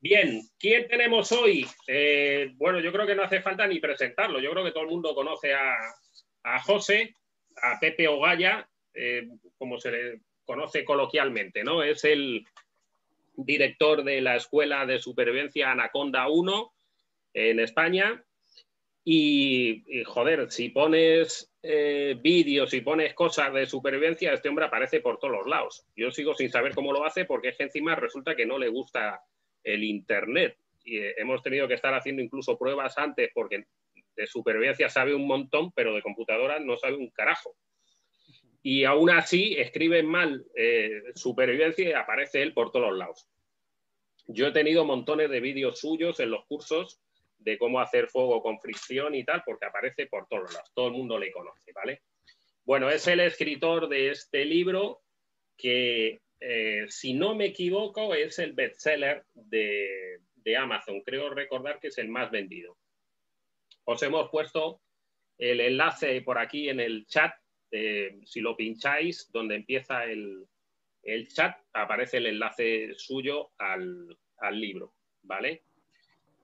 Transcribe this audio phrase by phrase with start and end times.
[0.00, 1.66] Bien, ¿quién tenemos hoy?
[1.86, 4.40] Eh, bueno, yo creo que no hace falta ni presentarlo.
[4.40, 5.76] Yo creo que todo el mundo conoce a,
[6.64, 7.14] José,
[7.62, 9.26] a Pepe Ogaya, eh,
[9.58, 11.82] como se le conoce coloquialmente, ¿no?
[11.82, 12.46] Es el
[13.36, 16.72] director de la Escuela de Supervivencia Anaconda 1
[17.34, 18.22] en España.
[19.02, 25.18] Y, joder, si pones eh, vídeos y pones cosas de supervivencia, este hombre aparece por
[25.18, 25.86] todos los lados.
[25.96, 28.68] Yo sigo sin saber cómo lo hace porque es que encima resulta que no le
[28.68, 29.20] gusta
[29.66, 30.56] el Internet.
[30.84, 33.66] Y eh, hemos tenido que estar haciendo incluso pruebas antes porque
[34.14, 37.54] de supervivencia sabe un montón, pero de computadora no sabe un carajo.
[38.62, 43.28] Y aún así escribe mal eh, supervivencia y aparece él por todos los lados.
[44.26, 47.00] Yo he tenido montones de vídeos suyos en los cursos
[47.38, 50.94] de cómo hacer fuego con fricción y tal, porque aparece por todos lados, todo el
[50.94, 52.02] mundo le conoce, ¿vale?
[52.64, 55.02] Bueno, es el escritor de este libro
[55.56, 61.00] que, eh, si no me equivoco, es el bestseller de, de Amazon.
[61.02, 62.76] Creo recordar que es el más vendido.
[63.84, 64.80] Os hemos puesto
[65.38, 67.32] el enlace por aquí en el chat.
[67.70, 70.46] Eh, si lo pincháis, donde empieza el,
[71.02, 75.62] el, chat, aparece el enlace suyo al, al libro, ¿vale?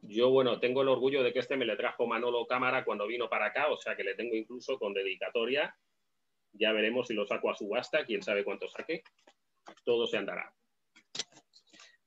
[0.02, 3.28] Yo, bueno, tengo el orgullo de que este me le trajo Manolo Cámara cuando vino
[3.28, 5.76] para acá, o sea que le tengo incluso con dedicatoria.
[6.54, 9.04] Ya veremos si lo saco a subasta, quién sabe cuánto saque.
[9.84, 10.52] Todo se andará.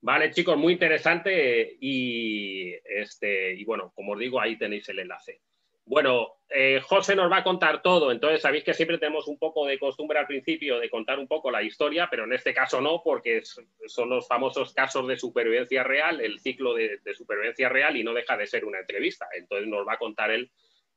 [0.00, 5.40] Vale, chicos, muy interesante y, este, y bueno, como os digo, ahí tenéis el enlace.
[5.84, 9.66] Bueno, eh, José nos va a contar todo, entonces sabéis que siempre tenemos un poco
[9.66, 13.02] de costumbre al principio de contar un poco la historia, pero en este caso no,
[13.04, 18.14] porque son los famosos casos de supervivencia real, el ciclo de, supervivencia real y no
[18.14, 19.28] deja de ser una entrevista.
[19.36, 20.50] Entonces nos va a contar él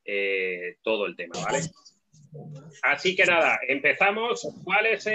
[0.04, 1.60] eh, todo el tema, ¿vale?
[2.82, 4.46] Así que nada, empezamos.
[4.64, 5.06] ¿Cuál es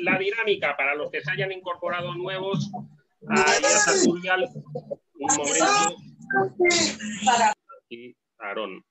[0.00, 2.70] la dinámica para los que se hayan incorporado nuevos
[3.28, 3.44] a
[4.04, 4.48] Tutorial?
[5.14, 5.64] Un momento.
[8.38, 8.84] Aarón.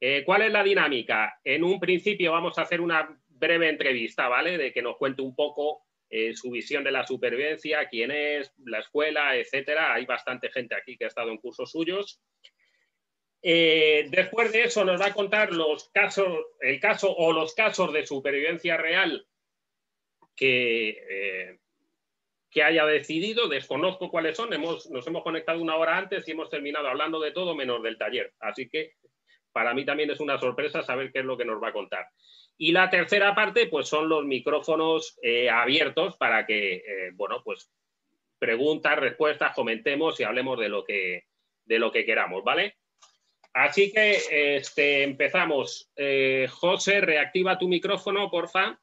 [0.00, 1.40] Eh, ¿Cuál es la dinámica?
[1.44, 4.58] En un principio vamos a hacer una breve entrevista, ¿vale?
[4.58, 8.80] De que nos cuente un poco eh, su visión de la supervivencia, quién es, la
[8.80, 9.94] escuela, etcétera.
[9.94, 12.20] Hay bastante gente aquí que ha estado en cursos suyos.
[13.46, 17.92] Eh, después de eso nos va a contar los casos, el caso o los casos
[17.92, 19.26] de supervivencia real
[20.34, 21.58] que,
[22.50, 23.48] que haya decidido.
[23.48, 24.48] Desconozco cuáles son.
[24.48, 28.32] Nos hemos conectado una hora antes y hemos terminado hablando de todo menos del taller.
[28.40, 28.94] Así que
[29.52, 32.08] para mí también es una sorpresa saber qué es lo que nos va a contar.
[32.56, 37.70] Y la tercera parte, pues son los micrófonos eh, abiertos para que, eh, bueno, pues
[38.38, 41.26] preguntas, respuestas, comentemos y hablemos de lo que,
[41.64, 42.78] de lo que queramos, ¿vale?
[43.54, 45.88] Así que este, empezamos.
[45.94, 48.80] Eh, José, reactiva tu micrófono, porfa.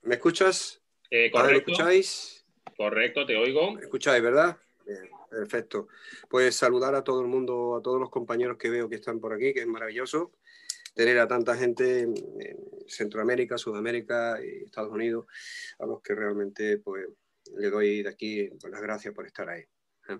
[0.00, 0.82] ¿Me escuchas?
[1.10, 1.72] Eh, correcto.
[1.72, 2.46] escucháis?
[2.74, 3.72] Correcto, te oigo.
[3.72, 4.56] ¿Me escucháis, verdad?
[5.28, 5.88] perfecto.
[6.30, 9.34] Pues saludar a todo el mundo, a todos los compañeros que veo que están por
[9.34, 10.32] aquí, que es maravilloso
[10.96, 12.14] tener a tanta gente en
[12.88, 15.26] Centroamérica, Sudamérica y Estados Unidos,
[15.78, 17.06] a los que realmente pues,
[17.58, 19.60] le doy de aquí pues, las gracias por estar ahí.
[20.08, 20.18] ¿eh?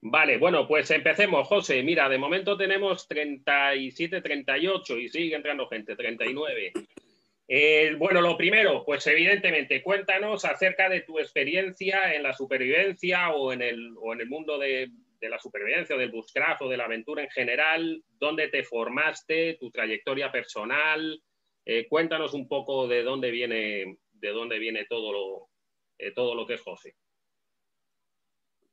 [0.00, 1.82] Vale, bueno, pues empecemos, José.
[1.82, 6.72] Mira, de momento tenemos 37, 38 y sigue entrando gente, 39.
[7.48, 13.52] Eh, bueno, lo primero, pues evidentemente, cuéntanos acerca de tu experiencia en la supervivencia o
[13.52, 14.90] en el, o en el mundo de,
[15.28, 20.30] la supervivencia, del bushcraft o de la aventura en general, dónde te formaste, tu trayectoria
[20.30, 21.22] personal.
[21.64, 25.48] Eh, cuéntanos un poco de dónde viene, de dónde viene todo lo,
[25.98, 26.96] eh, todo lo que es José.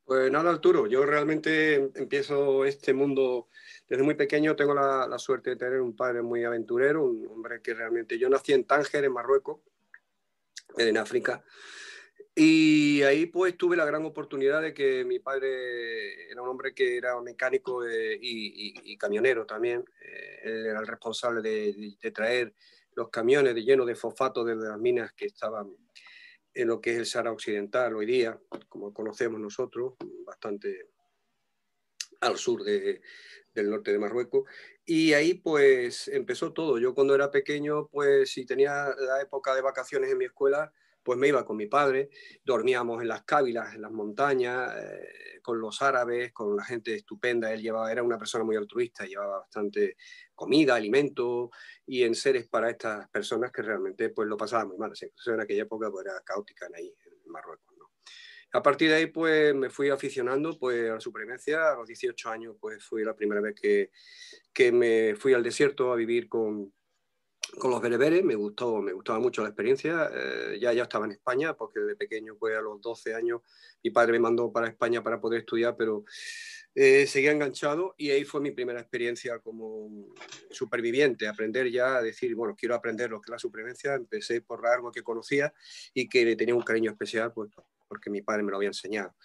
[0.09, 3.47] Pues nada, Arturo, yo realmente empiezo este mundo
[3.87, 4.55] desde muy pequeño.
[4.55, 8.17] Tengo la, suerte de tener un padre muy aventurero, un hombre que realmente...
[8.17, 9.61] Yo nací en Tánger, en Marruecos,
[10.79, 11.43] en África,
[12.41, 16.95] y ahí pues tuve la gran oportunidad de que mi padre era un hombre que
[16.95, 19.83] era mecánico eh, y, camionero también.
[20.01, 22.53] Eh, él era el responsable de, traer
[22.95, 25.75] los camiones de lleno de fosfato desde las minas que estaban
[26.53, 28.39] en lo que es el Sahara Occidental hoy día,
[28.69, 29.95] como conocemos nosotros,
[30.25, 30.91] bastante
[32.21, 34.49] al sur del norte de Marruecos.
[34.85, 36.79] Y ahí pues empezó todo.
[36.79, 40.71] Yo cuando era pequeño, pues si tenía la época de vacaciones en mi escuela,
[41.09, 42.11] pues me iba con mi padre,
[42.45, 47.51] dormíamos en las cávilas, en las montañas, eh, con los árabes, con la gente estupenda.
[47.51, 49.97] Él llevaba, era una persona muy altruista, llevaba bastante
[50.35, 51.49] comida, alimento
[51.87, 54.91] y en seres para estas personas que realmente pues lo pasaban muy mal.
[54.91, 56.95] La en aquella época pues, era caótica en ahí,
[57.25, 57.65] Marruecos.
[58.51, 61.71] A partir de ahí, pues me fui aficionando pues, a la supervivencia.
[61.71, 63.89] A los 18 años, pues fui la primera vez que,
[64.53, 66.71] que me fui al desierto a vivir con,
[67.57, 68.23] con los bereberes.
[68.23, 70.09] Me gustó, me gustaba mucho la experiencia.
[70.13, 73.41] Eh, ya, ya estaba en España, porque de pequeño, pues a los 12 años,
[73.83, 76.03] mi padre me mandó para España para poder estudiar, pero
[76.75, 80.13] eh, seguía enganchado y ahí fue mi primera experiencia como
[80.51, 83.95] superviviente, aprender ya a decir, bueno, quiero aprender lo que es la supervivencia.
[83.95, 85.53] Empecé por algo que conocía
[85.93, 87.49] y que le tenía un cariño especial, pues
[87.87, 89.15] porque mi padre me lo había enseñado.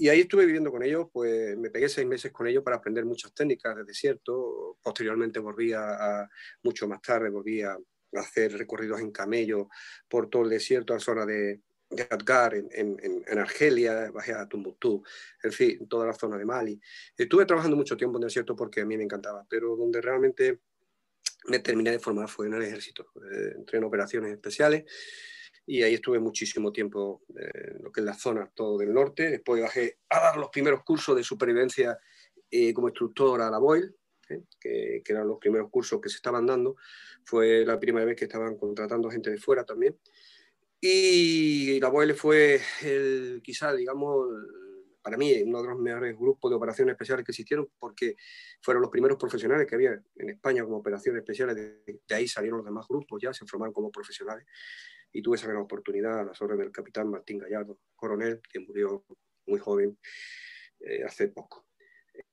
[0.00, 3.04] Y ahí estuve viviendo con ellos, pues me pegué seis meses con ellos para aprender
[3.04, 4.78] muchas técnicas de desierto.
[4.80, 6.28] Posteriormente volví a,
[6.62, 7.76] mucho más tarde, volví a
[8.12, 9.68] hacer recorridos en camello
[10.08, 14.46] por todo el desierto, a la zona de, de Adgar, en, en, Argelia, bajé a
[14.46, 15.02] Tumbuctú,
[15.42, 16.80] en fin, toda la zona de Mali.
[17.16, 20.60] Estuve trabajando mucho tiempo en el desierto porque a mí me encantaba, pero donde realmente
[21.46, 23.10] me terminé de formar fue en el ejército.
[23.16, 24.84] Eh, entré en operaciones especiales
[25.68, 29.30] y ahí estuve muchísimo tiempo en lo que es la zona todo del norte.
[29.30, 31.98] Después bajé a dar los primeros cursos de supervivencia
[32.50, 33.94] eh, como instructor a la Boyle,
[34.30, 34.44] ¿eh?
[34.58, 36.76] que, que, eran los primeros cursos que se estaban dando.
[37.22, 39.98] Fue la primera vez que estaban contratando gente de fuera también.
[40.80, 44.26] Y la Boyle fue el, quizá, digamos,
[45.02, 48.16] para mí, uno de los mejores grupos de operaciones especiales que existieron, porque
[48.62, 51.56] fueron los primeros profesionales que había en España como operaciones especiales.
[51.56, 54.46] De, de ahí salieron los demás grupos, ya se formaron como profesionales
[55.12, 59.04] y tuve esa gran oportunidad a las órdenes del capitán Martín Gallardo, coronel, que murió
[59.46, 59.98] muy joven
[60.80, 61.66] eh, hace poco.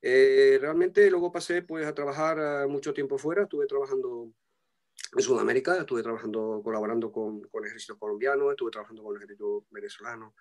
[0.01, 4.31] Eh, realmente luego pasé pues, a trabajar eh, mucho tiempo fuera, estuve trabajando
[5.15, 9.65] en Sudamérica, estuve trabajando, colaborando con, con el ejército colombiano, estuve trabajando con el ejército
[9.69, 10.35] venezolano,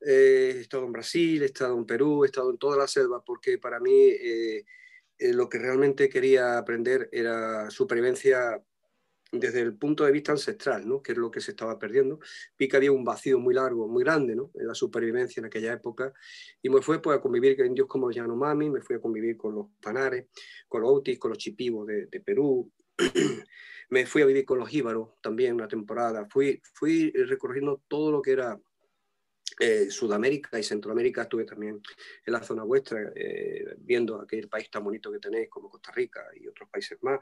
[0.00, 3.58] he estado en Brasil, he estado en Perú, he estado en toda la selva, porque
[3.58, 4.12] para mí
[5.18, 8.62] lo que realmente quería aprender era supervivencia
[9.30, 11.02] desde el punto de vista ancestral, ¿no?
[11.02, 12.18] que es lo que se estaba perdiendo.
[12.58, 14.50] Vi que había un vacío muy largo, muy grande ¿no?
[14.54, 16.12] en la supervivencia en aquella época
[16.62, 19.36] y me fui pues, a convivir con indios como los Yanomami, me fui a convivir
[19.36, 20.26] con los Panares,
[20.66, 22.70] con los Autis, con los Chipivos de, de Perú,
[23.90, 28.22] me fui a vivir con los Jíbaros también una temporada, fui, fui recorriendo todo lo
[28.22, 28.58] que era
[29.60, 31.80] eh, Sudamérica y Centroamérica, estuve también
[32.24, 36.26] en la zona vuestra, eh, viendo aquel país tan bonito que tenéis como Costa Rica
[36.38, 37.18] y otros países más.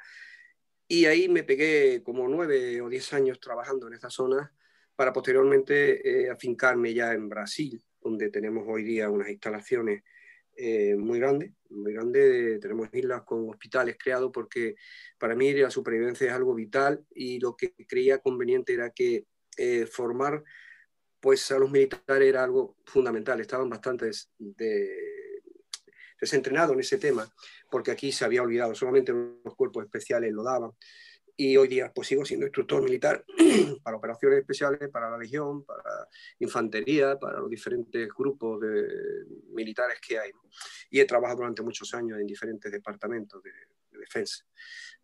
[0.88, 4.52] Y ahí me pegué como nueve o diez años trabajando en esta zona
[4.94, 10.02] para posteriormente eh, afincarme ya en Brasil, donde tenemos hoy día unas instalaciones
[10.56, 12.60] eh, muy grandes, muy grandes.
[12.60, 14.76] Tenemos islas con hospitales creados porque
[15.18, 19.26] para mí la supervivencia es algo vital y lo que creía conveniente era que
[19.58, 20.42] eh, formar
[21.20, 23.40] pues a los militares era algo fundamental.
[23.40, 25.25] Estaban bastante de,
[26.20, 27.28] desentrenados en ese tema
[27.70, 30.72] porque aquí se había olvidado, solamente los cuerpos especiales lo daban.
[31.38, 33.22] Y hoy día pues sigo siendo instructor militar
[33.82, 36.08] para operaciones especiales, para la Legión, para
[36.38, 38.88] infantería, para los diferentes grupos de
[39.52, 40.30] militares que hay.
[40.88, 43.50] Y he trabajado durante muchos años en diferentes departamentos de,
[43.98, 44.44] defensa.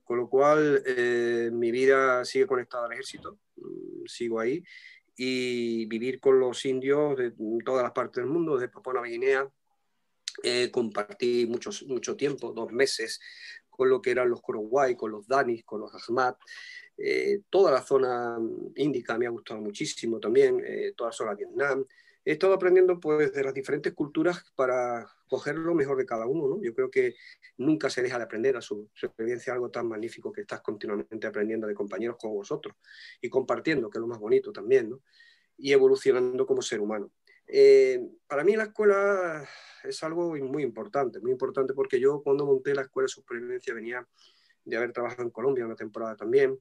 [0.04, 4.62] Con lo cual, eh, mi vida sigue conectada al ejército, mm, sigo ahí,
[5.16, 7.32] y vivir con los indios de
[7.64, 9.50] todas las partes del mundo, de Papua Nueva Guinea,
[10.42, 13.20] eh, compartí muchos, mucho tiempo, dos meses,
[13.68, 16.34] con lo que eran los Korowai, con los Danis, con los Ahmad.
[16.96, 18.38] Eh, toda la zona
[18.76, 21.84] índica me ha gustado muchísimo también, eh, toda la zona de Vietnam.
[22.24, 26.46] He estado aprendiendo pues, de las diferentes culturas para coger lo mejor de cada uno.
[26.46, 26.62] ¿no?
[26.62, 27.14] Yo creo que
[27.56, 31.66] nunca se deja de aprender a su experiencia, algo tan magnífico que estás continuamente aprendiendo
[31.66, 32.76] de compañeros como vosotros
[33.20, 35.02] y compartiendo, que es lo más bonito también, ¿no?
[35.58, 37.10] y evolucionando como ser humano.
[38.26, 39.46] Para mí la escuela
[39.84, 44.06] es algo muy importante, muy importante porque yo cuando monté la escuela de supervivencia venía
[44.64, 46.58] de haber trabajado en Colombia una temporada también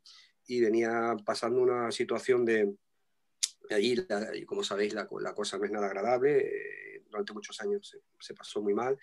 [0.47, 2.73] y venía pasando una situación de
[3.69, 3.95] allí,
[4.33, 8.01] y como sabéis, la, la, cosa no es nada agradable, eh, durante muchos años se,
[8.19, 8.97] se, pasó muy mal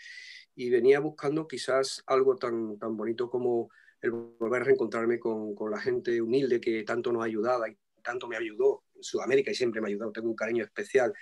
[0.54, 3.70] y venía buscando quizás algo tan, tan bonito como
[4.00, 8.28] el volver a reencontrarme con, con la gente humilde que tanto nos ayudaba y tanto
[8.28, 10.12] me ayudó Sudamérica y siempre me ha ayudado.
[10.12, 11.12] Tengo un cariño especial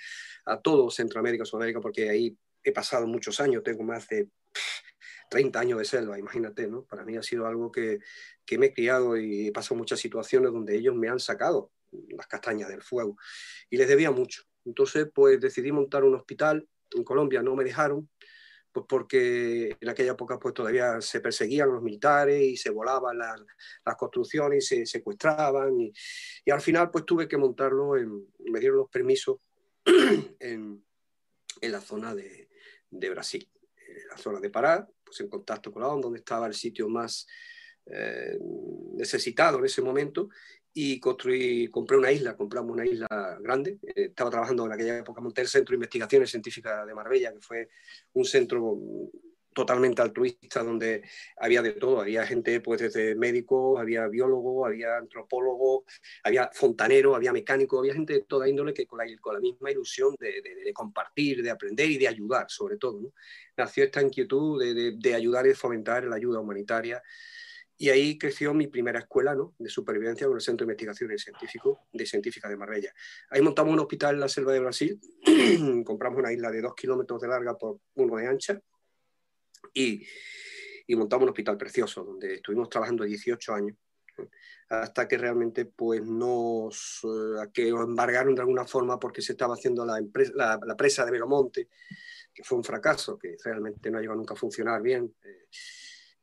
[0.45, 4.29] a todo Centroamérica, Sudamérica, porque ahí he pasado muchos años, tengo más de
[5.31, 6.85] 30 años de selva, imagínate, ¿no?
[6.85, 7.99] Para mí ha sido algo que,
[8.45, 11.71] que me he criado y he pasado muchas situaciones donde ellos me han sacado
[12.09, 13.17] las castañas del fuego
[13.71, 14.43] y les debía mucho.
[14.65, 18.09] Entonces, pues decidí montar un hospital en Colombia, no me dejaron,
[18.77, 23.41] pues porque en aquella época pues todavía se perseguían los militares y se volaban las,
[23.83, 25.91] las construcciones y se secuestraban y,
[26.45, 29.39] y, al final pues tuve que montarlo, en, me dieron los permisos
[30.41, 30.85] en,
[31.63, 32.51] en la zona de,
[32.91, 33.51] de Brasil.
[33.77, 36.87] Eh, la zona de Pará, pues en contacto con la ONU, donde estaba el sitio
[36.87, 37.27] más
[37.87, 38.37] eh,
[38.93, 40.29] necesitado en ese momento,
[40.79, 43.79] y construí, compré una isla, compramos una isla grande.
[43.83, 47.41] Eh, estaba trabajando en aquella época, monté el Centro de Investigaciones Científicas de Marbella, que
[47.41, 47.71] fue
[48.13, 48.79] un centro
[49.55, 51.03] totalmente altruista donde
[51.39, 55.85] había de todo, había gente pues desde médicos, había biólogos, había antropólogos,
[56.23, 59.71] había fontaneros, había mecánicos, había gente de toda índole que con la, con la misma
[59.71, 63.01] ilusión de, de, compartir, de aprender y de ayudar sobre todo.
[63.01, 63.13] ¿no?
[63.57, 67.03] Nació esta inquietud de, de, ayudar y fomentar la ayuda humanitaria
[67.79, 69.55] y ahí creció mi primera escuela ¿no?
[69.59, 72.93] de supervivencia con el Centro de Investigaciones Científicos de Científica de Marbella.
[73.31, 75.01] Ahí montamos un hospital en la selva de Brasil,
[75.85, 78.61] compramos una isla de dos kilómetros de larga por uno de ancha
[79.75, 80.07] y,
[80.87, 83.77] y, montamos un hospital precioso donde estuvimos trabajando 18 años
[84.69, 89.85] hasta que realmente pues nos eh, que embargaron de alguna forma porque se estaba haciendo
[89.85, 91.69] la, empresa, la, presa de Velomonte,
[92.33, 95.15] que fue un fracaso, que realmente no ha llegado nunca a funcionar bien.
[95.23, 95.47] Eh,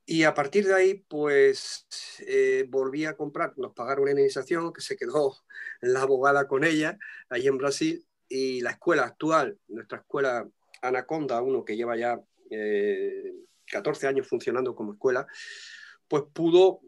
[0.06, 1.88] y a partir de ahí, pues
[2.28, 5.38] eh, volví a comprar, nos pagaron una indemnización que se quedó
[5.82, 6.98] la abogada con ella,
[7.30, 10.48] allí en Brasil, y la escuela actual, nuestra escuela
[10.82, 12.20] Anaconda, uno que lleva ya
[13.72, 15.26] 14 eh, años funcionando como escuela,
[16.08, 16.82] pues pudo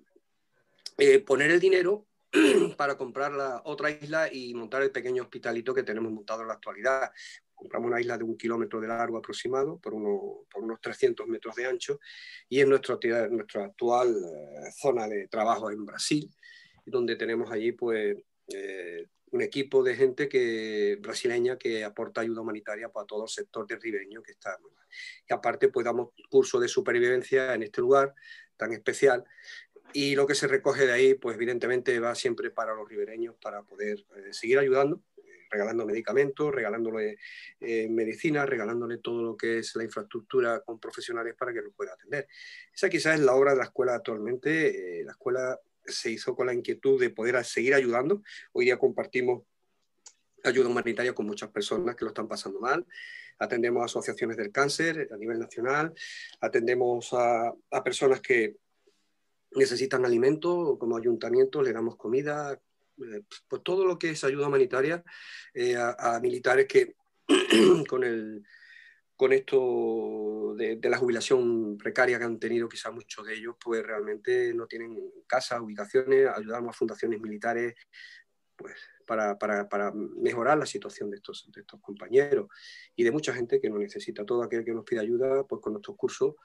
[0.98, 2.06] eh, poner el dinero
[2.78, 6.54] para comprar la otra isla y montar el pequeño hospitalito que tenemos montado en la
[6.56, 7.12] actualidad
[7.56, 11.66] compramos una isla de un kilómetro de largo aproximado por, por unos 300 metros de
[11.66, 12.00] ancho
[12.50, 12.98] y es nuestra,
[13.30, 16.30] nuestra actual eh, zona de trabajo en Brasil,
[16.86, 18.18] donde tenemos allí pues
[18.54, 23.66] eh, un equipo de gente que, brasileña que aporta ayuda humanitaria para todo el sector
[23.66, 24.58] de ribeño que está.
[25.28, 28.14] Y aparte pues damos curso de supervivencia en este lugar
[28.58, 29.26] tan especial
[29.96, 33.64] y lo que se recoge de ahí pues evidentemente va siempre para los ribereños para
[33.64, 35.02] poder eh, seguir ayudando
[35.50, 37.18] regalando medicamentos, regalándole
[37.62, 41.94] eh, medicina, regalándole todo lo que es la infraestructura con profesionales para que lo pueda
[41.94, 42.28] atender.
[42.74, 45.00] Esa quizás es la obra de la escuela actualmente.
[45.00, 48.22] Eh, la escuela se hizo con la inquietud de poder seguir ayudando.
[48.52, 49.44] Hoy día compartimos
[50.44, 52.86] ayuda humanitaria con muchas personas que lo están pasando mal.
[53.40, 55.94] Atendemos a asociaciones del cáncer a nivel nacional,
[56.42, 58.58] atendemos a, a personas que
[59.56, 65.04] necesitan alimento, como ayuntamiento, le damos comida, eh, pues todo lo que es ayuda humanitaria
[65.54, 66.96] eh, a, militares que
[67.90, 68.44] con, el,
[69.16, 74.54] con esto de, la jubilación precaria que han tenido quizá muchos de ellos, pues realmente
[74.54, 74.98] no tienen
[75.28, 77.76] casa, ubicaciones, ayudamos a fundaciones militares
[78.56, 82.48] pues, para, para, para, mejorar la situación de estos, de estos compañeros
[82.96, 84.26] y de mucha gente que no necesita.
[84.26, 86.36] Todo aquel que nos pide ayuda, pues con nuestros cursos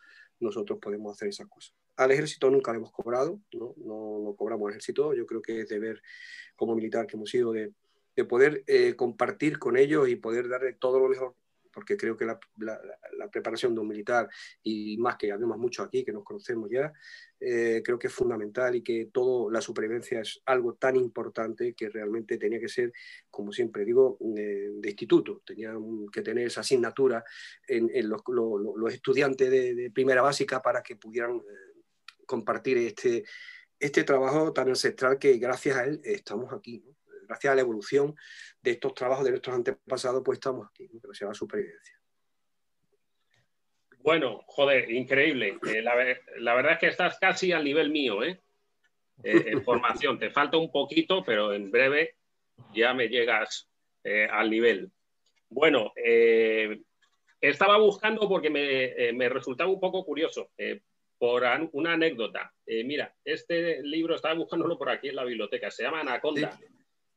[0.40, 1.74] nosotros podemos hacer esas cosas.
[1.96, 5.68] Al ejército nunca le hemos cobrado, no, no, cobramos al ejército, yo creo que es
[5.68, 6.02] deber
[6.56, 7.72] como militar que hemos sido de,
[8.16, 11.34] de poder eh, compartir con ellos y poder darle todo lo mejor
[11.72, 12.38] porque creo que la,
[13.30, 14.28] preparación de un militar,
[14.62, 16.92] y más que además mucho aquí, que nos conocemos ya,
[17.38, 21.88] eh, creo que es fundamental y que toda la supervivencia es algo tan importante que
[21.88, 22.92] realmente tenía que ser,
[23.30, 25.42] como siempre digo, eh, de instituto.
[25.44, 25.74] Tenía
[26.12, 27.24] que tener esa asignatura
[27.66, 28.22] en, los,
[28.92, 31.82] estudiantes de, primera básica para que pudieran eh,
[32.26, 33.24] compartir este,
[33.78, 36.84] este trabajo tan ancestral que gracias a él estamos aquí
[37.30, 38.16] gracias a la evolución
[38.60, 41.00] de estos trabajos de nuestros antepasados, pues estamos aquí, ¿no?
[41.00, 41.96] que se llama supervivencia.
[43.98, 45.58] Bueno, joder, increíble.
[45.68, 45.94] Eh, la,
[46.54, 48.40] verdad es que estás casi al nivel mío, ¿eh?
[49.22, 50.18] eh en formación.
[50.18, 52.16] Te falta un poquito, pero en breve
[52.74, 53.68] ya me llegas
[54.02, 54.90] eh, al nivel.
[55.48, 55.92] Bueno,
[57.40, 60.50] estaba buscando porque me, me, resultaba un poco curioso
[61.18, 62.52] por una anécdota.
[62.66, 66.56] mira, este libro estaba buscándolo por aquí en la biblioteca, se llama Anaconda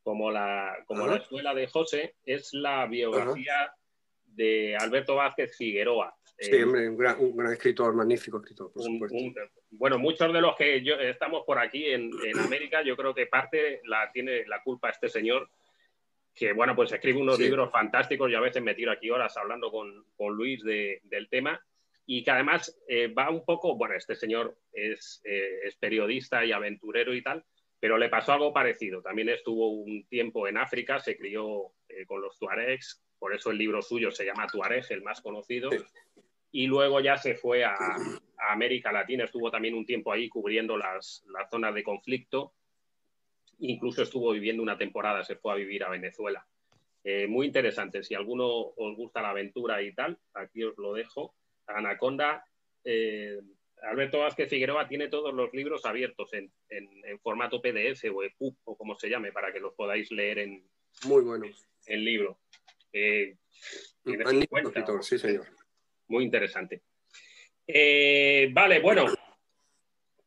[0.04, 3.74] como la, como la escuela de José, es la biografía
[4.26, 6.16] de Alberto Vázquez Figueroa.
[6.38, 9.18] Sí, eh, un, gran, escritor, magnífico escritor, por supuesto.
[9.72, 13.82] bueno, muchos de los que estamos por aquí en, en, América, yo creo que parte
[13.86, 15.50] la tiene la culpa este señor,
[16.34, 19.72] que bueno, pues escribe unos libros fantásticos y a veces me tiro aquí horas hablando
[19.72, 21.62] con, con Luis de, del tema
[22.06, 26.52] y que además eh, va un poco, bueno, este señor es, eh, es periodista y
[26.52, 27.46] aventurero y tal,
[27.84, 29.02] pero le pasó algo parecido.
[29.02, 33.58] También estuvo un tiempo en África, se crió eh, con los tuaregs, por eso el
[33.58, 35.70] libro suyo se llama Tuareg, el más conocido.
[36.50, 37.76] Y luego ya se fue a,
[38.38, 42.54] América Latina, estuvo también un tiempo ahí cubriendo las, zonas de conflicto.
[43.60, 46.48] Incluso estuvo viviendo una temporada, se fue a vivir a Venezuela.
[47.04, 51.36] Eh, muy interesante, si alguno os gusta la aventura y tal, aquí os lo dejo.
[51.68, 52.46] Anaconda,
[52.86, 53.42] eh,
[53.84, 56.52] Alberto Vázquez Figueroa tiene todos los libros abiertos en,
[57.22, 60.64] formato PDF o EPUB o como se llame, para que los podáis leer en,
[61.06, 61.46] Muy bueno.
[61.86, 62.40] en libro.
[62.92, 63.36] Eh,
[65.02, 65.48] sí, señor.
[66.08, 66.84] Muy interesante.
[67.68, 69.06] Eh, vale, bueno,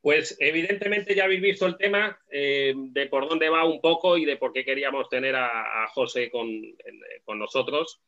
[0.00, 4.25] Pues evidentemente ya habéis visto el tema eh, de por dónde va un poco y
[4.25, 8.00] de por qué queríamos tener a, José con, nosotros.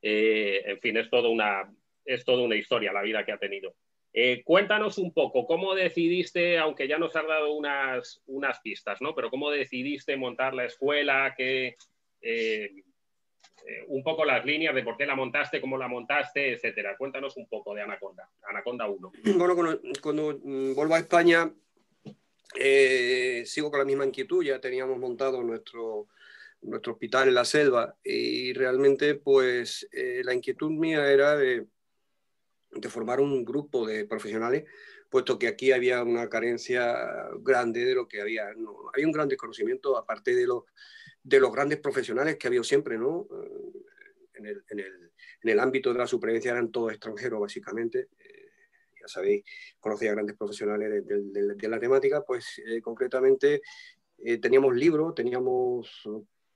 [0.00, 1.70] Eh, en fin, es, todo una,
[2.04, 3.74] es toda una historia la vida que ha tenido.
[4.12, 9.14] Eh, cuéntanos un poco, ¿cómo decidiste, aunque ya nos has dado unas, unas pistas, ¿no?
[9.14, 11.34] Pero ¿cómo decidiste montar la escuela?
[11.36, 11.76] Que,
[13.88, 16.96] un poco las líneas de por qué la montaste, cómo la montaste, etcétera.
[16.96, 19.12] Cuéntanos un poco de Anaconda, Anaconda 1.
[19.36, 19.56] Bueno,
[20.02, 21.52] cuando, mm, vuelvo a España,
[22.54, 26.08] eh, sigo con la misma inquietud, ya teníamos montado nuestro,
[26.60, 31.66] nuestro hospital en la selva y realmente pues eh, la inquietud mía era de,
[32.72, 34.64] de, formar un grupo de profesionales,
[35.08, 36.96] puesto que aquí había una carencia
[37.40, 40.64] grande de lo que había, no, había un gran desconocimiento aparte de los
[41.22, 43.28] de los grandes profesionales que ha habido siempre, ¿no?
[43.30, 43.72] Eh,
[44.34, 45.12] en el, en el,
[45.42, 48.08] en el ámbito de la supervivencia eran todos extranjeros, básicamente.
[48.18, 48.50] Eh,
[49.00, 49.44] ya sabéis,
[49.78, 53.62] conocía grandes profesionales de, la temática, pues eh, concretamente
[54.40, 56.04] teníamos libros, teníamos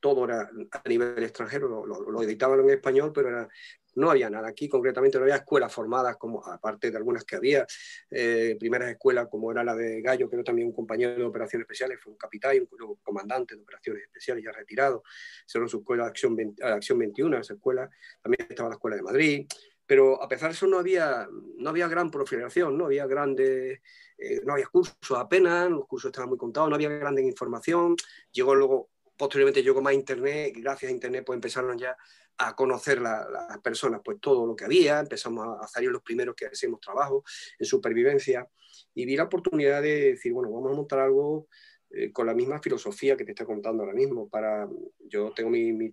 [0.07, 3.49] todo era a nivel extranjero, lo, lo, lo, editaban en español, pero era
[3.97, 4.49] no había nada.
[4.49, 7.67] Aquí concretamente no había escuelas formadas, como aparte de algunas que había,
[8.11, 11.65] eh, primeras escuelas como era la de Gallo, que era también un compañero de operaciones
[11.65, 15.03] especiales, fue un capitán y un comandante de operaciones especiales ya retirado.
[15.45, 17.91] Cerró su escuela Acción, Acción 21, esa escuela.
[18.23, 19.47] También estaba la escuela de Madrid.
[19.87, 23.81] Pero a pesar de eso no había, no había gran profilación, no había grandes,
[24.19, 27.95] eh, no había cursos apenas, los cursos estaban muy contados, no había grande información.
[28.33, 31.97] Llegó luego, posteriormente llegó más Internet gracias a Internet pues empezaron ya
[32.39, 36.47] a conocer las personas, pues todo lo que había, empezamos a, salir los primeros que
[36.47, 37.25] hacemos trabajo
[37.59, 38.47] en supervivencia
[38.95, 41.49] y vi la oportunidad de decir, bueno, vamos a montar algo
[41.91, 44.29] eh, con la misma filosofía que te estoy contando ahora mismo.
[44.29, 44.69] Para,
[44.99, 45.91] yo tengo mi, mi,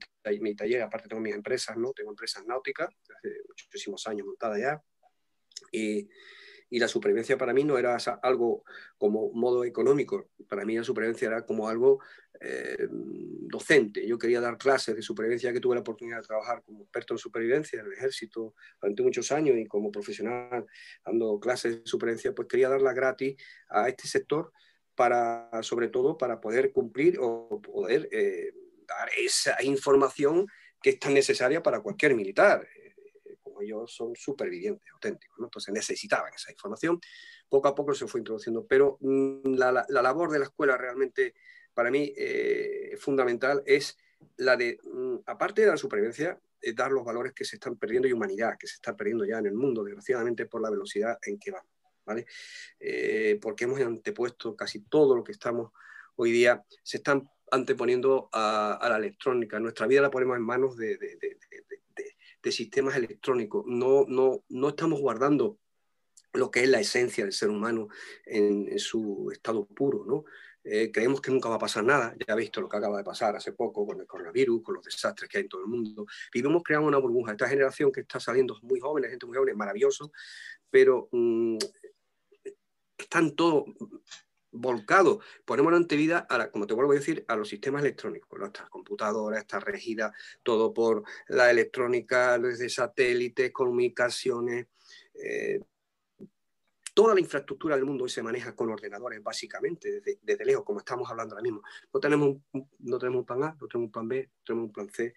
[0.55, 1.93] taller, aparte tengo mis empresas, ¿no?
[1.93, 4.83] Tengo empresas náuticas, hace muchísimos años montadas ya.
[6.73, 8.63] Y la supervivencia para mí no era algo
[8.97, 11.99] como modo económico, para mí la supervivencia era como algo
[12.41, 14.07] eh, docente.
[14.07, 17.19] Yo quería dar clases de supervivencia, que tuve la oportunidad de trabajar como experto en
[17.19, 20.65] supervivencia en el ejército durante muchos años y como profesional
[21.05, 23.35] dando clases de supervivencia, pues quería darla gratis
[23.69, 24.51] a este sector
[24.95, 28.51] para, sobre todo, para poder cumplir o poder eh,
[28.87, 30.47] dar esa información
[30.81, 32.67] que es tan necesaria para cualquier militar
[33.63, 36.99] ellos son supervivientes auténticos, entonces necesitaban esa información.
[37.49, 41.33] Poco a poco se fue introduciendo, pero mm, la, labor de la escuela realmente
[41.73, 43.97] para mí eh, fundamental es
[44.37, 46.39] la de, mm, aparte de la supervivencia,
[46.75, 49.47] dar los valores que se están perdiendo y humanidad que se está perdiendo ya en
[49.47, 51.69] el mundo, desgraciadamente por la velocidad en que vamos,
[52.05, 52.25] ¿vale?
[52.79, 55.71] Eh, porque hemos antepuesto casi todo lo que estamos
[56.15, 59.59] hoy día, se están anteponiendo a, la electrónica.
[59.59, 60.97] Nuestra vida la ponemos en manos de
[62.51, 63.65] sistemas electrónicos.
[63.65, 65.57] No, no, no estamos guardando
[66.33, 67.87] lo que es la esencia del ser humano
[68.25, 70.25] en, su estado puro, ¿no?
[70.65, 73.03] Eh, creemos que nunca va a pasar nada, ya ha visto lo que acaba de
[73.03, 76.05] pasar hace poco con el coronavirus, con los desastres que hay en todo el mundo.
[76.33, 77.33] Vivimos creando una burbuja.
[77.33, 80.11] Esta generación que está saliendo muy jóvenes, gente muy joven, maravilloso,
[80.69, 81.57] pero mm,
[82.97, 83.65] están todos
[84.53, 88.39] volcado, ponemos la antevida, a como te vuelvo a decir, a los sistemas electrónicos.
[88.39, 90.13] Nuestras computadoras está regida
[90.43, 94.67] todo por la electrónica, desde satélites, comunicaciones.
[95.15, 95.59] Eh,
[96.93, 101.09] toda la infraestructura del mundo hoy se maneja con ordenadores, básicamente, desde, lejos, como estamos
[101.09, 101.63] hablando ahora mismo.
[101.91, 104.73] No tenemos, un, no tenemos plan A, no tenemos un plan B, no tenemos un
[104.73, 105.13] plan C.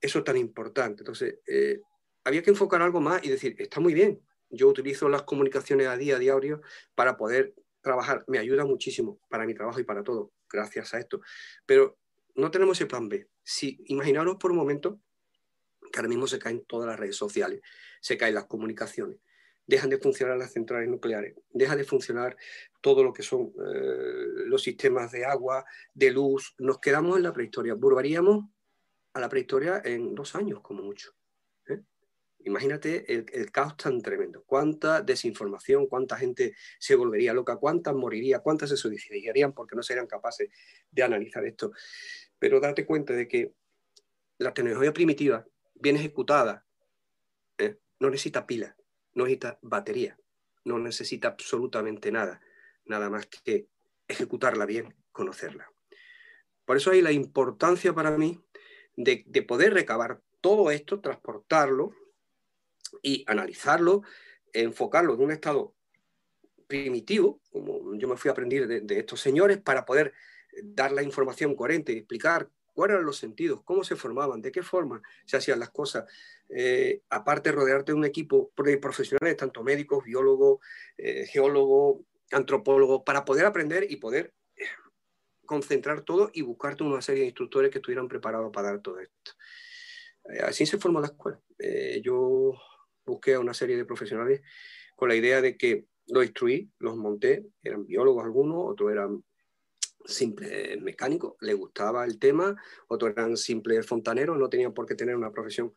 [0.00, 1.02] Eso es tan importante.
[1.02, 1.80] Entonces, eh,
[2.24, 5.96] había que enfocar algo más y decir, está muy bien, yo utilizo las comunicaciones a
[5.96, 6.62] día, a diario,
[6.94, 11.20] para poder trabajar, me ayuda muchísimo para mi trabajo y para todo, gracias a esto.
[11.64, 11.98] Pero
[12.34, 13.28] no tenemos ese plan B.
[13.44, 15.00] Si imaginaros por un momento
[15.92, 17.60] que ahora mismo se caen todas las redes sociales,
[18.00, 19.18] se caen las comunicaciones,
[19.66, 22.36] dejan de funcionar las centrales nucleares, deja de funcionar
[22.80, 27.32] todo lo que son eh, los sistemas de agua, de luz, nos quedamos en la
[27.32, 28.46] prehistoria, volveríamos
[29.12, 31.12] a la prehistoria en dos años como mucho.
[32.44, 34.44] Imagínate el, caos tan tremendo.
[34.44, 40.06] Cuánta desinformación, cuánta gente se volvería loca, cuántas moriría, cuántas se suicidarían porque no serían
[40.06, 40.50] capaces
[40.90, 41.72] de analizar esto.
[42.38, 43.54] Pero date cuenta de que
[44.36, 46.66] la tecnología primitiva, bien ejecutada,
[47.56, 47.78] ¿eh?
[47.98, 48.76] no necesita pila,
[49.14, 50.18] no necesita batería,
[50.64, 52.42] no necesita absolutamente nada,
[52.84, 53.68] nada más que
[54.06, 55.72] ejecutarla bien, conocerla.
[56.66, 58.38] Por eso hay la importancia para mí
[58.96, 61.94] de, de poder recabar todo esto, transportarlo
[63.02, 64.02] y analizarlo,
[64.52, 65.74] enfocarlo en un estado
[66.66, 70.12] primitivo, como yo me fui a aprender de, estos señores, para poder
[70.62, 74.62] dar la información coherente y explicar cuáles eran los sentidos, cómo se formaban, de qué
[74.62, 76.04] forma se hacían las cosas.
[76.48, 80.60] Eh, aparte, rodearte de un equipo de profesionales, tanto médicos, biólogos,
[80.96, 82.02] eh, geólogos,
[82.32, 84.34] antropólogos, para poder aprender y poder
[85.44, 89.32] concentrar todo y buscarte una serie de instructores que estuvieran preparados para dar todo esto.
[90.30, 91.40] Eh, así se formó la escuela.
[91.58, 92.54] Eh, yo
[93.04, 94.42] busqué a una serie de profesionales
[94.96, 99.24] con la idea de que los instruí, los monté, eran biólogos algunos, otros eran
[100.04, 102.54] simples mecánicos, les gustaba el tema,
[102.88, 105.74] otros eran simples fontaneros, no tenían por qué tener una profesión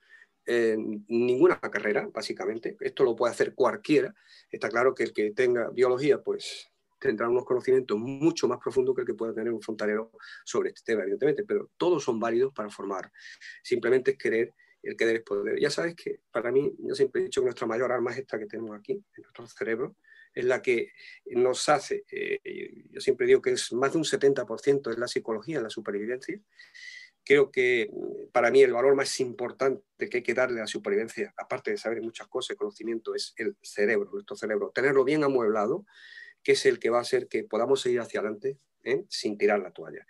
[1.09, 2.77] ninguna carrera, básicamente.
[2.79, 4.15] Esto lo puede hacer cualquiera.
[4.49, 9.01] Está claro que el que tenga biología, pues tendrá unos conocimientos mucho más profundos que
[9.01, 10.11] el que pueda tener un fontanero
[10.45, 13.11] sobre este tema, evidentemente, pero todos son válidos para formar.
[13.61, 15.59] Simplemente es querer, el querer es poder.
[15.59, 18.37] Ya sabes que para mí, yo siempre he dicho que nuestra mayor arma es esta
[18.39, 19.95] que tenemos aquí, en nuestro cerebro,
[20.33, 20.91] es la que
[21.25, 25.61] nos hace, eh, yo siempre digo que es más de un 70% es la psicología,
[25.61, 26.39] la supervivencia.
[27.23, 30.67] Creo que mm, para mí el valor más importante que hay que darle a la
[30.67, 34.71] supervivencia, aparte de saber muchas cosas, conocimiento, es el cerebro, nuestro cerebro.
[34.73, 35.85] Tenerlo bien amueblado,
[36.43, 39.05] que es el que va a hacer que podamos seguir hacia adelante ¿eh?
[39.09, 40.05] sin tirar la toalla.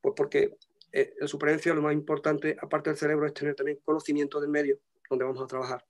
[0.00, 0.56] Pues porque
[0.96, 4.78] eh, en supervivencia lo más importante, aparte del cerebro, es tener también conocimiento del medio
[5.10, 5.84] donde vamos a trabajar,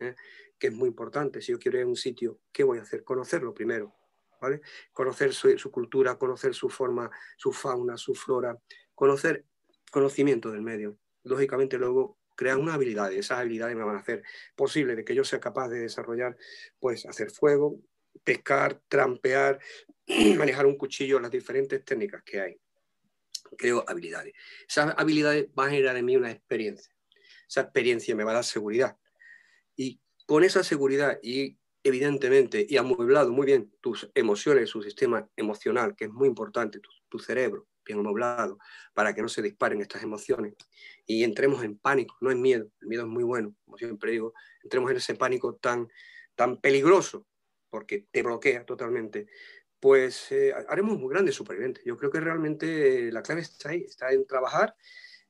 [0.00, 0.16] ¿eh?
[0.58, 1.40] que es muy importante.
[1.40, 3.04] Si yo quiero ir a un sitio, ¿qué voy a hacer?
[3.04, 3.94] Conocerlo primero,
[4.40, 4.60] ¿vale?
[4.92, 8.58] Conocer su, su cultura, conocer su forma, su fauna, su flora,
[8.96, 9.44] conocer
[9.92, 10.98] conocimiento del medio.
[11.22, 14.24] Lógicamente luego crear unas habilidades, esas habilidades me van a hacer
[14.56, 16.36] posible de que yo sea capaz de desarrollar,
[16.80, 17.80] pues hacer fuego,
[18.24, 19.60] pescar, trampear,
[20.36, 22.60] manejar un cuchillo, las diferentes técnicas que hay.
[23.56, 24.34] Creo habilidades.
[24.68, 26.92] Esas habilidades van a generar en mí una experiencia.
[27.48, 28.96] Esa experiencia me va a dar seguridad.
[29.76, 35.94] Y con esa seguridad y evidentemente y amueblado muy bien tus emociones, su sistema emocional,
[35.96, 38.58] que es muy importante, tu, cerebro bien amueblado,
[38.92, 40.54] para que no se disparen estas emociones
[41.06, 42.70] y entremos en pánico, no en miedo.
[42.82, 45.88] El miedo es muy bueno, como siempre digo, entremos en ese pánico tan,
[46.34, 47.26] tan peligroso
[47.70, 49.26] porque te bloquea totalmente,
[49.80, 51.84] pues eh, haremos muy grandes supervivientes.
[51.84, 54.74] Yo creo que realmente la clave está ahí, está en trabajar,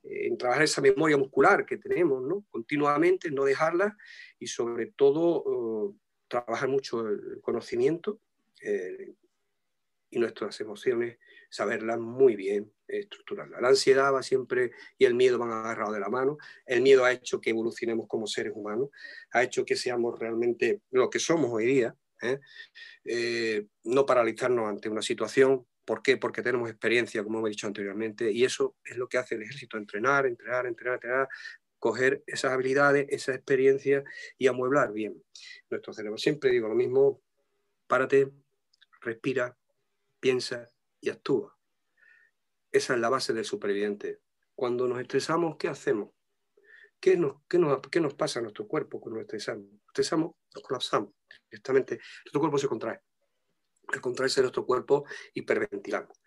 [0.03, 2.45] eh, en trabajar esa memoria muscular que tenemos, ¿no?
[2.49, 3.95] Continuamente, no dejarla
[4.39, 5.95] y sobre todo
[6.27, 8.19] trabajar mucho el conocimiento
[8.61, 9.13] eh,
[10.11, 11.17] y nuestras emociones,
[11.49, 13.61] saberlas muy bien, estructurarlas.
[13.61, 16.37] La ansiedad va siempre y el miedo van agarrados de la mano.
[16.65, 18.89] El miedo ha hecho que evolucionemos como seres humanos,
[19.31, 22.39] ha hecho que seamos realmente lo que somos hoy día, ¿eh?
[23.05, 25.65] Eh, no paralizarnos ante una situación.
[25.85, 26.17] ¿Por qué?
[26.17, 29.77] Porque tenemos experiencia, como he dicho anteriormente, y eso es lo que hace el ejército,
[29.77, 31.27] entrenar, entrenar, entrenar, entrenar,
[31.79, 34.03] coger esas habilidades, esa experiencia
[34.37, 35.23] y amueblar bien
[35.69, 36.17] nuestro cerebro.
[36.17, 37.21] Siempre digo lo mismo,
[37.87, 38.31] párate,
[39.01, 39.57] respira,
[40.19, 40.67] piensa
[41.01, 41.57] y actúa.
[42.71, 44.19] Esa es la base del superviviente.
[44.53, 46.09] Cuando nos estresamos, ¿qué hacemos?
[46.99, 49.65] ¿Qué nos, qué nos, qué nos pasa a nuestro cuerpo cuando estresamos?
[49.87, 51.11] Estresamos, nos colapsamos
[51.49, 51.99] directamente.
[52.25, 52.99] Nuestro cuerpo se contrae.
[53.87, 56.17] Al contraerse nuestro cuerpo, hiperventilamos.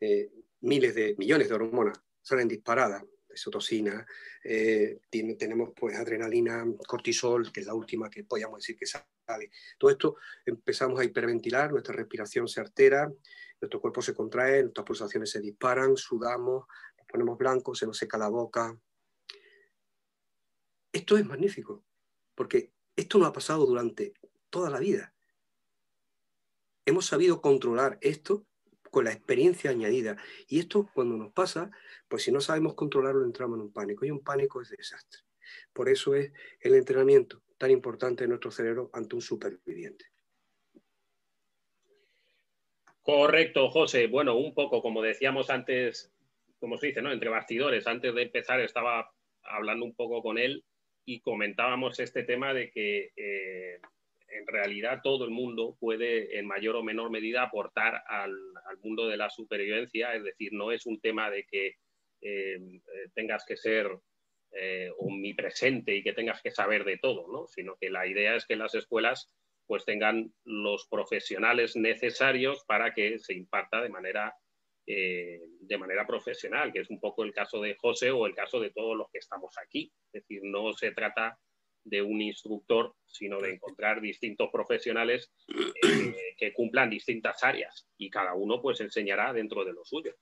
[0.00, 0.30] Eh,
[0.60, 4.06] miles de millones de hormonas salen disparadas, exotocina,
[4.44, 9.50] eh, tenemos pues adrenalina, cortisol, que es la última que podríamos decir que sale.
[9.78, 13.10] Todo esto empezamos a hiperventilar, nuestra respiración se altera,
[13.60, 16.66] nuestro cuerpo se contrae, nuestras pulsaciones se disparan, sudamos,
[16.98, 18.76] nos ponemos blancos, se nos seca la boca.
[20.92, 21.84] Esto es magnífico,
[22.34, 24.12] porque esto no ha pasado durante
[24.50, 25.14] toda la vida.
[26.84, 28.46] Hemos sabido controlar esto
[28.90, 30.18] con la experiencia añadida.
[30.46, 31.70] Y esto cuando nos pasa,
[32.08, 34.04] pues si no sabemos controlarlo, entramos en un pánico.
[34.04, 35.22] Y un pánico es desastre.
[35.72, 40.04] Por eso es el entrenamiento tan importante en nuestro cerebro ante un superviviente.
[43.00, 44.08] Correcto, José.
[44.08, 46.12] Bueno, un poco como decíamos antes,
[46.60, 47.10] como se dice, ¿no?
[47.12, 49.10] Entre bastidores, antes de empezar estaba
[49.42, 50.64] hablando un poco con él
[51.04, 53.80] y comentábamos este tema de que eh,
[54.28, 58.36] en realidad todo el mundo puede en mayor o menor medida aportar al,
[58.82, 61.76] mundo de la supervivencia, es decir, no es un tema de que
[62.20, 62.58] eh,
[63.14, 63.88] tengas que ser
[64.52, 67.46] eh, omnipresente y que tengas que saber de todo, ¿no?
[67.46, 69.32] sino que la idea es que las escuelas
[69.66, 74.34] pues tengan los profesionales necesarios para que se imparta de manera,
[74.86, 78.58] eh, de manera profesional, que es un poco el caso de José o el caso
[78.58, 79.92] de todos los que estamos aquí.
[80.12, 81.38] Es decir, no se trata
[81.84, 88.34] de un instructor, sino de encontrar distintos profesionales eh, que cumplan distintas áreas y cada
[88.34, 90.14] uno pues enseñará dentro de lo suyo.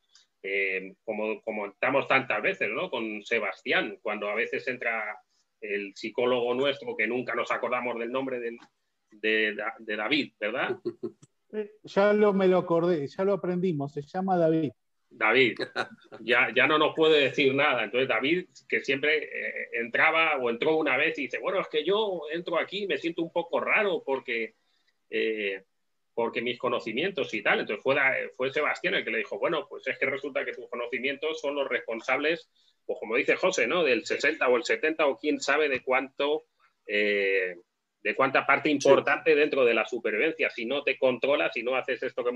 [0.42, 2.90] Eh, como, como estamos tantas veces, ¿no?
[2.90, 5.18] Con Sebastián, cuando a veces entra
[5.60, 8.56] el psicólogo nuestro, que nunca nos acordamos del nombre de,
[9.10, 10.78] de David, ¿verdad?
[11.82, 14.72] Ya lo, me lo acordé, ya lo aprendimos, se llama David.
[15.10, 15.58] David,
[16.20, 17.84] ya, ya no nos puede decir nada.
[17.84, 21.84] Entonces David, que siempre eh, entraba o entró una vez y dice, bueno, es que
[21.84, 24.54] yo entro aquí y me siento un poco raro porque,
[25.10, 25.64] eh,
[26.14, 27.60] porque mis conocimientos y tal.
[27.60, 27.96] Entonces fue,
[28.36, 31.56] fue Sebastián el que le dijo, bueno, pues es que resulta que tus conocimientos son
[31.56, 32.48] los responsables,
[32.86, 33.82] pues como dice José, ¿no?
[33.82, 36.44] Del 60 o el 70 o quién sabe de cuánto,
[36.86, 37.56] eh,
[38.02, 40.50] de cuánta parte importante dentro de la supervivencia.
[40.50, 42.30] Si no te controlas, si no haces esto que,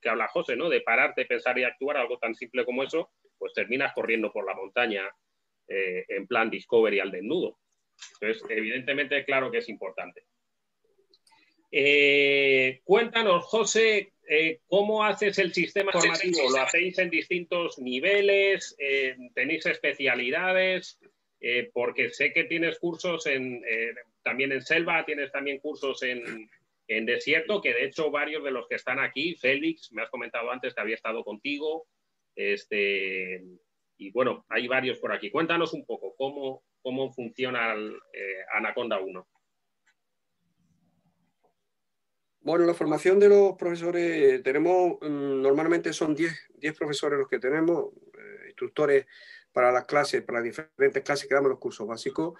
[0.00, 0.68] que habla José, ¿no?
[0.68, 4.54] De pararte, pensar y actuar, algo tan simple como eso, pues terminas corriendo por la
[4.54, 5.08] montaña
[5.68, 7.58] eh, en plan Discovery al desnudo.
[8.20, 10.24] Entonces, evidentemente, claro que es importante.
[11.72, 16.50] Eh, cuéntanos, José, eh, ¿cómo haces el sistema formativo?
[16.50, 18.76] ¿Lo hacéis en distintos niveles?
[19.34, 20.98] ¿Tenéis especialidades?
[21.72, 23.62] porque sé que tienes cursos en,
[24.26, 26.50] también en selva, tienes también cursos en,
[27.06, 30.74] desierto, que de hecho varios de los que están aquí, Félix, me has comentado antes
[30.74, 31.86] que había estado contigo,
[32.34, 33.44] este,
[33.96, 35.30] y bueno, hay varios por aquí.
[35.30, 39.28] Cuéntanos un poco cómo, cómo funciona el, eh, Anaconda 1.
[42.40, 47.38] Bueno, la formación de los profesores, tenemos, mm, normalmente son 10, 10 profesores los que
[47.38, 49.06] tenemos, eh, instructores
[49.56, 52.38] para las clases, para diferentes clases que damos los cursos básicos.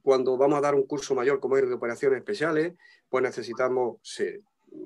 [0.00, 2.72] Cuando vamos a dar un curso mayor como es de operaciones especiales,
[3.06, 3.98] pues necesitamos,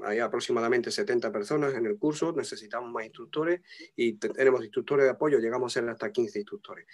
[0.02, 3.60] hay aproximadamente 70 personas en el curso, necesitamos más instructores
[3.94, 6.84] y tenemos instructores de apoyo, llegamos a ser hasta 15 instructores.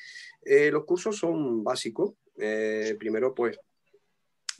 [0.45, 2.13] Eh, los cursos son básicos.
[2.37, 3.59] Eh, primero, pues,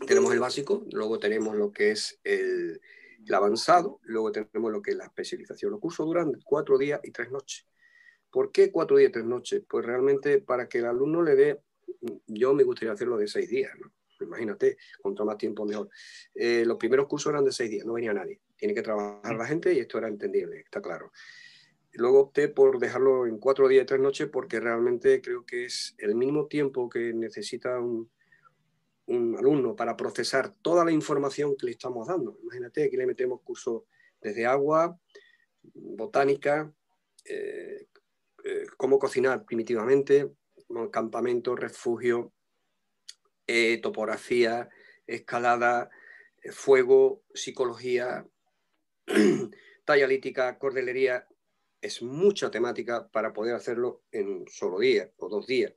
[0.07, 2.81] tenemos el básico, luego tenemos lo que es el,
[3.31, 5.71] avanzado, luego tenemos lo que es la especialización.
[5.71, 7.67] Los cursos duran cuatro días y tres noches.
[8.35, 9.63] ¿Por qué cuatro días tres noches?
[9.69, 11.61] Pues realmente para que el alumno le dé,
[12.27, 13.93] yo me gustaría hacerlo de seis días, ¿no?
[14.21, 15.89] imagínate, cuanto más tiempo mejor.
[16.35, 18.41] Eh, los primeros cursos eran de seis días, no venía nadie.
[18.57, 21.13] Tiene que trabajar la gente y esto era entendible, está claro.
[21.93, 25.95] Luego opté por dejarlo en cuatro días y tres noches porque realmente creo que es
[25.99, 28.11] el mismo tiempo que necesita un,
[29.07, 32.37] un alumno para procesar toda la información que le estamos dando.
[32.43, 33.85] Imagínate, aquí le metemos cursos
[34.21, 34.99] desde agua,
[35.73, 36.75] botánica,
[37.27, 37.87] eh,
[38.45, 40.31] eh, cómo cocinar primitivamente,
[40.93, 42.35] campamento, refugio,
[43.47, 44.69] eh, topografía,
[45.07, 45.89] escalada,
[46.43, 48.27] eh, fuego, psicología,
[49.87, 51.27] talla lítica, cordelería.
[51.81, 55.73] Es mucha temática para poder hacerlo en solo día o dos días.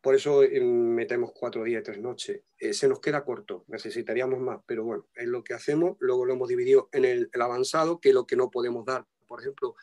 [0.00, 2.42] Por eso metemos cuatro días y tres noches.
[2.58, 5.96] se nos queda corto, necesitaríamos más, pero bueno, es lo que hacemos.
[6.00, 9.06] Luego lo hemos dividido en el, avanzado, que es lo que no podemos dar.
[9.26, 9.74] Por ejemplo,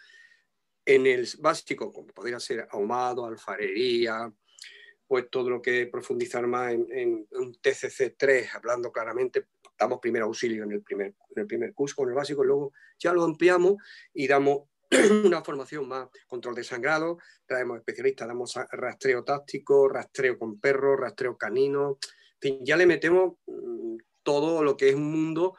[0.86, 4.32] en el básico, como podría ser ahumado, alfarería,
[5.08, 10.64] pues todo lo que profundizar más en, un TCC 3, hablando claramente, damos primer auxilio
[10.64, 13.76] en el primer, en el primer curso con el básico, luego ya lo ampliamos
[14.14, 14.64] y damos
[15.26, 21.38] una formación más, control de sangrado, traemos especialistas, damos rastreo táctico, rastreo con perros, rastreo
[21.38, 21.98] canino,
[22.34, 25.56] en fin, ya le metemos mm, todo lo que es un mundo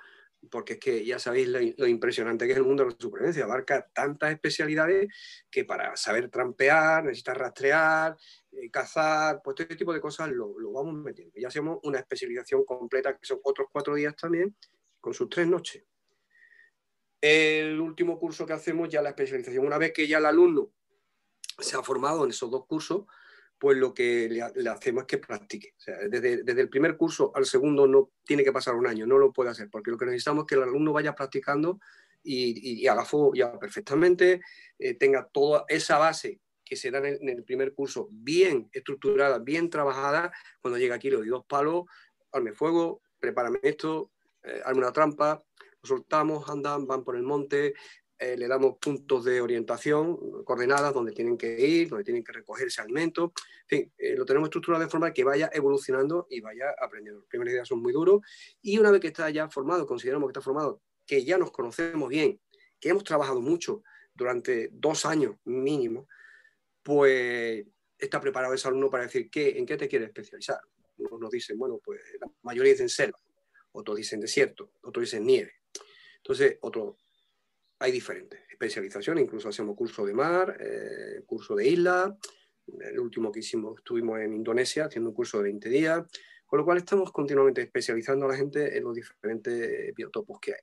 [0.51, 3.89] porque es que ya sabéis lo, impresionante que es el mundo de la supervivencia, abarca
[3.93, 5.09] tantas especialidades
[5.51, 8.17] que para saber trampear, necesitas rastrear,
[8.53, 11.35] eh, cazar, pues todo este tipo de cosas lo, vamos metiendo.
[11.37, 14.57] Ya hacemos una especialización completa, que son otros cuatro días también,
[15.01, 15.85] con sus tres noches.
[17.21, 20.73] El último curso que hacemos ya la especialización, una vez que ya el alumno
[21.59, 23.07] se ha formado en esos dos cursos,
[23.59, 25.75] pues lo que le, hacemos es que practique.
[26.09, 29.51] desde, el primer curso al segundo no tiene que pasar un año, no lo puede
[29.51, 31.81] hacer, porque lo que necesitamos es que el alumno vaya practicando
[32.23, 34.41] y, haga fuego ya perfectamente,
[34.79, 39.69] eh, tenga toda esa base que se da en el, primer curso bien estructurada, bien
[39.69, 41.85] trabajada, cuando llega aquí le doy dos palos,
[42.33, 44.11] arme fuego, prepárame esto,
[44.43, 45.45] eh, una trampa,
[45.83, 47.75] soltamos, andan, van por el monte,
[48.25, 52.69] eh, le damos puntos de orientación, coordenadas donde tienen que ir, donde tienen que recoger
[52.69, 53.35] ese alimento.
[53.63, 57.21] En fin, eh, lo tenemos estructurado de forma que vaya evolucionando y vaya aprendiendo.
[57.21, 58.23] Las primeras ideas son muy duros
[58.63, 62.09] y una vez que está ya formado, consideramos que está formado, que ya nos conocemos
[62.09, 62.41] bien,
[62.81, 63.83] que hemos trabajado mucho
[64.15, 66.09] durante dos años mínimo,
[66.83, 67.67] pues
[67.99, 70.61] está preparado ese alumno para decir ¿qué, en qué te quieres especializar.
[70.97, 73.19] Unos nos dicen, bueno, pues la mayoría dicen selva,
[73.73, 75.53] otros dicen desierto, otros dicen nieve.
[76.19, 76.97] Entonces, otro,
[77.79, 82.17] hay diferentes especializaciones, incluso hacemos curso de mar, eh, curso de isla,
[82.81, 86.03] el último que hicimos estuvimos en Indonesia haciendo un curso de 20 días,
[86.47, 90.61] con lo cual estamos continuamente especializando a la gente en los diferentes biotopos que hay.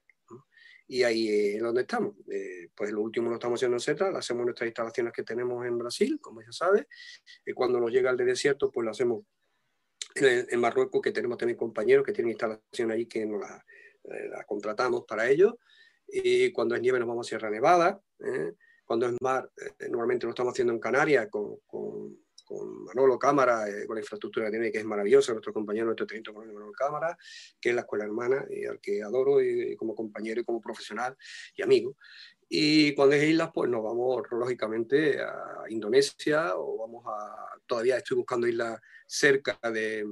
[0.87, 2.15] Y ahí es donde estamos.
[2.29, 5.77] Eh, pues lo último lo estamos haciendo en CETA, hacemos nuestras instalaciones que tenemos en
[5.77, 6.85] Brasil, como ya sabes.
[7.45, 9.23] y cuando nos llega el de desierto, pues lo hacemos
[10.15, 13.63] en, Marruecos, que tenemos también compañeros que tienen instalación ahí que nos la,
[14.03, 15.53] eh, la contratamos para ellos
[16.11, 18.53] y cuando es nieve nos vamos a Sierra Nevada, ¿eh?
[18.85, 23.69] cuando es mar, eh, normalmente lo estamos haciendo en Canarias con, con, con Manolo Cámara,
[23.69, 27.17] eh, con la infraestructura que tiene, que es maravillosa, nuestro compañero, nuestro teniente Manolo Cámara,
[27.59, 31.15] que es la escuela hermana, y al que adoro y, como compañero y como profesional
[31.55, 31.95] y amigo.
[32.49, 38.17] Y cuando es islas, pues nos vamos lógicamente a Indonesia o vamos a, todavía estoy
[38.17, 38.77] buscando islas
[39.11, 40.05] cerca de,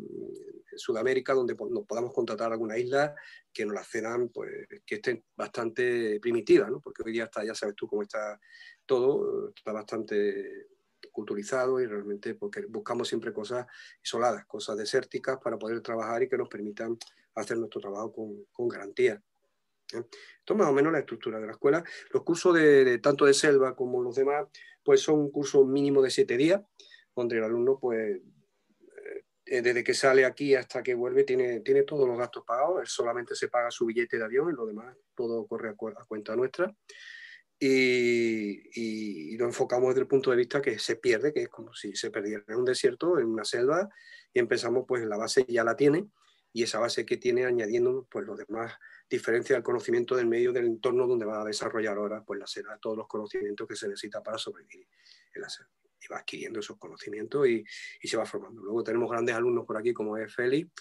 [0.76, 3.16] Sudamérica donde nos podamos contratar alguna isla
[3.52, 4.50] que nos la cedan, pues
[4.86, 6.80] que estén bastante primitivas, ¿no?
[6.80, 8.40] porque hoy día está, ya sabes tú cómo está
[8.86, 10.68] todo, está bastante
[11.12, 13.66] culturizado y realmente porque buscamos siempre cosas
[14.04, 16.98] isoladas, cosas desérticas para poder trabajar y que nos permitan
[17.36, 19.22] hacer nuestro trabajo con, con garantía.
[19.88, 21.84] Esto es más o menos la estructura de la escuela.
[22.12, 24.48] Los cursos de, tanto de selva como los demás,
[24.84, 26.62] pues son un curso mínimo de siete días,
[27.16, 28.22] donde el alumno, pues,
[29.52, 32.82] eh, desde que sale aquí hasta que vuelve, tiene, tiene todos los gastos pagados.
[32.82, 36.36] Él solamente se paga su billete de avión y lo demás todo corre a, cuenta
[36.36, 36.72] nuestra.
[37.60, 41.96] Y, lo enfocamos desde el punto de vista que se pierde, que es como si
[41.96, 43.90] se perdiera en un desierto, en una selva,
[44.32, 46.08] y empezamos, pues la base ya la tiene,
[46.54, 48.74] y esa base que tiene añadiendo pues los demás
[49.10, 52.78] diferencia el conocimiento del medio del entorno donde va a desarrollar ahora pues la selva,
[52.78, 54.88] todos los conocimientos que se necesita para sobrevivir
[55.34, 55.79] en la selva.
[56.02, 57.66] Y va adquiriendo esos conocimientos y,
[58.08, 58.62] se va formando.
[58.62, 60.72] Luego tenemos grandes alumnos por aquí como es Félix,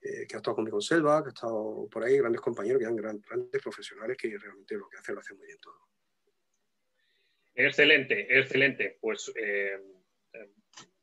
[0.00, 2.84] eh, que ha estado conmigo en Selva, que ha estado por ahí, grandes compañeros, que
[2.84, 5.78] eran grandes profesionales que realmente lo que hacen lo hacen muy bien todo.
[7.54, 8.98] Excelente, excelente.
[9.00, 9.78] Pues eh,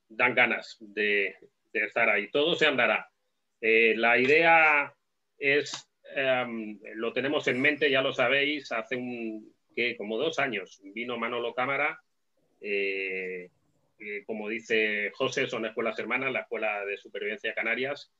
[0.08, 1.36] dan ganas de,
[1.74, 2.32] estar ahí.
[2.32, 3.12] Todo se andará.
[3.62, 4.96] Eh, la idea
[5.38, 10.82] es Em, lo tenemos en mente, ya lo sabéis, hace un, que como dos años
[10.84, 12.02] vino Manolo Cámara,
[12.62, 13.50] eh,
[14.26, 18.12] como dice José, son escuelas hermanas, la Escuela de Supervivencia Canarias,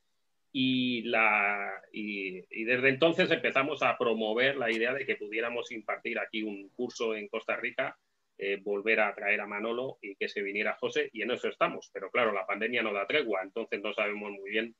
[0.52, 6.42] y, la, y, desde entonces empezamos a promover la idea de que pudiéramos impartir aquí
[6.42, 7.96] un curso en Costa Rica,
[8.36, 11.90] eh, volver a traer a Manolo y que se viniera José, y en eso estamos.
[11.92, 14.74] Pero claro, la pandemia no da tregua, entonces no sabemos muy bien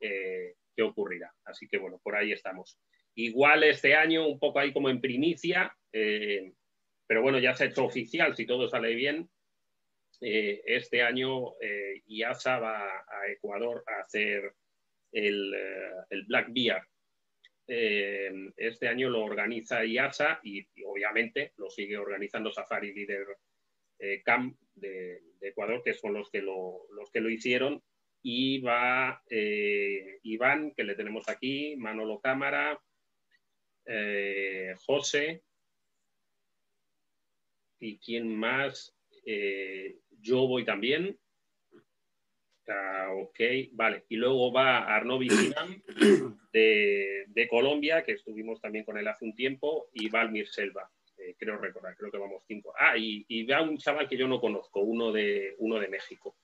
[0.00, 1.32] eh, qué ocurrirá.
[1.44, 2.78] Así que bueno, por ahí estamos.
[3.14, 6.52] Igual este año, un poco ahí como en primicia, eh,
[7.06, 9.28] pero bueno, ya se ha hecho oficial, si todo sale bien.
[10.20, 14.54] Eh, este año eh, IASA va a Ecuador a hacer
[15.10, 15.54] el,
[16.10, 16.86] el Black Bear.
[17.66, 23.26] este año lo organiza IASA y, obviamente lo sigue organizando Safari Leader
[24.24, 27.82] Camp de, Ecuador, que son los que lo, los que lo hicieron
[28.22, 32.80] y va eh, Iván, que le tenemos aquí, Manolo Cámara,
[33.84, 35.42] eh, José,
[37.82, 41.18] y quién más, eh, yo voy también.
[42.68, 43.40] Ah, ok,
[43.72, 44.04] vale.
[44.08, 45.82] Y luego va Arnaud Vicinam
[46.52, 50.90] de, de, Colombia, que estuvimos también con él hace un tiempo, y Valmir Selva,
[51.36, 52.72] creo recordar, creo que vamos cinco.
[52.78, 56.36] Ah, y, y va un chaval que yo no conozco, uno de, uno de México.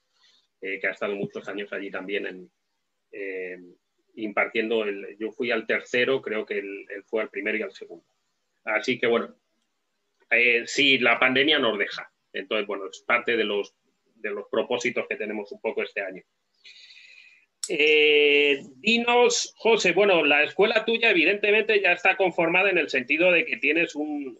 [0.60, 2.50] Eh, que ha estado muchos años allí también en,
[3.12, 3.58] eh,
[4.16, 4.84] impartiendo.
[4.84, 8.06] El, yo fui al tercero, creo que él, fue al primero y al segundo.
[8.64, 9.36] Así que bueno,
[10.30, 12.10] eh, sí, la pandemia nos deja.
[12.32, 13.74] Entonces, bueno, es parte de los,
[14.14, 16.22] de los propósitos que tenemos un poco este año.
[18.80, 23.58] dinos, José, bueno, la escuela tuya evidentemente ya está conformada en el sentido de que
[23.58, 24.38] tienes un,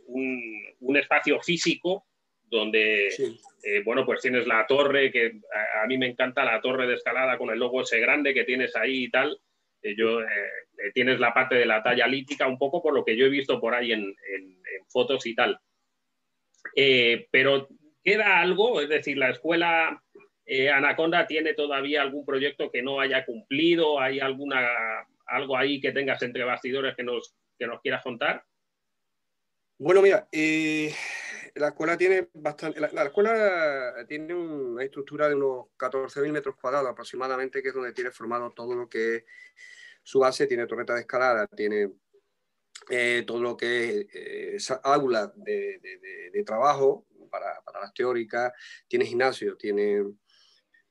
[0.81, 2.07] un espacio físico
[2.51, 5.41] donde, eh, bueno, pues tienes la torre, que
[5.83, 8.75] a, mí me encanta la torre de escalada con el logo ese grande que tienes
[8.77, 9.39] ahí y tal.
[9.83, 10.27] Eh, yo, eh,
[10.95, 13.61] tienes la parte de la talla lítica, un poco por lo que yo he visto
[13.61, 14.15] por ahí en,
[14.89, 15.59] fotos y tal.
[16.75, 17.69] Pero
[18.03, 20.03] queda algo, es decir, la escuela
[20.75, 24.67] Anaconda tiene todavía algún proyecto que no haya cumplido, hay alguna
[25.29, 28.45] algo ahí que tengas entre bastidores que nos, que nos quieras contar.
[29.79, 30.29] Bueno, mira,
[31.55, 32.81] la escuela tiene bastante.
[32.81, 38.11] La, escuela tiene una estructura de unos 14.000 metros cuadrados aproximadamente, que es donde tiene
[38.11, 39.25] formado todo lo que es
[40.03, 40.49] su base.
[40.49, 41.91] Tiene torreta de escalada, tiene
[42.91, 44.07] eh, todo lo que
[44.55, 48.53] es eh, aula de, trabajo para, las teóricas,
[48.87, 50.03] tiene gimnasio, tiene,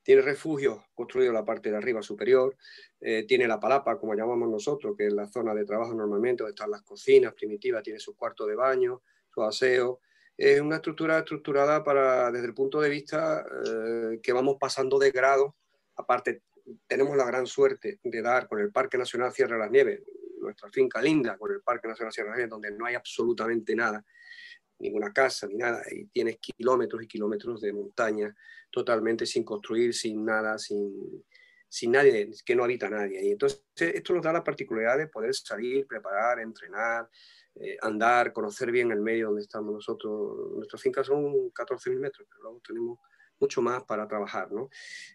[0.02, 2.56] tiene refugio construido en la parte de arriba superior,
[3.00, 6.54] eh, tiene la palapa, como llamamos nosotros, que es la zona de trabajo normalmente, donde
[6.54, 10.00] están las cocinas primitivas, tiene su cuarto de baño, su aseo,
[10.38, 15.10] es una estructura estructurada para, desde el punto de vista eh, que vamos pasando de
[15.10, 15.56] grado.
[15.96, 16.42] Aparte,
[16.86, 20.00] tenemos la gran suerte de dar con el Parque Nacional Sierra de las Nieves,
[20.48, 24.04] nuestra finca linda con el Parque Nacional Sierra Nieves, donde no hay absolutamente nada,
[24.78, 28.34] ninguna casa ni nada, y tienes kilómetros y kilómetros de montaña
[28.70, 31.24] totalmente sin construir, sin nada, sin,
[31.68, 33.24] sin nadie, que no habita nadie.
[33.24, 37.08] Y entonces esto nos da la particularidad de poder salir, preparar, entrenar,
[37.54, 40.52] eh, andar, conocer bien el medio donde estamos nosotros.
[40.56, 42.98] Nuestras fincas son 14.000 metros, pero luego tenemos
[43.40, 44.68] mucho más para trabajar, ¿no?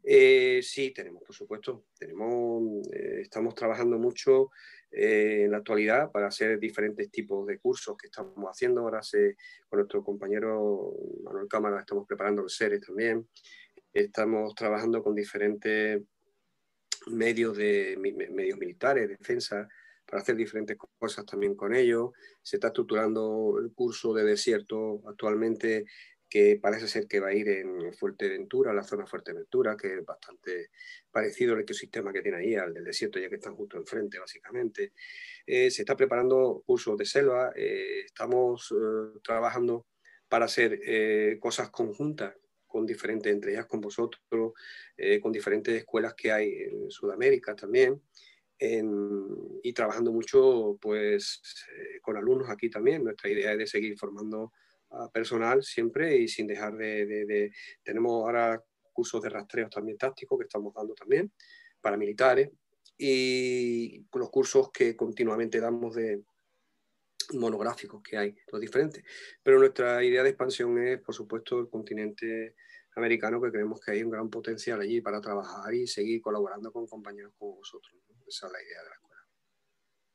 [0.04, 4.50] Eh, sí, tenemos, por supuesto, tenemos, eh, estamos trabajando mucho
[4.96, 8.82] en la actualidad para hacer diferentes tipos de cursos que estamos haciendo.
[8.82, 9.36] Ahora se,
[9.68, 10.94] con nuestro compañero
[11.24, 13.28] Manuel Cámara estamos preparando los seres también.
[13.92, 16.02] Estamos trabajando con diferentes
[17.08, 19.68] medios, de, medios militares, defensa,
[20.06, 22.12] para hacer diferentes cosas también con ellos.
[22.42, 25.86] Se está estructurando el curso de desierto actualmente
[26.34, 30.72] que parece ser que va a ir en Fuerteventura, la zona Fuerteventura, que es bastante
[31.12, 34.94] parecido al ecosistema que tiene ahí, al del desierto, ya que están justo enfrente, básicamente.
[35.46, 39.86] Eh, se está preparando cursos de selva, eh, estamos eh, trabajando
[40.28, 40.80] para hacer
[41.40, 42.34] cosas conjuntas
[42.66, 44.24] con diferentes, entre ellas con vosotros,
[45.22, 48.02] con diferentes escuelas que hay en Sudamérica también.
[48.58, 51.44] y trabajando mucho pues
[52.02, 53.04] con alumnos aquí también.
[53.04, 54.52] Nuestra idea es de seguir formando
[55.12, 57.52] personal siempre y sin dejar de,
[57.84, 61.32] Tenemos ahora cursos de rastreo también tácticos que estamos dando también
[61.82, 62.52] para militares
[62.98, 66.22] y los cursos que continuamente damos de
[67.34, 69.04] monográficos que hay, los diferentes.
[69.42, 72.56] Pero nuestra idea de expansión es, por supuesto, el continente
[72.96, 76.86] americano, que creemos que hay un gran potencial allí para trabajar y seguir colaborando con
[76.86, 77.94] compañeros como vosotros.
[78.28, 79.22] Esa es la idea de la escuela.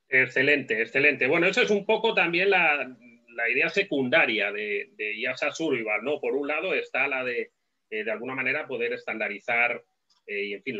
[0.08, 1.26] Excelente, excelente.
[1.26, 2.96] Bueno, eso es un poco también la,
[3.28, 6.20] la idea secundaria de, de IASA Survival, ¿no?
[6.20, 7.52] Por un lado está la de,
[7.90, 9.82] eh, de alguna manera, poder estandarizar
[10.26, 10.78] eh, y, en fin,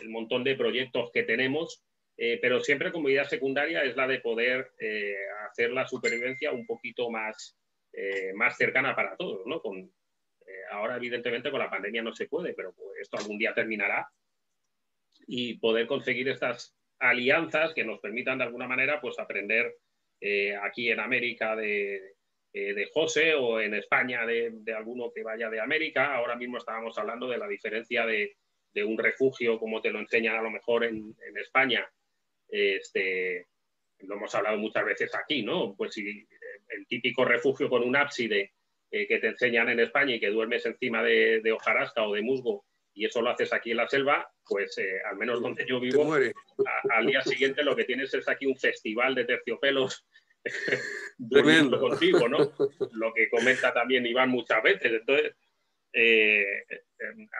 [0.00, 1.82] el montón de proyectos que tenemos,
[2.16, 4.72] eh, pero siempre como idea secundaria es la de poder
[5.50, 7.56] hacer la supervivencia un poquito más,
[8.34, 9.60] más cercana para todos, ¿no?
[9.60, 9.90] Con,
[10.70, 14.08] ahora, evidentemente, con la pandemia no se puede, pero pues, esto algún día terminará
[15.26, 19.74] y poder conseguir estas alianzas que nos permitan de alguna manera pues aprender
[20.24, 21.96] eh, aquí en América de,
[22.52, 26.14] eh, de, José o en España de, alguno que vaya de América.
[26.14, 28.36] Ahora mismo estábamos hablando de la diferencia de,
[28.84, 31.84] un refugio, como te lo enseñan a lo mejor en, España.
[32.48, 33.48] Este,
[33.98, 35.74] lo hemos hablado muchas veces aquí, ¿no?
[35.76, 36.26] Pues si
[36.68, 38.52] el típico refugio con un ábside
[38.92, 42.64] eh, que te enseñan en España y que duermes encima de, hojarasca o de musgo
[42.94, 44.76] y eso lo haces aquí en la selva, pues
[45.10, 49.14] al menos donde yo vivo, al día siguiente lo que tienes es aquí un festival
[49.14, 50.06] de terciopelos
[51.18, 52.38] durmiendo contigo, ¿no?
[52.92, 54.92] Lo que comenta también Iván muchas veces.
[54.92, 55.34] Entonces,
[55.92, 56.64] eh,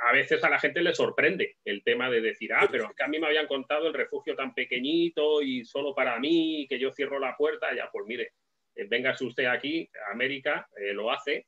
[0.06, 3.02] a veces a la gente le sorprende el tema de decir, ah, pero es que
[3.02, 6.92] a mí me habían contado el refugio tan pequeñito y solo para mí, que yo
[6.92, 8.32] cierro la puerta, ya, pues mire,
[8.74, 11.46] eh, véngase usted aquí, América, eh, lo hace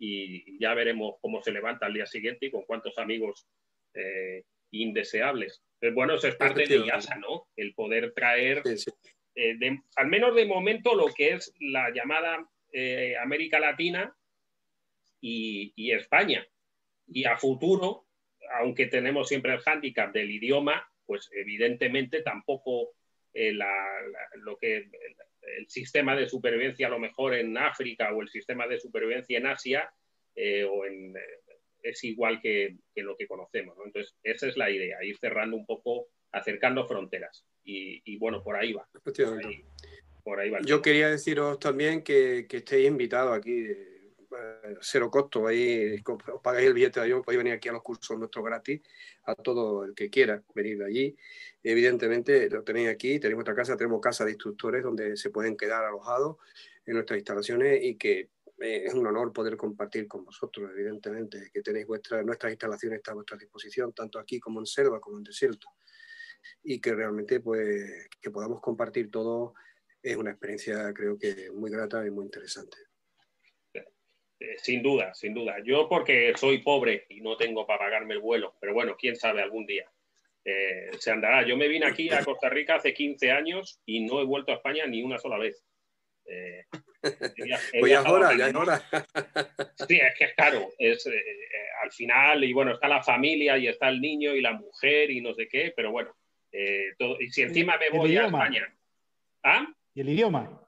[0.00, 3.46] y ya veremos cómo se levanta al día siguiente y con cuántos amigos
[4.70, 5.62] indeseables.
[5.78, 7.48] Pero bueno, eso es parte de IASA, ¿no?
[7.56, 8.62] El poder traer
[9.34, 9.58] eh,
[9.96, 14.14] al menos de momento, lo que es la llamada eh, América Latina
[15.20, 16.46] y, España.
[17.06, 18.06] Y a futuro,
[18.58, 22.90] aunque tenemos siempre el hándicap del idioma, pues evidentemente tampoco
[23.32, 24.88] eh, lo que
[25.58, 29.46] el, sistema de supervivencia a lo mejor en África o el sistema de supervivencia en
[29.46, 29.92] Asia
[30.68, 31.14] o en,
[31.82, 33.76] es igual que, lo que conocemos.
[33.84, 38.72] Entonces, esa es la idea, ir cerrando un poco, acercando fronteras y, bueno, por ahí
[38.72, 38.86] va.
[40.22, 43.89] Por ahí, va Yo quería deciros también que, que estéis invitados aquí, eh,
[44.80, 48.18] cero costo, ahí os pagáis el billete de avión, podéis venir aquí a los cursos
[48.18, 48.80] nuestros gratis,
[49.24, 51.16] a todo el que quiera venir de allí.
[51.62, 55.84] Evidentemente lo tenéis aquí, tenéis vuestra casa, tenemos casa de instructores donde se pueden quedar
[55.84, 56.36] alojados
[56.86, 61.62] en nuestras instalaciones y que eh, es un honor poder compartir con vosotros, evidentemente, que
[61.62, 65.68] tenéis vuestras, nuestras instalaciones a vuestra disposición, tanto aquí como en selva, como en desierto
[66.62, 69.54] y que realmente pues que podamos compartir todo
[70.02, 72.89] es una experiencia creo que muy grata y muy interesante.
[74.40, 75.56] Eh, sin duda, sin duda.
[75.64, 79.42] Yo porque soy pobre y no tengo para pagarme el vuelo, pero bueno, quién sabe
[79.42, 79.90] algún día.
[80.44, 81.46] Eh, se andará.
[81.46, 84.56] Yo me vine aquí a Costa Rica hace 15 años y no he vuelto a
[84.56, 85.62] España ni una sola vez.
[86.24, 86.64] Eh,
[87.00, 88.82] pues ya es hora, ya es hora.
[89.86, 90.70] Sí, es que es caro.
[90.78, 91.06] Es,
[91.82, 95.20] al final, y bueno, está la familia y está el niño y la mujer y
[95.20, 96.14] no sé qué, pero bueno,
[96.52, 98.74] eh, y si encima me voy a España.
[99.42, 99.66] ¿Ah?
[99.94, 100.60] ¿Y el idioma?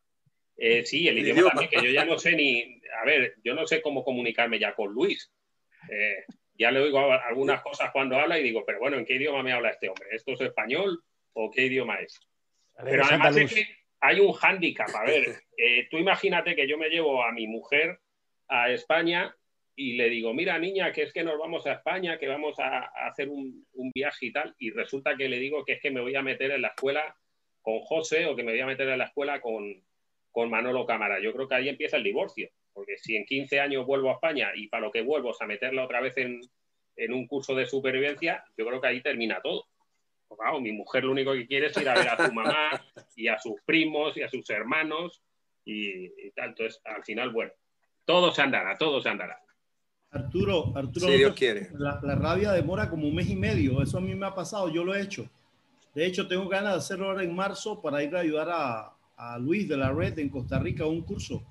[0.57, 2.80] Eh, sí, el, idioma, también, que yo ya no sé ni.
[3.00, 5.32] A ver, yo no sé cómo comunicarme ya con Luis.
[5.90, 6.24] Eh,
[6.55, 9.53] ya le oigo algunas cosas cuando habla y digo, pero bueno, ¿en qué idioma me
[9.53, 10.09] habla este hombre?
[10.12, 12.20] ¿Esto es español o qué idioma es?
[12.84, 13.66] pero además es que
[14.00, 14.94] hay un hándicap.
[14.94, 15.42] A ver,
[15.90, 17.98] tú imagínate que yo me llevo a mi mujer
[18.48, 19.34] a España
[19.74, 22.90] y le digo, mira niña, que es que nos vamos a España, que vamos a,
[23.07, 26.14] hacer un, viaje y tal, y resulta que le digo que es que me voy
[26.14, 27.16] a meter en la escuela
[27.62, 29.82] con José o que me voy a meter en la escuela con,
[30.33, 31.20] con Manolo Cámara.
[31.20, 32.49] Yo creo que ahí empieza el divorcio.
[32.72, 35.47] porque si en 15 años vuelvo a España y para lo que vuelvo es a
[35.47, 36.41] meterla otra vez en,
[37.11, 39.66] un curso de supervivencia, yo creo que ahí termina todo.
[40.26, 42.70] Pues mi mujer lo único que quiere es ir a ver a su mamá
[43.16, 45.22] y a sus primos y a sus hermanos
[45.64, 46.51] y, tal.
[46.51, 47.53] Entonces, al final, bueno,
[48.07, 49.39] todo se andará, todo se andará.
[50.11, 51.68] Arturo, Arturo, si Dios quiere.
[51.74, 53.83] La, la, rabia demora como un mes y medio.
[53.83, 55.28] Eso a mí me ha pasado, yo lo he hecho.
[55.95, 59.39] De hecho, tengo ganas de hacerlo ahora en marzo para ir a ayudar a, a
[59.39, 61.45] Luis de la red en Costa Rica un curso.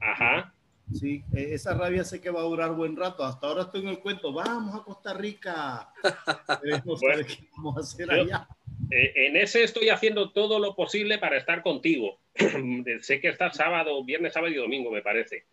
[0.00, 0.52] Ajá.
[0.92, 3.24] Sí, e, esa rabia sé que va a durar buen rato.
[3.24, 5.92] Hasta ahora estoy en el cuento, vamos a Costa Rica.
[6.62, 8.48] Veremos qué vamos a hacer allá.
[8.90, 12.18] Eh, en ese estoy haciendo todo lo posible para estar contigo.
[13.02, 15.44] sé que estás sábado, viernes, sábado y domingo, me parece.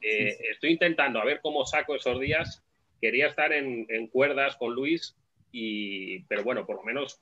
[0.00, 2.62] Eh, estoy intentando a ver cómo saco esos días.
[3.00, 5.16] Quería estar en, cuerdas con Luis,
[5.50, 7.20] y, pero bueno, por lo menos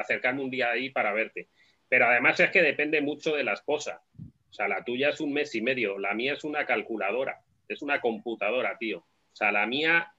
[0.00, 1.48] acercarme un día ahí para verte.
[1.92, 4.00] Pero además es que depende mucho de la esposa.
[4.18, 7.82] O sea, la tuya es un mes y medio, la mía es una calculadora, es
[7.82, 9.00] una computadora, tío.
[9.00, 10.10] O sea, la mía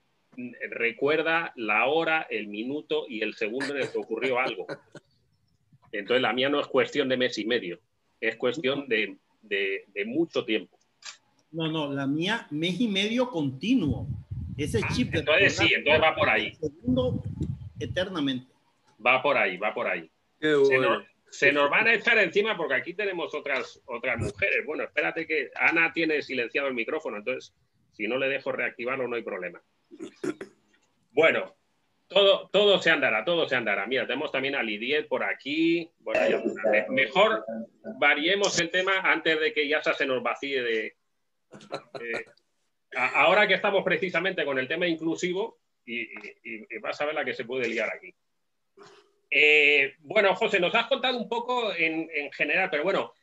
[0.69, 4.67] recuerda la hora, el minuto y el segundo en el que ocurrió algo.
[5.91, 7.79] Entonces la mía no es cuestión de mes y medio,
[8.21, 9.17] es cuestión de,
[10.05, 10.77] mucho tiempo.
[11.51, 14.05] No, no, la mía mes y medio continuo.
[14.57, 16.53] Ese ah, chip de entonces sí, entonces va por ahí.
[16.53, 17.23] Segundo
[17.79, 18.45] eternamente.
[19.03, 20.07] Va por ahí, va por ahí.
[20.39, 21.03] Se, nos,
[21.69, 24.65] van a echar encima porque aquí tenemos otras, otras mujeres.
[24.65, 27.53] Bueno, espérate que Ana tiene silenciado el micrófono, entonces
[27.91, 29.61] si no le dejo reactivarlo no hay problema.
[31.11, 31.55] Bueno,
[32.07, 33.85] todo, todo se andará, todo se andará.
[33.87, 35.91] Mira, tenemos también a Lidiet por aquí.
[35.99, 36.43] Bueno,
[36.89, 37.45] mejor
[37.99, 40.95] variemos el tema antes de que ya se nos vacíe de...
[42.95, 46.07] ahora que estamos precisamente con el tema inclusivo, y,
[46.79, 48.13] vas a ver la que se puede liar aquí.
[49.35, 53.13] Eh, bueno, José, nos has contado un poco en, general, pero bueno,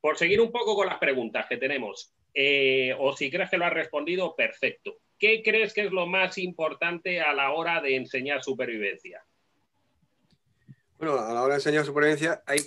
[0.00, 3.66] por seguir un poco con las preguntas que tenemos, eh, o si crees que lo
[3.66, 4.96] has respondido, perfecto.
[5.20, 9.22] ¿qué crees que es lo más importante a la hora de enseñar supervivencia?
[10.98, 12.60] Bueno, a la hora de enseñar supervivencia hay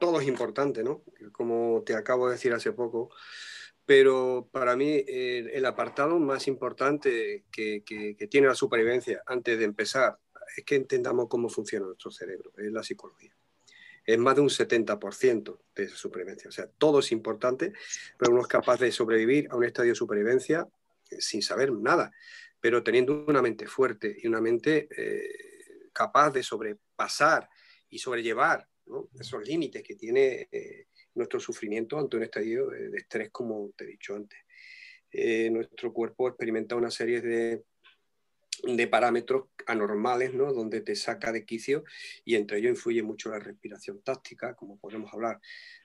[0.00, 1.02] todo es importante, ¿no?
[1.32, 3.10] Como te acabo de decir hace poco,
[3.84, 7.82] pero para mí el, apartado más importante que,
[8.30, 10.18] tiene la supervivencia antes de empezar
[10.56, 13.34] es que entendamos cómo funciona nuestro cerebro, es la psicología.
[14.04, 16.48] Es más de un 70% de esa supervivencia.
[16.48, 17.72] O sea, todo es importante,
[18.16, 20.66] pero uno es capaz de sobrevivir a un estadio de supervivencia
[21.10, 22.10] sin saber nada,
[22.60, 27.48] pero teniendo una mente fuerte y una mente eh, capaz de sobrepasar
[27.88, 28.66] y sobrellevar
[29.18, 33.88] esos límites que tiene eh, nuestro sufrimiento ante un estadio de, estrés, como te he
[33.88, 34.38] dicho antes.
[35.10, 37.64] Eh, nuestro cuerpo experimenta una serie de,
[38.62, 40.52] de parámetros anormales, ¿no?
[40.52, 41.84] donde te saca de quicio
[42.24, 45.40] y entre ellos influye mucho la respiración táctica, como podemos hablar.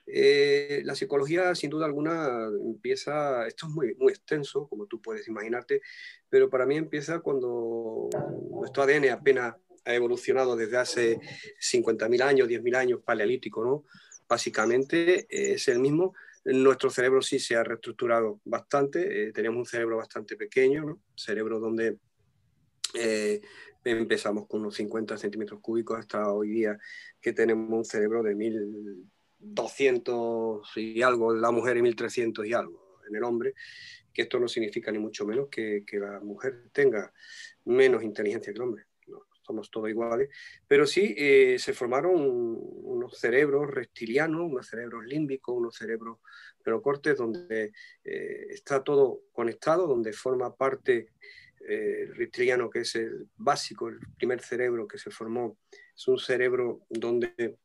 [0.06, 5.28] Eh, la psicología, sin duda alguna, empieza, esto es muy, muy extenso, como tú puedes
[5.28, 5.80] imaginarte,
[6.28, 8.08] pero para mí empieza cuando
[8.50, 9.54] nuestro ADN apenas
[9.84, 11.20] ha evolucionado desde hace
[11.60, 13.84] 50.000 años, 10.000 años, paleolítico, ¿no?
[14.26, 16.14] Básicamente es el mismo.
[16.44, 21.00] Nuestro cerebro sí se ha reestructurado bastante, eh, tenemos un cerebro bastante pequeño, ¿no?
[21.14, 21.98] cerebro donde
[22.94, 23.40] eh,
[23.84, 26.78] empezamos con unos 50 centímetros cúbicos hasta hoy día
[27.20, 32.84] que tenemos un cerebro de 1200 y algo en la mujer y 1300 y algo
[33.08, 33.54] en el hombre,
[34.12, 37.12] que esto no significa ni mucho menos que, la mujer tenga
[37.64, 38.84] menos inteligencia que el hombre.
[39.42, 40.30] Somos todos iguales,
[40.66, 46.20] pero sí eh, se formaron unos cerebros reptilianos, unos cerebros límbicos, unos cerebros
[46.62, 47.72] pero cortes donde
[48.04, 51.10] eh, está todo conectado, donde forma parte
[51.66, 55.58] el reptiliano, que es el básico, el primer cerebro que se formó,
[55.96, 57.56] es un cerebro donde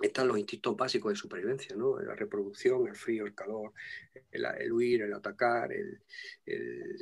[0.00, 1.98] están los instintos básicos de supervivencia, ¿no?
[1.98, 3.72] la reproducción, el frío, el calor,
[4.30, 6.02] el, huir, el atacar, el,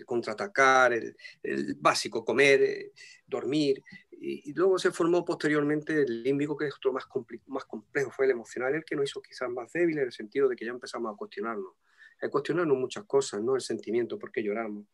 [0.06, 2.92] contraatacar, el, básico, comer, eh,
[3.26, 3.82] dormir.
[4.10, 7.04] Y, luego se formó posteriormente el límbico, que es otro más,
[7.46, 10.48] más complejo, fue el emocional, el que nos hizo quizás más débil en el sentido
[10.48, 11.74] de que ya empezamos a cuestionarnos,
[12.22, 13.56] a cuestionarnos muchas cosas, ¿no?
[13.56, 14.86] el sentimiento, por qué lloramos,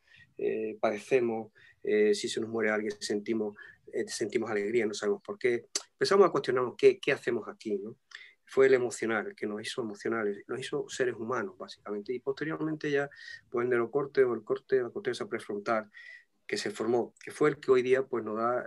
[0.43, 3.57] eh, padecemos, eh, si se nos muere alguien sentimos,
[3.93, 5.67] eh, sentimos alegría, no sabemos por qué.
[5.93, 7.77] Empezamos a cuestionarnos qué, qué hacemos aquí.
[7.77, 7.99] ¿no?
[8.47, 12.15] Fue el emocional, el que nos hizo emocionales, nos hizo seres humanos, básicamente.
[12.15, 13.11] Y posteriormente ya,
[13.51, 15.91] pues el neurocorte o el corte, la corteza prefrontal,
[16.47, 18.65] que se formó, que fue el que hoy día pues, nos da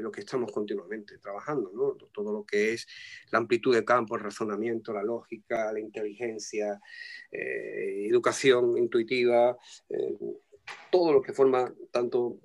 [0.00, 1.92] lo que estamos continuamente trabajando, ¿no?
[2.10, 2.86] todo lo que es
[3.30, 6.80] la amplitud de campo, el razonamiento, la lógica, la inteligencia,
[7.30, 9.54] educación intuitiva,
[10.90, 12.38] todo lo que forma tanto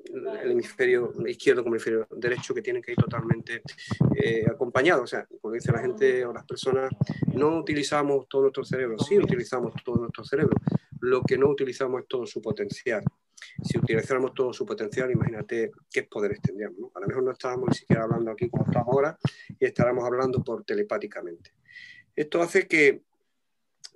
[0.43, 3.61] el hemisferio izquierdo como el hemisferio derecho que tienen que ir totalmente
[4.15, 5.03] eh, acompañados.
[5.03, 6.91] O sea, como dice la gente o las personas,
[7.33, 10.55] no utilizamos todo nuestro cerebro, sí utilizamos todo nuestro cerebro,
[10.99, 13.03] lo que no utilizamos es todo su potencial.
[13.63, 16.91] Si utilizáramos todo su potencial, imagínate qué poderes tendríamos.
[16.95, 19.17] A lo mejor no estábamos ni siquiera hablando aquí como estamos ahora
[19.59, 21.53] y estábamos hablando por telepáticamente.
[22.15, 23.01] Esto hace que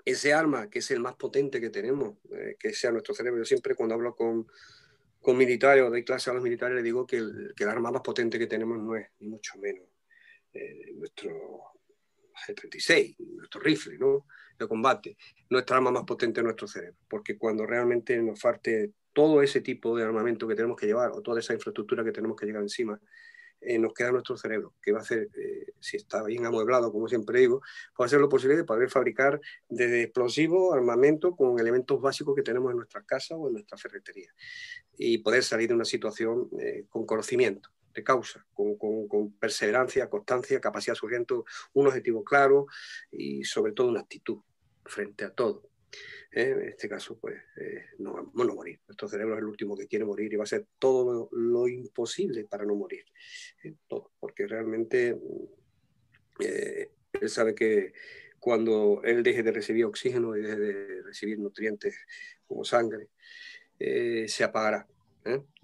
[0.05, 3.45] ese arma, que es el más potente que tenemos, eh, que sea nuestro cerebro, yo
[3.45, 4.47] siempre cuando hablo con,
[5.19, 7.91] con militares o doy clase a los militares, les digo que el, que el, arma
[7.91, 9.87] más potente que tenemos no es, ni mucho menos,
[10.53, 11.31] eh, nuestro
[12.47, 14.27] G36, nuestro rifle ¿no?
[14.59, 15.17] de combate.
[15.49, 19.97] Nuestra arma más potente es nuestro cerebro, porque cuando realmente nos falte todo ese tipo
[19.97, 22.99] de armamento que tenemos que llevar o toda esa infraestructura que tenemos que llegar encima,
[23.61, 27.07] eh, nos queda nuestro cerebro, que va a hacer, eh, si está bien amueblado, como
[27.07, 27.61] siempre digo,
[27.99, 32.43] va a hacer lo posible para poder fabricar desde explosivos, armamento, con elementos básicos que
[32.43, 34.31] tenemos en nuestras casas o en nuestra ferretería.
[34.97, 40.95] Y poder salir de una situación eh, con conocimiento de causa, con, perseverancia, constancia, capacidad
[40.95, 41.33] suficiente,
[41.73, 42.67] un objetivo claro
[43.09, 44.39] y sobre todo una actitud
[44.83, 45.69] frente a todo.
[46.31, 46.49] ¿Eh?
[46.51, 48.79] en este caso, pues eh, no, no, morir.
[48.87, 51.67] Nuestro cerebro es el último que quiere morir y va a hacer todo lo, lo
[51.67, 53.05] imposible para no morir.
[53.63, 53.73] ¿eh?
[53.87, 55.17] Todo, porque realmente
[56.39, 57.93] eh, él sabe que
[58.39, 61.97] cuando él deje de recibir oxígeno y deje de recibir nutrientes
[62.45, 63.09] como sangre,
[63.79, 64.87] eh, se apagará.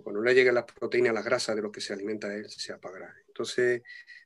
[0.01, 3.15] Cuando le lleguen las proteínas, las grasas de lo que se alimenta él, se apagará.
[3.27, 3.83] Entonces,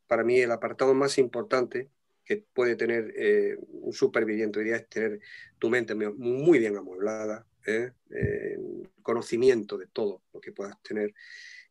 [0.07, 1.89] para mí el apartado más importante
[2.25, 5.19] que puede tener eh, un superviviente hoy día es tener
[5.59, 7.91] tu mente muy bien amueblada, ¿eh?
[8.09, 8.57] Eh,
[9.01, 11.13] conocimiento de todo lo que puedas tener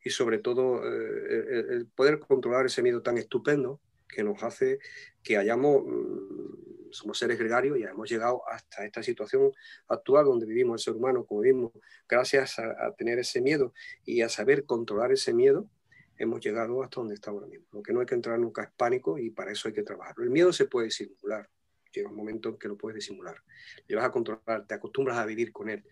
[0.05, 4.79] y sobre todo el, el, poder controlar ese miedo tan estupendo que nos hace
[5.23, 9.51] que hayamos, mm, somos seres gregarios y hemos llegado hasta esta situación
[9.89, 11.73] actual donde vivimos el ser humano, como vimos,
[12.09, 13.73] gracias a, a tener ese miedo
[14.05, 15.69] y a saber controlar ese miedo,
[16.19, 17.67] hemos llegado hasta donde estamos ahora mismo.
[17.73, 20.15] Lo que no hay que entrar nunca es pánico y para eso hay que trabajar.
[20.19, 21.49] El miedo se puede simular,
[21.93, 23.37] llega un momento en que lo puedes disimular.
[23.87, 25.85] Le vas a controlar, te acostumbras a vivir con él.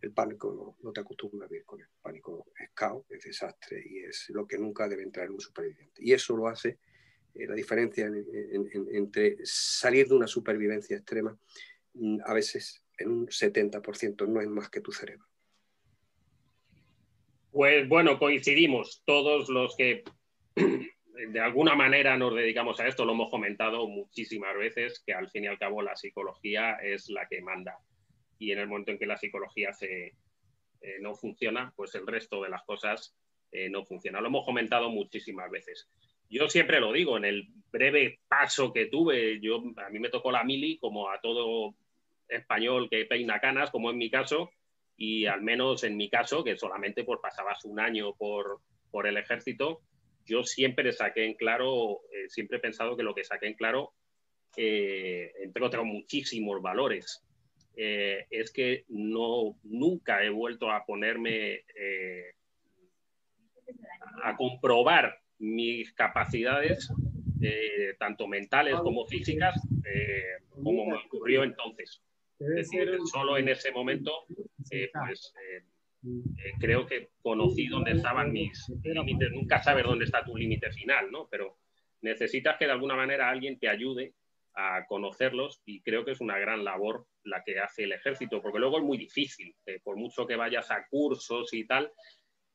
[0.00, 1.86] El pánico no, te acostumbras a vivir con él.
[1.86, 5.40] El pánico es caos, es desastre y es lo que nunca debe entrar en un
[5.40, 6.02] superviviente.
[6.02, 6.78] Y eso lo hace
[7.34, 11.36] eh, la diferencia en, en, en, entre salir de una supervivencia extrema,
[11.94, 15.26] mm, a veces en un 70% no es más que tu cerebro.
[17.58, 20.04] Pues bueno, coincidimos todos los que
[20.54, 25.42] de alguna manera nos dedicamos a esto, lo hemos comentado muchísimas veces, que al fin
[25.42, 27.76] y al cabo la psicología es la que manda.
[28.38, 30.12] Y en el momento en que la psicología eh,
[31.00, 33.16] no funciona, pues el resto de las cosas
[33.50, 34.20] eh, no funciona.
[34.20, 35.90] Lo hemos comentado muchísimas veces.
[36.30, 40.30] Yo siempre lo digo, en el breve paso que tuve, yo, a mí me tocó
[40.30, 41.74] la mili, como a todo
[42.28, 44.48] español que peina canas, como en mi caso,
[44.98, 49.16] y al menos en mi caso, que solamente pues, pasabas un año por, por el
[49.16, 49.80] ejército,
[50.26, 53.92] yo siempre saqué en claro, eh, siempre he pensado que lo que saqué en claro,
[54.56, 57.24] eh, entre otros muchísimos valores,
[57.76, 61.62] eh, es que no, nunca he vuelto a ponerme
[64.24, 66.92] a comprobar mis capacidades,
[68.00, 69.54] tanto mentales como físicas,
[70.50, 72.02] como me ocurrió entonces.
[72.38, 74.26] Es decir, solo en ese momento,
[74.70, 75.62] eh, pues eh,
[76.04, 79.32] eh, creo que conocí dónde estaban mis límites.
[79.32, 81.28] Nunca sabes dónde está tu límite final, ¿no?
[81.28, 81.58] Pero
[82.02, 84.14] necesitas que de alguna manera alguien te ayude
[84.54, 88.58] a conocerlos y creo que es una gran labor la que hace el ejército, porque
[88.58, 91.92] luego es muy difícil, eh, por mucho que vayas a cursos y tal,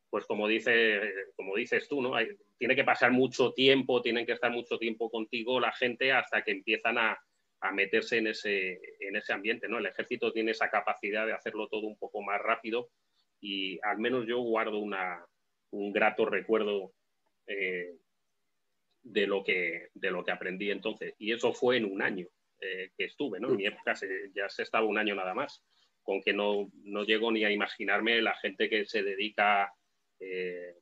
[0.10, 1.02] pues como, dice,
[1.36, 2.16] como dices tú, ¿no?
[2.16, 2.28] Hay,
[2.58, 6.52] tiene que pasar mucho tiempo, tienen que estar mucho tiempo contigo la gente hasta que
[6.52, 7.18] empiezan a,
[7.64, 9.70] a meterse en ese, en ese ambiente.
[9.70, 9.80] ¿no?
[9.80, 12.90] El ejército tiene esa capacidad de hacerlo todo un poco más rápido
[13.40, 15.26] y al menos yo guardo una,
[15.72, 16.94] un grato recuerdo
[17.48, 17.96] eh,
[19.02, 21.16] de, lo que, de lo que aprendí entonces.
[21.18, 22.28] Y eso fue en un año
[22.60, 23.40] eh, que estuve.
[23.40, 23.50] ¿no?
[23.50, 25.64] En mi época se, ya se estaba un año nada más,
[26.02, 29.74] con que no, no llego ni a imaginarme la gente que se dedica...
[30.20, 30.76] Eh,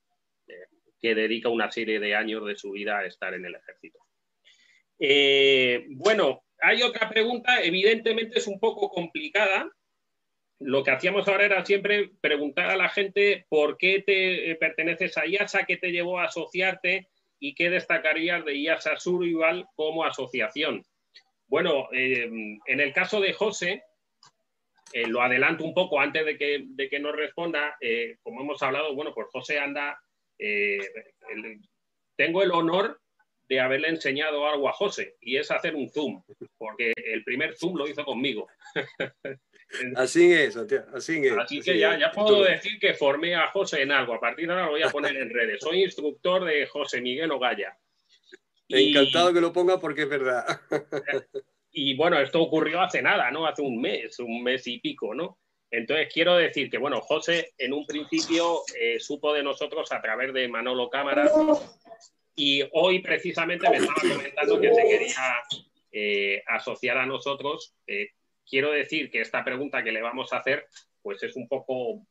[0.99, 3.97] que dedica una serie de años de su vida a estar en el ejército.
[5.95, 9.69] Bueno, hay otra pregunta, evidentemente es un poco complicada.
[10.59, 15.17] Lo que hacíamos ahora era siempre preguntar a la gente por qué te eh, perteneces
[15.17, 17.09] a IASA, qué te llevó a asociarte
[17.39, 20.83] y qué destacarías de IASA Survival como asociación.
[21.47, 22.29] Bueno, eh,
[22.67, 23.83] en el caso de José,
[24.93, 27.75] eh, lo adelanto un poco antes de que, de que nos responda.
[28.21, 29.99] Como hemos hablado, bueno, pues José anda.
[32.15, 33.00] Tengo el honor
[33.51, 36.23] de haberle enseñado algo a José y es hacer un zoom,
[36.57, 38.47] porque el primer zoom lo hizo conmigo.
[39.97, 41.37] así es, así es.
[41.37, 44.13] Así que ya, ya puedo decir que formé a José en algo.
[44.13, 45.59] A partir de ahora lo voy a poner en redes.
[45.59, 47.77] Soy instructor de José Miguel Ogaya.
[48.69, 49.33] Encantado y...
[49.33, 50.45] que lo ponga porque es verdad.
[51.73, 53.45] y bueno, esto ocurrió hace nada, ¿no?
[53.45, 55.39] Hace un mes, un mes y pico, ¿no?
[55.69, 60.33] Entonces quiero decir que, bueno, José en un principio eh, supo de nosotros a través
[60.33, 61.29] de Manolo Cámara
[62.41, 65.43] y hoy precisamente me estaba comentando que se quería
[65.91, 67.75] eh, asociar a nosotros.
[67.85, 68.09] Eh,
[68.49, 70.65] quiero decir que esta pregunta que le vamos a hacer
[71.03, 72.07] pues es un poco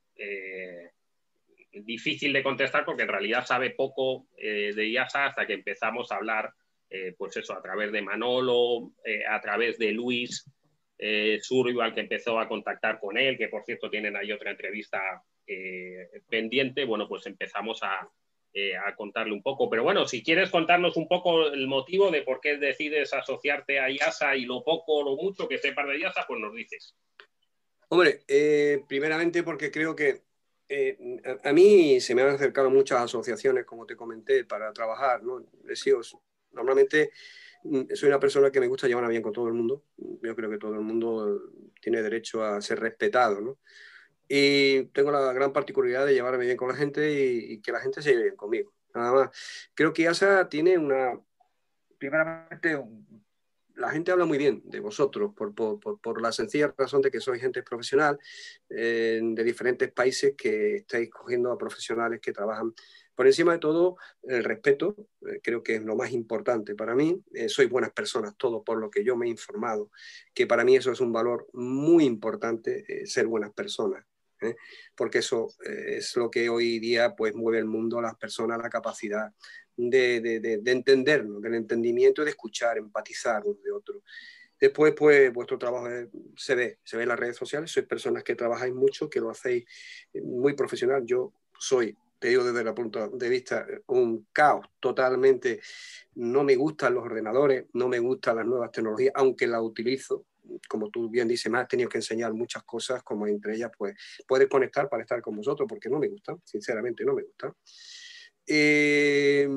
[1.73, 6.53] difícil de contestar porque en realidad sabe poco de IASA hasta que empezamos a hablar,
[7.17, 8.93] pues eso, a través de Manolo,
[9.29, 10.45] a través de Luis,
[11.03, 15.23] eh, igual que empezó a contactar con él, que por cierto tienen ahí otra entrevista
[15.47, 17.81] eh, pendiente, bueno, pues empezamos
[18.53, 19.69] eh, a, contarle un poco.
[19.69, 23.91] Pero bueno, si quieres contarnos un poco el motivo de por qué decides asociarte a
[23.91, 26.95] IASA y lo poco o lo mucho que sepas de IASA, pues nos dices.
[27.89, 30.23] Hombre, eh, primeramente porque creo que
[31.43, 35.45] a, mí se me han acercado muchas asociaciones, como te comenté, para trabajar, ¿no?
[36.53, 37.11] normalmente
[37.63, 39.85] Mm, soy una persona que me gusta llevar bien con todo el mundo.
[40.23, 41.41] Yo creo que todo el mundo
[41.81, 43.59] tiene derecho a ser respetado, ¿no?
[44.33, 48.01] Y tengo la gran particularidad de llevarme bien con la gente y, que la gente
[48.01, 48.73] se lleve bien conmigo.
[48.95, 49.31] Nada más.
[49.75, 51.21] Creo que ASA tiene una.
[51.99, 52.81] Primeramente,
[53.75, 57.21] la gente habla muy bien de vosotros por, por, por, la sencilla razón de que
[57.21, 58.19] sois gente profesional
[58.69, 62.73] eh, de diferentes países que estáis cogiendo a profesionales que trabajan
[63.21, 67.23] por encima de todo, el respeto, eh, creo que es lo más importante para mí.
[67.35, 69.91] Eh, soy buenas personas, todo por lo que yo me he informado,
[70.33, 74.07] que para mí eso es un valor muy importante, eh, ser buenas personas.
[74.95, 79.33] Porque eso es lo que hoy día pues mueve el mundo, las personas, la capacidad
[79.77, 84.03] de, de, de, entendernos, del entendimiento, de escuchar, empatizar uno de otro.
[84.59, 85.89] Después, pues, vuestro trabajo
[86.37, 89.31] se ve, se ve en las redes sociales, sois personas que trabajáis mucho, que lo
[89.31, 89.65] hacéis
[90.23, 91.03] muy profesional.
[91.07, 95.61] Yo soy te digo desde el punto de vista, un caos totalmente.
[96.17, 100.27] No me gustan los ordenadores, no me gustan las nuevas tecnologías, aunque las utilizo.
[100.69, 103.95] Como tú bien dices, me has tenido que enseñar muchas cosas, como entre ellas, pues,
[104.27, 107.55] poder conectar para estar con vosotros, porque no me gustan, sinceramente no me gustan.
[108.47, 109.49] Eh,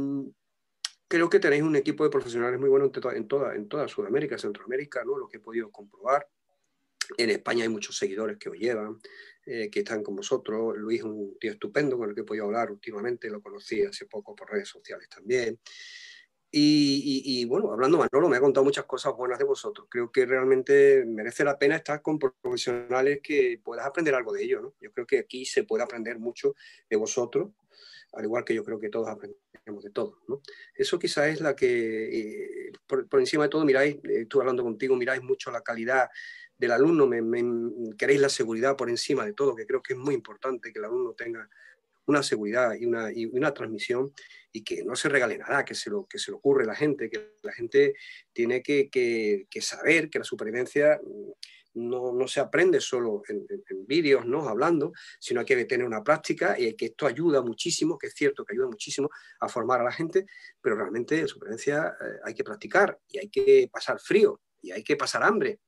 [1.08, 5.04] creo que tenéis un equipo de profesionales muy bueno en, toda, en toda Sudamérica, Centroamérica,
[5.04, 5.18] ¿no?
[5.18, 6.28] lo que he podido comprobar.
[7.18, 9.00] En España hay muchos seguidores que os llevan.
[9.46, 10.74] Eh, que están con vosotros.
[10.78, 14.06] Luis es un tío estupendo con el que he podido hablar últimamente, lo conocí hace
[14.06, 15.60] poco por redes sociales también.
[16.56, 19.88] Y, bueno, hablando Manolo, me ha contado muchas cosas buenas de vosotros.
[19.90, 24.62] Creo que realmente merece la pena estar con profesionales que puedas aprender algo de ellos.
[24.62, 24.74] ¿no?
[24.80, 26.54] Yo creo que aquí se puede aprender mucho
[26.88, 27.50] de vosotros,
[28.12, 30.20] al igual que yo creo que todos aprendemos de todo.
[30.28, 30.44] ¿no?
[30.76, 34.96] Eso quizás es la que, eh, por, por, encima de todo, miráis, estuve hablando contigo,
[34.96, 36.08] miráis mucho la calidad
[36.56, 40.14] del alumno, me, queréis la seguridad por encima de todo, que creo que es muy
[40.14, 41.50] importante que el alumno tenga
[42.06, 44.14] una seguridad y una, y una transmisión
[44.52, 46.76] y que no se regale nada, que se lo, que se lo ocurre a la
[46.76, 47.96] gente, que la gente
[48.32, 51.00] tiene que, que, saber que la supervivencia
[51.76, 53.46] no, no, se aprende solo en,
[53.88, 54.48] vídeos, ¿no?
[54.48, 58.46] hablando, sino hay que tener una práctica y que esto ayuda muchísimo, que es cierto
[58.46, 60.26] que ayuda muchísimo a formar a la gente,
[60.62, 64.84] pero realmente en supervivencia eh, hay que practicar y hay que pasar frío y hay
[64.84, 65.60] que pasar hambre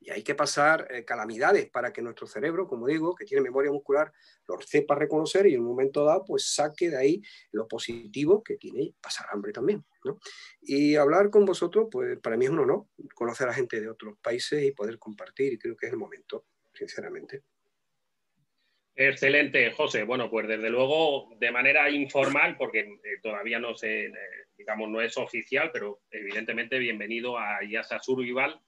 [0.00, 3.72] y hay que pasar eh, calamidades para que nuestro cerebro, como digo, que tiene memoria
[3.72, 4.12] muscular,
[4.46, 7.22] lo sepa reconocer y en un momento dado, pues saque de ahí
[7.52, 9.84] lo positivo que tiene pasar hambre también.
[10.60, 14.16] Y hablar con vosotros, pues para mí es un honor conocer a gente de otros
[14.22, 17.42] países y poder compartir, y creo que es el momento, sinceramente.
[18.94, 20.02] Excelente, José.
[20.02, 24.12] Bueno, pues desde luego, de manera informal, porque eh, todavía no se, eh,
[24.56, 28.60] digamos, no es oficial, pero evidentemente bienvenido a IASA Survival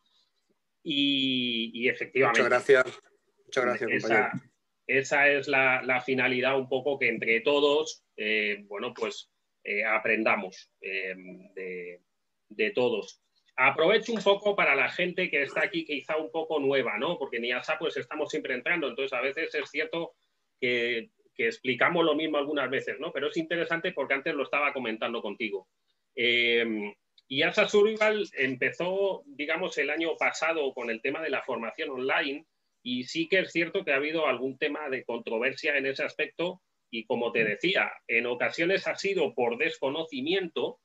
[0.82, 2.42] y, efectivamente.
[2.42, 3.00] Muchas gracias.
[3.46, 4.32] Muchas gracias, esa,
[4.86, 9.30] esa es la, finalidad un poco que entre todos, eh, bueno, pues
[9.64, 11.14] eh, aprendamos eh,
[12.48, 13.22] de, todos.
[13.56, 17.18] Aprovecho un poco para la gente que está aquí quizá un poco nueva, ¿no?
[17.18, 20.14] Porque en IASA pues estamos siempre entrando, entonces a veces es cierto
[20.60, 23.12] que, que explicamos lo mismo algunas veces, ¿no?
[23.12, 25.68] Pero es interesante porque antes lo estaba comentando contigo.
[27.32, 32.44] Y Asa Survival empezó, digamos, el año pasado con el tema de la formación online
[32.82, 36.60] y sí que es cierto que ha habido algún tema de controversia en ese aspecto
[36.90, 40.80] y como te decía, en ocasiones ha sido por desconocimiento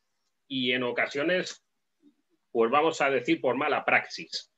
[0.48, 1.66] y en ocasiones,
[2.52, 4.52] pues vamos a decir, por mala praxis.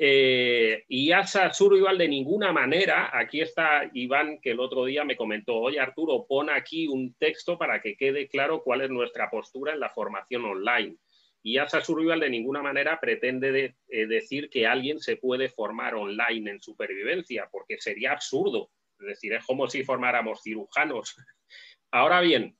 [0.00, 5.16] Eh, y Asa Survival de ninguna manera, aquí está Iván que el otro día me
[5.16, 9.72] comentó, oye Arturo, pon aquí un texto para que quede claro cuál es nuestra postura
[9.72, 10.96] en la formación online.
[11.42, 16.50] Y ASA Survival de ninguna manera pretende eh, decir que alguien se puede formar online
[16.50, 18.70] en supervivencia, porque sería absurdo.
[18.98, 21.14] Es decir, es como si formáramos cirujanos.
[21.90, 22.56] Ahora bien,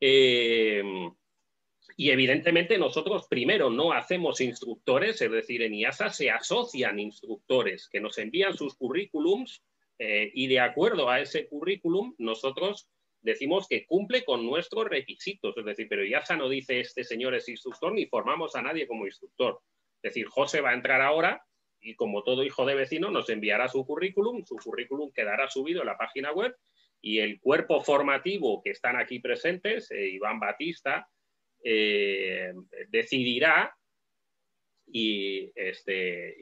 [0.00, 0.82] eh,
[1.96, 8.00] Y evidentemente nosotros primero no hacemos instructores, es decir, en IASA se asocian instructores que
[8.00, 9.62] nos envían sus currículums
[9.98, 12.88] eh, y de acuerdo a ese currículum nosotros
[13.22, 15.56] decimos que cumple con nuestros requisitos.
[15.56, 19.06] Es decir, pero IASA no dice este señor es instructor ni formamos a nadie como
[19.06, 19.60] instructor.
[20.02, 21.44] Es decir, José va a entrar ahora
[21.80, 25.86] y como todo hijo de vecino nos enviará su currículum, su currículum quedará subido en
[25.86, 26.54] la página web
[27.00, 31.08] y el cuerpo formativo que están aquí presentes, eh, Iván Batista,
[31.64, 32.52] eh,
[32.88, 33.76] decidirá
[34.86, 36.36] y, este,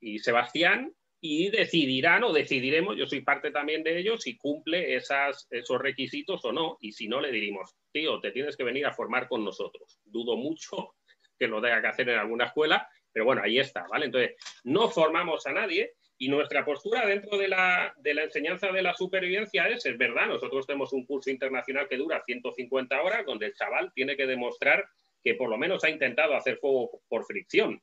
[0.00, 5.46] y, Sebastián y decidirán o decidiremos, yo soy parte también de ellos, si cumple esas,
[5.50, 6.78] esos requisitos o no.
[6.80, 9.98] Y si no, le dirimos, tío, te tienes que venir a formar con nosotros.
[10.04, 10.94] Dudo mucho
[11.38, 14.06] que lo tenga que hacer en alguna escuela, pero bueno, ahí está, ¿vale?
[14.06, 18.82] Entonces, no formamos a nadie y nuestra postura dentro de la, de la, enseñanza de
[18.82, 23.46] la supervivencia es, es verdad, nosotros tenemos un curso internacional que dura 150 horas, donde
[23.46, 24.86] el chaval tiene que demostrar
[25.22, 27.82] que por lo menos ha intentado hacer fuego por fricción.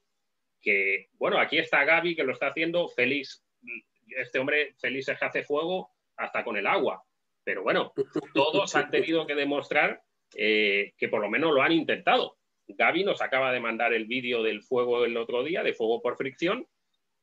[0.62, 3.46] Que, bueno, aquí está Gaby que lo está haciendo, Félix,
[4.08, 7.04] este hombre, Félix es que hace fuego hasta con el agua.
[7.44, 7.94] Pero bueno,
[8.34, 10.02] todos han tenido que demostrar
[10.36, 12.38] eh, que por lo menos lo han intentado.
[12.68, 16.18] Gaby nos acaba de mandar el vídeo del fuego el otro día, de fuego por
[16.18, 16.68] fricción,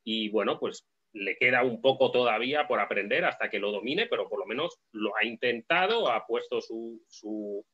[0.03, 4.29] y bueno, pues le queda un poco todavía por aprender hasta que lo domine, pero
[4.29, 7.65] por lo menos lo ha intentado, ha puesto su, su,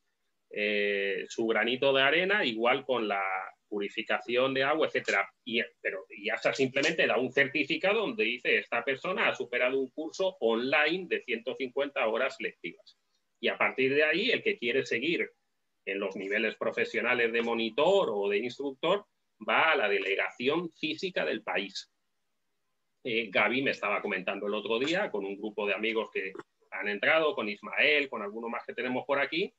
[0.50, 3.22] eh, granito de arena, igual con la
[3.70, 5.26] purificación de agua, etcétera.
[5.44, 9.88] Y, pero y hasta simplemente da un certificado donde dice esta persona ha superado un
[9.90, 12.98] curso online de 150 horas lectivas.
[13.40, 15.30] Y a partir de ahí, el que quiere seguir
[15.86, 19.06] en los niveles profesionales de monitor o de instructor
[19.48, 21.90] va a la delegación física del país
[23.02, 26.32] eh, Gaby me estaba comentando el otro día con un grupo de amigos que
[26.70, 29.52] han entrado, con Ismael, con alguno más que tenemos por aquí.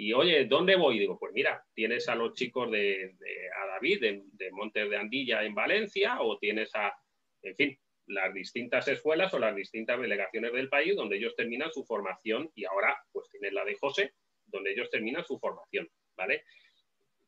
[0.00, 0.96] Y oye, ¿dónde voy?
[0.96, 3.16] digo, pues mira, tienes a los chicos de,
[3.60, 6.94] a David de, Montes de Andilla en Valencia, o tienes a,
[7.42, 11.84] en fin, las distintas escuelas o las distintas delegaciones del país donde ellos terminan su
[11.84, 14.14] formación y ahora pues tienes la de José,
[14.46, 16.44] donde ellos terminan su formación, ¿vale?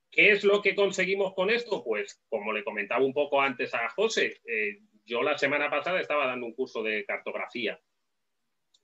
[0.08, 1.82] ¿Qué es lo que conseguimos con esto?
[1.82, 6.24] Pues como le comentaba un poco antes a José, eh, yo la semana pasada estaba
[6.24, 7.80] dando un curso de cartografía,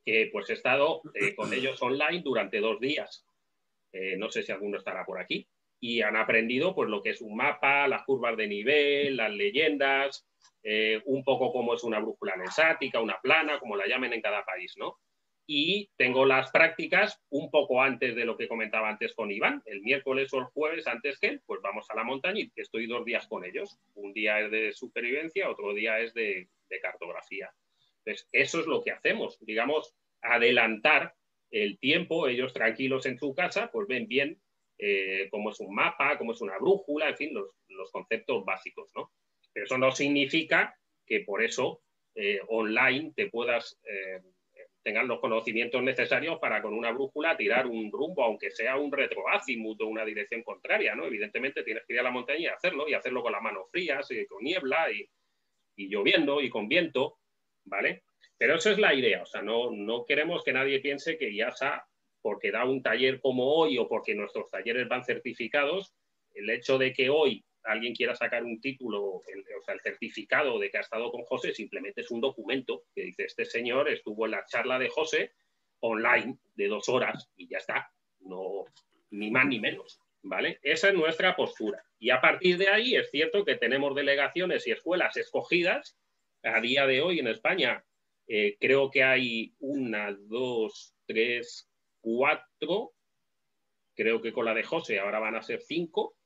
[0.05, 3.24] que pues he estado eh, con ellos online durante dos días.
[3.97, 5.47] Eh, no sé si alguno estará por aquí.
[5.81, 10.27] Y han aprendido pues lo que es un mapa, las curvas de nivel, las leyendas,
[10.63, 14.45] eh, un poco cómo es una brújula nesática, una plana, como la llamen en cada
[14.45, 14.99] país, ¿no?
[15.47, 19.81] y tengo las prácticas un poco antes de lo que comentaba antes con Iván, el
[19.81, 23.05] miércoles o el jueves antes que él, pues vamos a la montaña y estoy dos
[23.05, 23.79] días con ellos.
[23.95, 26.49] Un día es de supervivencia, otro día es de,
[26.83, 27.51] cartografía.
[28.05, 31.15] Entonces, eso es lo que hacemos, digamos, adelantar
[31.51, 34.41] el tiempo, ellos tranquilos en su casa, pues ven bien
[34.79, 39.13] eh, cómo es un mapa, cómo es una brújula, en fin, los, conceptos básicos, ¿no?
[39.53, 41.83] Pero eso no significa que por eso
[42.15, 43.79] eh, online te puedas...
[43.85, 44.21] Eh,
[44.87, 49.81] tengan los conocimientos necesarios para con una brújula tirar un rumbo, aunque sea un retroazimut
[49.81, 51.07] o una dirección contraria, ¿no?
[51.07, 54.09] Evidentemente tienes que ir a la montaña y hacerlo, y hacerlo con las manos frías,
[54.13, 57.19] y con niebla, y, lloviendo, y con viento,
[57.65, 58.05] ¿vale?
[58.39, 61.87] Pero eso es la idea, o sea, no, no queremos que nadie piense que IASA,
[62.20, 65.95] porque da un taller como hoy o porque nuestros talleres van certificados,
[66.34, 69.22] el hecho de que hoy alguien quiera sacar un título, o
[69.64, 73.24] sea, el certificado de que ha estado con José, simplemente es un documento que dice,
[73.24, 75.32] este señor estuvo en la charla de José
[75.80, 78.64] online de dos horas y ya está, no,
[79.11, 80.59] ni más ni menos, ¿vale?
[80.62, 81.84] Esa es nuestra postura.
[81.99, 85.99] Y a partir de ahí es cierto que tenemos delegaciones y escuelas escogidas.
[86.43, 87.84] A día de hoy en España
[88.29, 91.68] eh, creo que hay una, dos, tres,
[92.01, 92.93] cuatro,
[93.95, 96.16] creo que con la de José ahora van a ser cinco,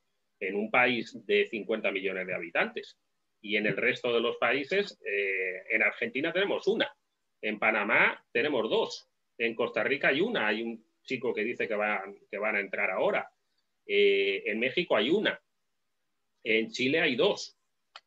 [0.40, 2.98] en un país de 50 millones de habitantes.
[3.42, 6.90] Y en el resto de los países, eh, en Argentina tenemos una,
[7.40, 11.74] en Panamá tenemos dos, en Costa Rica hay una, hay un chico que dice que
[11.74, 13.30] van, que van a entrar ahora,
[13.86, 15.40] eh, en México hay una,
[16.44, 17.57] en Chile hay dos,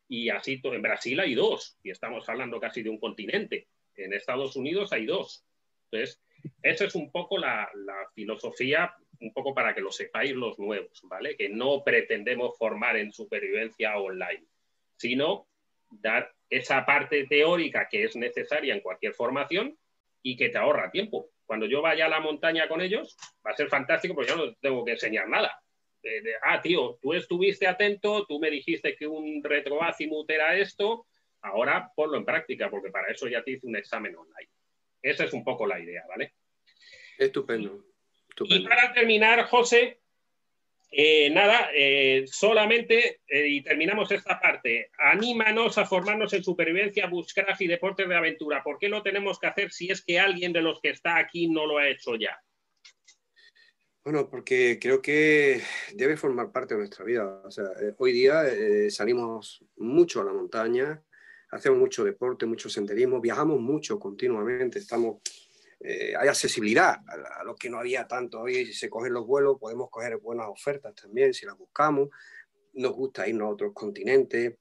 [0.08, 4.56] y así en Brasil hay dos, y estamos hablando casi de un continente, en Estados
[4.56, 5.46] Unidos hay dos.
[5.92, 6.22] Entonces,
[6.62, 11.02] esa es un poco la, la filosofía un poco para que lo sepáis los nuevos,
[11.04, 11.36] ¿vale?
[11.36, 14.46] Que no pretendemos formar en supervivencia online,
[14.98, 15.48] sino
[15.90, 19.78] dar esa parte teórica que es necesaria en cualquier formación
[20.22, 21.30] y que te ahorra tiempo.
[21.46, 23.16] Cuando yo vaya a la montaña con ellos,
[23.46, 25.62] va a ser fantástico porque yo no tengo que enseñar nada.
[26.44, 31.06] ah, tío, tú estuviste atento, tú me dijiste que un retroazimut era esto,
[31.44, 34.50] ahora ponlo en práctica, porque para eso ya te hice un examen online.
[35.02, 36.34] Esa es un poco la idea, ¿vale?
[37.20, 37.86] Estupendo.
[38.46, 40.00] Y para terminar, José,
[40.96, 47.62] Eh, nada, eh, solamente, eh, y terminamos esta parte, anímanos a formarnos en supervivencia, bushcraft
[47.62, 48.62] y deportes de aventura.
[48.62, 51.50] ¿Por qué lo tenemos que hacer si es que alguien de los que está aquí
[51.50, 52.40] no lo ha hecho ya?
[54.04, 55.64] Bueno, porque creo que
[55.96, 57.42] debe formar parte de nuestra vida.
[57.44, 58.44] O sea, hoy día
[58.92, 61.02] salimos mucho a la montaña,
[61.54, 65.18] hacemos mucho deporte, mucho senderismo, viajamos mucho continuamente, estamos
[65.86, 68.40] eh, hay accesibilidad a, lo que no había tanto.
[68.40, 72.10] Hoy si se cogen los vuelos, podemos coger buenas ofertas también si las buscamos.
[72.74, 74.56] Nos gusta irnos a otros continentes,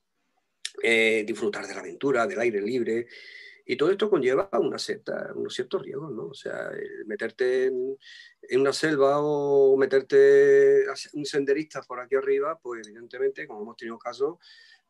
[0.82, 3.06] eh, disfrutar de la aventura, del aire libre.
[3.64, 6.26] Y todo esto conlleva una cierta, unos ciertos riesgos, ¿no?
[6.26, 6.72] O sea,
[7.06, 7.96] meterte en,
[8.58, 13.96] una selva o meterte a un senderista por aquí arriba, pues evidentemente, como hemos tenido
[13.96, 14.38] casos,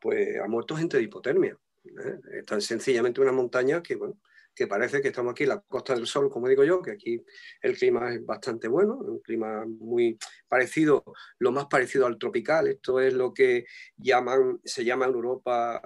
[0.01, 1.59] pues ha muerto gente de hipotermia.
[1.85, 2.43] ¿Eh?
[2.47, 4.19] Tan sencillamente una montaña que, bueno,
[4.55, 7.25] que parece que estamos aquí en la Costa del Sol, como digo yo, que aquí
[7.63, 11.05] el clima es bastante bueno, un clima muy parecido,
[11.39, 12.69] lo más parecido al tropical.
[12.69, 13.65] Esto es lo que
[13.97, 15.81] llaman, se llama en Europa,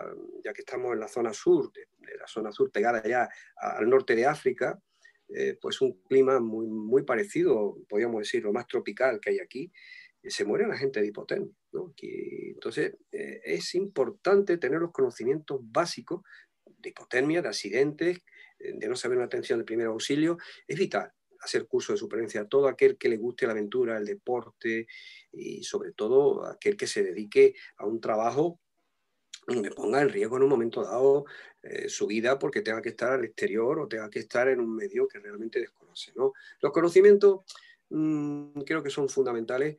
[0.45, 1.87] ya que estamos en la zona sur, de,
[2.19, 4.81] la zona sur pegada ya al norte de África,
[5.29, 9.73] eh, pues un clima muy, muy parecido, podríamos decir, lo más tropical que hay aquí.
[10.29, 11.53] Se muere la gente de hipotermia.
[12.01, 16.23] entonces, eh, es importante tener los conocimientos básicos
[16.65, 18.19] de hipotermia, de accidentes,
[18.59, 22.49] de no saber una atención de primer auxilio, es vital hacer curso de supervivencia a
[22.49, 24.87] todo aquel que le guste la aventura, el deporte
[25.33, 28.61] y sobre todo aquel que se dedique a un trabajo
[29.47, 31.25] donde ponga en riesgo en un momento dado
[31.63, 34.75] eh, su vida porque tenga que estar al exterior o tenga que estar en un
[34.75, 36.13] medio que realmente desconoce.
[36.17, 36.33] ¿no?
[36.61, 37.41] Los conocimientos
[37.91, 39.77] mm, creo que son fundamentales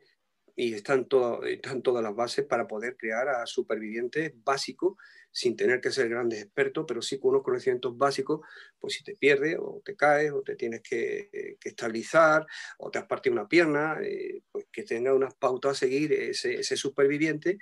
[0.59, 1.07] y están,
[1.45, 4.97] están todas las bases para poder crear a supervivientes básicos
[5.31, 8.41] sin tener que ser grandes expertos, pero sí con unos conocimientos básicos,
[8.79, 12.47] pues si te pierdes o te caes o te tienes que, estabilizar
[12.79, 16.63] o te has partido una pierna, eh, pues que tenga unas pautas a seguir ese,
[16.75, 17.59] superviviente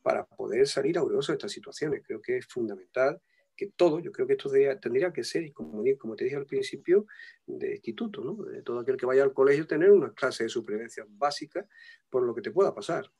[0.00, 2.02] para poder salir aureoso de estas situaciones.
[2.06, 3.20] Creo que es fundamental
[3.56, 4.50] que todo, yo creo que esto
[4.80, 7.06] tendría que ser, y como, como te dije al principio,
[7.46, 8.34] de instituto, ¿no?
[8.44, 11.66] de todo aquel que vaya al colegio, tener una clase de supervivencia básica
[12.10, 13.10] por lo que te pueda pasar.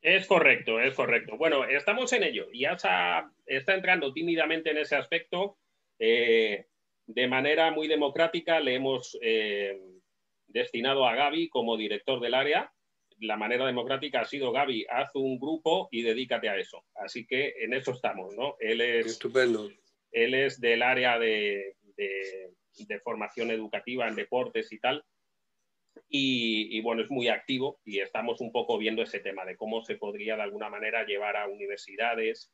[0.00, 1.36] Es correcto, es correcto.
[1.36, 2.46] Bueno, estamos en ello.
[2.52, 5.58] Ya está, está entrando tímidamente en ese aspecto.
[5.98, 6.66] Eh,
[7.06, 9.80] de manera muy democrática le hemos eh,
[10.46, 12.72] destinado a Gaby como director del área.
[13.20, 16.84] La manera democrática ha sido Gaby, haz un grupo y dedícate a eso.
[16.94, 18.56] Así que en eso estamos, ¿no?
[18.60, 19.68] Él es, Estupendo.
[20.12, 21.74] Él es del área de
[23.02, 25.04] formación educativa en deportes y tal.
[26.08, 29.96] Y, bueno, es muy activo y estamos un poco viendo ese tema de cómo se
[29.96, 32.52] podría de alguna manera llevar a universidades.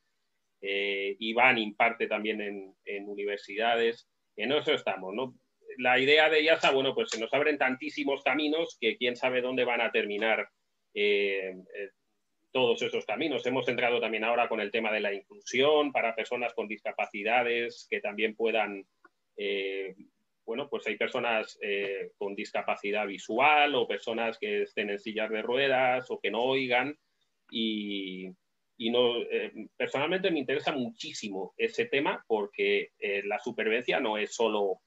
[0.61, 2.41] Eh, Iván imparte también
[2.85, 4.09] en, universidades.
[4.37, 5.35] En eso estamos, ¿no?
[5.79, 9.65] La idea de está bueno, pues se nos abren tantísimos caminos que quién sabe dónde
[9.65, 10.49] van a terminar
[10.95, 11.91] eh, eh,
[12.53, 13.45] todos esos caminos.
[13.47, 18.01] Hemos entrado también ahora con el tema de la inclusión para personas con discapacidades que
[18.01, 18.87] también puedan
[20.47, 25.43] bueno, pues hay personas eh, con discapacidad visual o personas que estén en sillas de
[25.43, 26.97] ruedas o que no oigan
[27.51, 28.31] y,
[28.79, 34.81] no, eh, personalmente me interesa muchísimo ese tema porque eh, la supervivencia no es solo,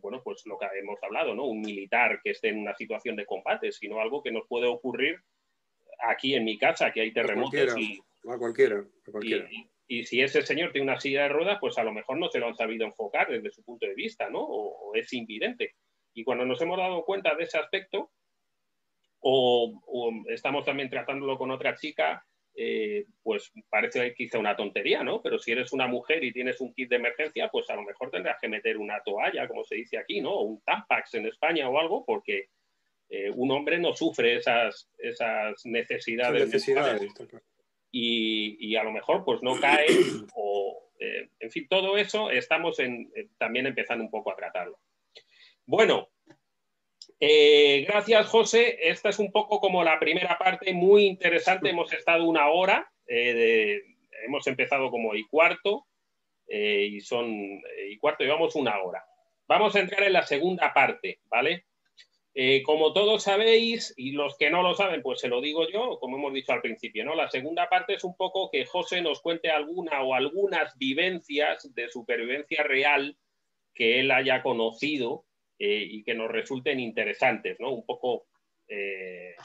[0.00, 1.44] bueno, pues lo que hemos hablado, ¿no?
[1.44, 5.16] Un militar que esté en una situación de combate, sino algo que nos puede ocurrir
[6.08, 7.98] aquí en mi casa, que hay terremotos y...
[8.28, 9.48] A cualquiera, a cualquiera
[9.90, 12.38] y si ese señor tiene una silla de ruedas, pues a lo mejor no se
[12.38, 14.38] lo han sabido enfocar desde su punto de vista, ¿no?
[14.40, 15.74] O, es invidente.
[16.14, 18.12] Y cuando nos hemos dado cuenta de ese aspecto,
[19.18, 19.72] o,
[20.28, 22.24] estamos también tratándolo con otra chica,
[22.62, 25.22] eh, pues parece quizá una tontería, ¿no?
[25.22, 28.10] Pero si eres una mujer y tienes un kit de emergencia, pues a lo mejor
[28.10, 30.34] tendrás que meter una toalla, como se dice aquí, ¿no?
[30.34, 32.50] O un Tampax en España o algo, porque
[33.08, 36.44] eh, un hombre no sufre esas, esas necesidades.
[36.44, 37.00] necesidades
[37.90, 39.86] y, a lo mejor pues no cae
[40.34, 44.78] o, eh, en fin, todo eso estamos en, también empezando un poco a tratarlo.
[45.64, 46.10] Bueno,
[47.20, 48.78] eh, gracias José.
[48.82, 51.70] Esta es un poco como la primera parte, muy interesante.
[51.70, 55.86] Hemos estado una hora, hemos empezado como y cuarto
[56.48, 59.04] y son y cuarto, llevamos una hora.
[59.46, 61.66] Vamos a entrar en la segunda parte, ¿vale?
[62.32, 65.98] Eh, como todos sabéis, y los que no lo saben, pues se lo digo yo,
[65.98, 67.16] como hemos dicho al principio, ¿no?
[67.16, 71.88] La segunda parte es un poco que José nos cuente alguna o algunas vivencias de
[71.88, 73.18] supervivencia real
[73.74, 75.24] que él haya conocido
[75.60, 77.70] eh, y que nos resulten interesantes, ¿no?
[77.70, 78.26] Un poco
[78.66, 79.36] eh,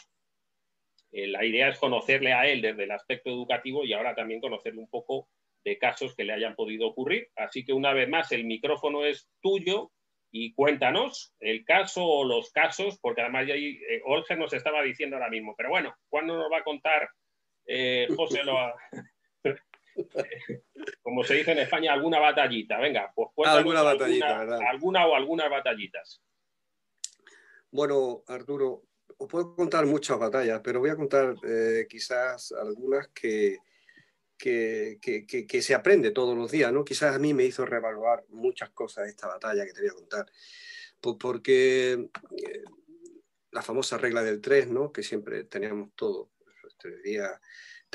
[1.11, 4.89] la idea es conocerle a él desde el aspecto educativo y ahora también conocerle un
[4.89, 5.30] poco
[5.63, 7.30] de casos que le hayan podido ocurrir.
[7.36, 9.91] Así que una vez más, el micrófono es tuyo
[10.32, 14.01] y cuéntanos el caso o los casos, porque además ya ahí, eh,
[14.38, 17.09] nos estaba diciendo ahora mismo, pero bueno, ¿cuándo nos va a contar
[17.66, 18.74] eh, José Loa?
[21.02, 22.80] como se dice en España, alguna batallita.
[22.80, 26.22] Venga, pues alguna batallita, alguna, o algunas batallitas.
[27.72, 28.84] Bueno, Arturo,
[29.18, 33.58] os puedo contar muchas batallas, pero voy a contar eh, quizás algunas que,
[34.38, 36.84] que, que, se aprende todos los días, ¿no?
[36.84, 40.26] Quizás a mí me hizo reevaluar muchas cosas esta batalla que te voy a contar.
[41.00, 42.64] Pues porque eh,
[43.52, 44.91] la famosa regla del 3, ¿no?
[44.91, 46.32] Que siempre teníamos todo,
[46.78, 47.32] tres días,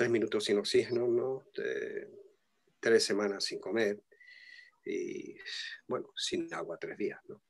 [0.01, 1.45] tres minutos sin oxígeno, ¿no?
[2.81, 4.01] tres semanas sin comer
[4.83, 5.37] y,
[5.87, 7.43] bueno, sin agua tres días, ¿no?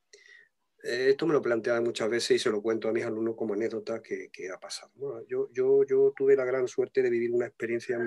[0.82, 3.54] Eh, esto me lo planteaba muchas veces y se lo cuento a mis alumnos como
[3.54, 4.90] anécdota que, que ha pasado.
[5.28, 8.00] yo, yo, yo tuve la gran suerte de vivir una experiencia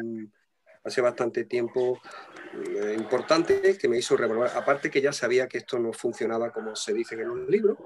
[0.83, 2.01] hace bastante tiempo
[2.67, 4.51] eh, importante que me hizo revolver.
[4.57, 7.77] Aparte que ya sabía que esto no funcionaba como se dice en los libros.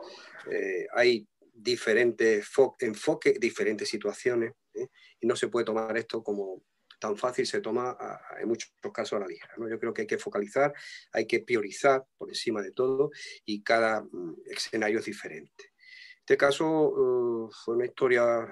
[0.49, 2.49] Eh, hay diferentes
[2.80, 4.89] enfoques, diferentes situaciones ¿eh?
[5.19, 6.63] y no se puede tomar esto como
[6.99, 7.95] tan fácil, se toma
[8.39, 9.53] en muchos casos a la ligera.
[9.57, 9.69] ¿no?
[9.69, 10.73] Yo creo que hay que focalizar,
[11.11, 13.11] hay que priorizar por encima de todo
[13.45, 15.73] y cada mm, escenario es diferente.
[16.19, 18.49] Este caso fue una historia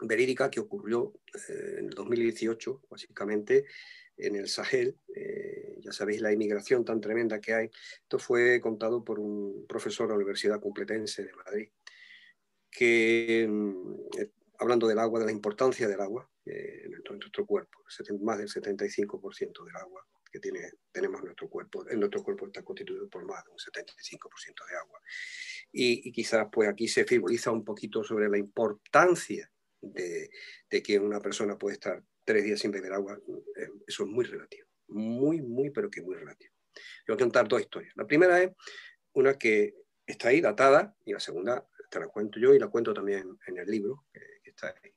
[0.00, 1.12] verídica que ocurrió
[1.48, 3.64] eh, en el 2018, básicamente,
[4.16, 4.98] en el Sahel.
[5.14, 7.70] Eh, ya sabéis la inmigración tan tremenda que hay.
[8.02, 11.68] Esto fue contado por un profesor de la Universidad Complutense de Madrid,
[12.70, 13.96] que, mm,
[14.62, 17.80] hablando del agua, de la importancia del agua en nuestro cuerpo,
[18.20, 20.60] más del 75% del agua que tiene,
[20.90, 24.76] tenemos en nuestro cuerpo, en nuestro cuerpo está constituido por más de un 75% de
[24.76, 25.00] agua.
[25.70, 29.50] Y, y, quizás pues aquí se frivoliza un poquito sobre la importancia
[29.82, 30.30] de,
[30.82, 33.18] que una persona puede estar tres días sin beber agua,
[33.56, 36.54] eh, eso es muy relativo, muy, muy, pero que muy relativo.
[37.06, 37.92] Yo voy a contar dos historias.
[37.96, 38.52] La primera es
[39.12, 39.74] una que
[40.06, 43.58] está ahí datada y la segunda te la cuento yo y la cuento también en
[43.58, 44.92] el libro que, está ahí.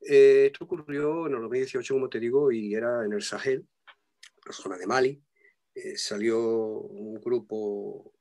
[0.00, 3.66] Eh, esto ocurrió en el 2018, como te digo, y era en el Sahel,
[4.46, 5.22] la zona de Mali.
[5.74, 8.14] Eh, salió un grupo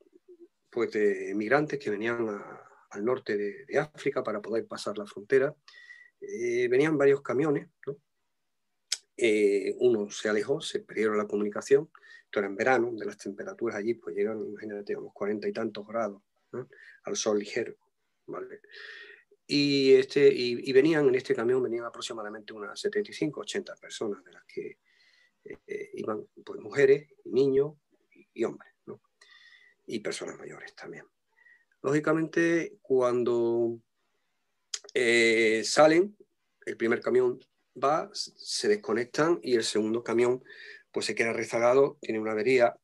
[0.69, 5.55] pues, de migrantes que venían a, al norte de, África para poder pasar la frontera.
[6.19, 7.69] Eh, venían varios camiones,
[9.15, 11.89] eh, uno se alejó, se perdieron la comunicación,
[12.25, 15.87] esto era en verano, de las temperaturas allí pues llegan, imagínate, unos cuarenta y tantos
[15.87, 16.21] grados,
[17.03, 17.75] al sol ligero,
[19.49, 24.43] Y, este, y, venían, en este camión venían aproximadamente unas 75, 80 personas, de las
[24.43, 24.77] que
[25.45, 27.75] eh, iban pues, mujeres, niños
[28.33, 28.73] y, hombres,
[29.85, 31.05] y personas mayores también.
[31.81, 33.79] Lógicamente, cuando
[34.93, 36.17] eh, salen,
[36.65, 37.39] el primer camión
[37.81, 40.43] va, se desconectan y el segundo camión
[40.91, 42.75] pues se queda rezagado, tiene una avería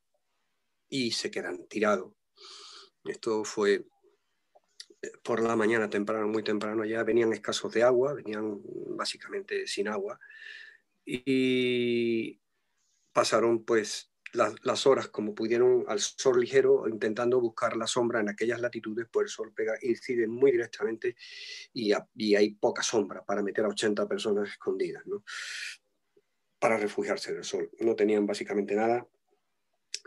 [0.88, 2.14] y se quedan tirados.
[3.04, 3.86] Esto fue
[5.24, 8.60] por la mañana temprano, muy temprano ya, venían escasos de agua, venían
[8.96, 10.20] básicamente sin agua
[11.06, 12.40] y
[13.12, 18.60] pasaron pues las, horas como pudieron al sol ligero, intentando buscar la sombra en aquellas
[18.60, 21.16] latitudes, pues el sol pega, incide muy directamente
[21.74, 21.94] y,
[22.36, 25.24] hay poca sombra para meter a 80 personas escondidas, ¿no?
[26.58, 27.70] para refugiarse del sol.
[27.82, 29.06] No tenían básicamente nada.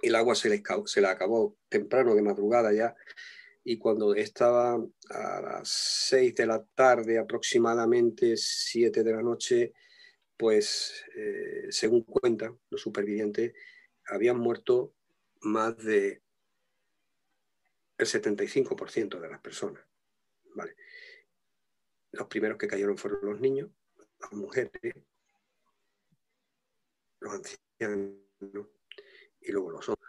[0.01, 2.97] El agua se le, se le acabó temprano de madrugada ya
[3.68, 4.74] y cuando estaba
[5.10, 9.72] a las 6 de la tarde, aproximadamente 7 de la noche,
[10.36, 13.54] pues eh, según cuentan los supervivientes,
[14.06, 14.94] habían muerto
[15.40, 16.22] más de
[17.98, 19.84] el 75% de las personas.
[20.54, 20.76] ¿vale?
[22.12, 23.68] Los primeros que cayeron fueron los niños,
[24.20, 24.94] las mujeres,
[27.18, 28.14] los ancianos
[29.40, 30.08] y luego los hombres.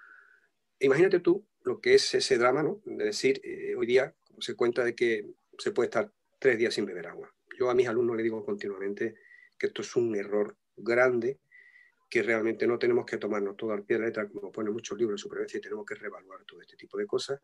[0.79, 2.81] Imagínate tú lo que es ese drama, ¿no?
[2.85, 5.27] De decir, eh, hoy día se cuenta de que
[5.57, 7.33] se puede estar tres días sin beber agua.
[7.59, 9.15] Yo a mis alumnos les digo continuamente
[9.57, 11.39] que esto es un error grande
[12.09, 14.97] que realmente no tenemos que tomarnos todo al pie de la letra, como pone muchos
[14.97, 17.41] libros de supervivencia, y tenemos que reevaluar todo este tipo de cosas,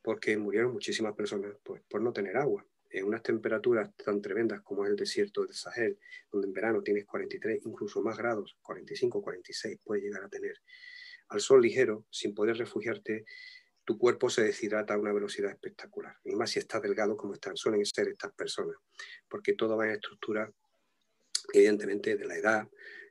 [0.00, 2.64] porque murieron muchísimas personas pues, por no tener agua.
[2.88, 5.98] En unas temperaturas tan tremendas como es el desierto del Sahel,
[6.30, 10.56] donde en verano tienes 43, incluso más grados, 45, 46 puede llegar a tener,
[11.30, 13.24] al sol ligero, sin poder refugiarte,
[13.84, 16.16] tu cuerpo se deshidrata a una velocidad espectacular.
[16.24, 18.76] Y más si estás delgado como están, suelen ser estas personas,
[19.28, 20.52] porque todo va en estructura,
[21.52, 22.68] evidentemente, de la edad,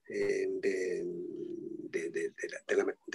[0.08, 1.06] eh, de,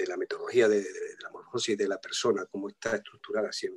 [0.07, 0.85] la, metodología de,
[1.23, 3.69] la morfosis de la persona, cómo está estructurada, si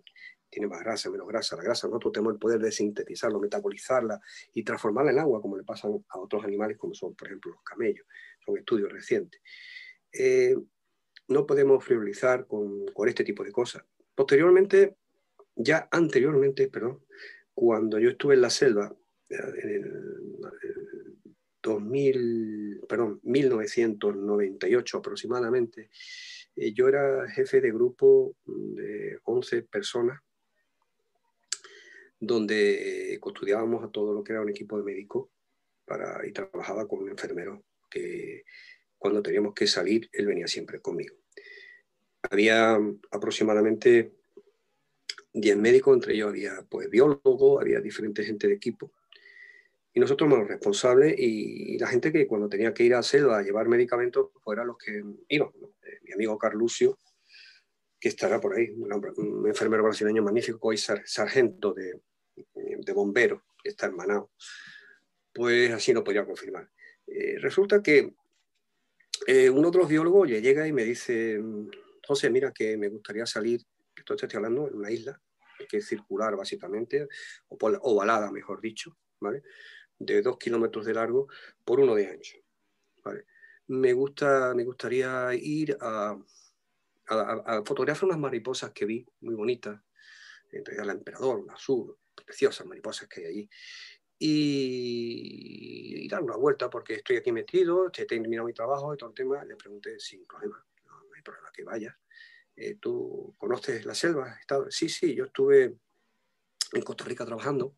[0.49, 1.55] tiene más grasa, menos grasa.
[1.55, 4.19] La grasa nosotros tenemos el poder de sintetizarlo, metabolizarla
[4.53, 7.63] y transformarla en agua, como le pasa a otros animales, como son, por ejemplo, los
[7.63, 8.05] camellos.
[8.45, 9.41] Son estudios recientes.
[10.11, 10.55] Eh,
[11.27, 13.83] no podemos frivolizar con, con este tipo de cosas.
[14.15, 14.95] Posteriormente,
[15.55, 17.03] ya anteriormente, perdón,
[17.53, 18.95] cuando yo estuve en la selva,
[19.29, 20.37] en el
[21.61, 25.89] 2000, perdón, 1998 aproximadamente,
[26.55, 30.19] eh, yo era jefe de grupo de 11 personas
[32.19, 35.29] donde custodiábamos a todo lo que era un equipo de médicos
[35.85, 38.43] para, y trabajaba con un enfermero que
[38.97, 41.15] cuando teníamos que salir, él venía siempre conmigo.
[42.29, 42.77] Había
[43.11, 44.13] aproximadamente
[45.33, 48.91] 10 médicos, entre ellos había pues, biólogos, había diferentes gente de equipo.
[49.93, 53.39] Y nosotros éramos los responsables y, la gente que cuando tenía que ir a selva
[53.39, 55.49] a llevar medicamentos, pues eran los que iban.
[55.83, 56.99] Eh, mi amigo Carlucio,
[57.99, 61.99] que estará por ahí, un, enfermero brasileño magnífico, hoy sargento de,
[62.55, 64.31] de bomberos, está hermanado,
[65.33, 66.69] pues así no podía confirmar.
[67.07, 68.13] Eh, resulta que
[69.25, 71.41] eh, uno de los biólogos llega y me dice,
[72.05, 73.61] José, mira que me gustaría salir,
[73.95, 75.19] esto te estoy hablando en una isla,
[75.67, 77.07] que es circular básicamente,
[77.47, 79.43] o ovalada, mejor dicho, ¿vale?
[79.99, 81.27] de dos kilómetros de largo
[81.63, 82.37] por uno de ancho.
[83.67, 86.17] Me, gusta, me gustaría ir a,
[87.07, 89.81] a, fotografiar unas mariposas que vi, muy bonitas,
[90.51, 93.49] entre la emperador, la azul, preciosas mariposas que hay allí.
[94.19, 99.15] Y, dar una vuelta porque estoy aquí metido, he terminado mi trabajo y todo el
[99.15, 99.43] tema.
[99.43, 101.99] Le pregunté sin problema, no, hay problema que vaya.
[102.55, 104.39] Eh, ¿Tú conoces la selva?
[104.69, 105.75] Sí, sí, yo estuve
[106.73, 107.75] en Costa Rica trabajando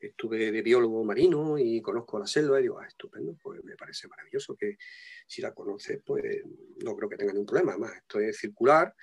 [0.00, 4.08] estuve de biólogo marino y conozco la selva y digo, ah, estupendo, pues me parece
[4.08, 4.78] maravilloso que
[5.26, 6.42] si la conoces, pues
[6.82, 7.72] no creo que tenga ningún problema.
[7.72, 8.94] Además, esto es circular,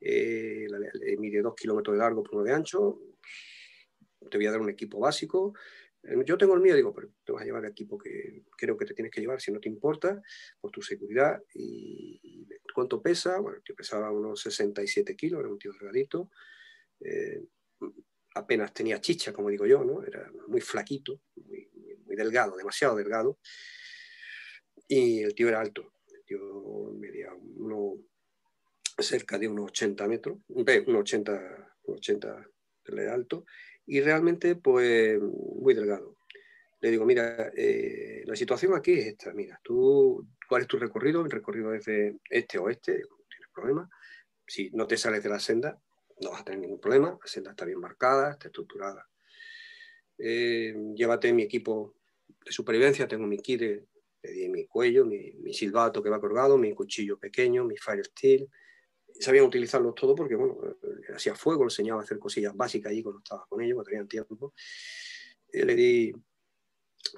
[0.00, 0.66] eh,
[1.18, 2.98] mide dos kilómetros de largo por uno de ancho,
[4.30, 5.54] te voy a dar un equipo básico.
[6.02, 8.76] Eh, yo tengo el mío, digo, pero te vas a llevar el equipo que creo
[8.76, 10.20] que te tienes que llevar si no te importa,
[10.60, 11.42] por tu seguridad.
[11.54, 13.38] ¿Y cuánto pesa?
[13.40, 16.30] Bueno, yo pesaba unos 67 kilos, era un tío delgadito.
[17.00, 17.42] Eh,
[18.34, 20.04] apenas tenía chicha, como digo yo, ¿no?
[20.04, 21.68] Era muy flaquito, muy,
[22.06, 23.38] muy, delgado, demasiado delgado.
[24.86, 27.96] Y el tío era alto, el tío medía uno,
[28.98, 32.50] cerca de unos 80 metros, unos 80, 80
[32.86, 33.44] de alto,
[33.88, 36.18] y realmente, pues, muy delgado.
[36.80, 41.24] Le digo, mira, eh, la situación aquí es esta, mira, tú, ¿cuál es tu recorrido?
[41.24, 43.88] El recorrido es de este oeste, no tienes problema.
[44.46, 45.80] Si no te sales de la senda,
[46.20, 49.08] no vas a tener ningún problema, la senda está bien marcada, está estructurada.
[50.18, 51.94] Eh, llévate mi equipo
[52.44, 53.86] de supervivencia, tengo mi kit de,
[54.50, 58.48] mi cuello, mi, silbato que va colgado, mi cuchillo pequeño, mi fire steel.
[59.20, 63.20] Sabían utilizarlos todo porque, bueno, eh, hacía fuego, enseñaba a hacer cosillas básicas allí cuando
[63.20, 64.54] estaba con ellos, cuando tenían tiempo.
[65.52, 66.12] Eh, le di,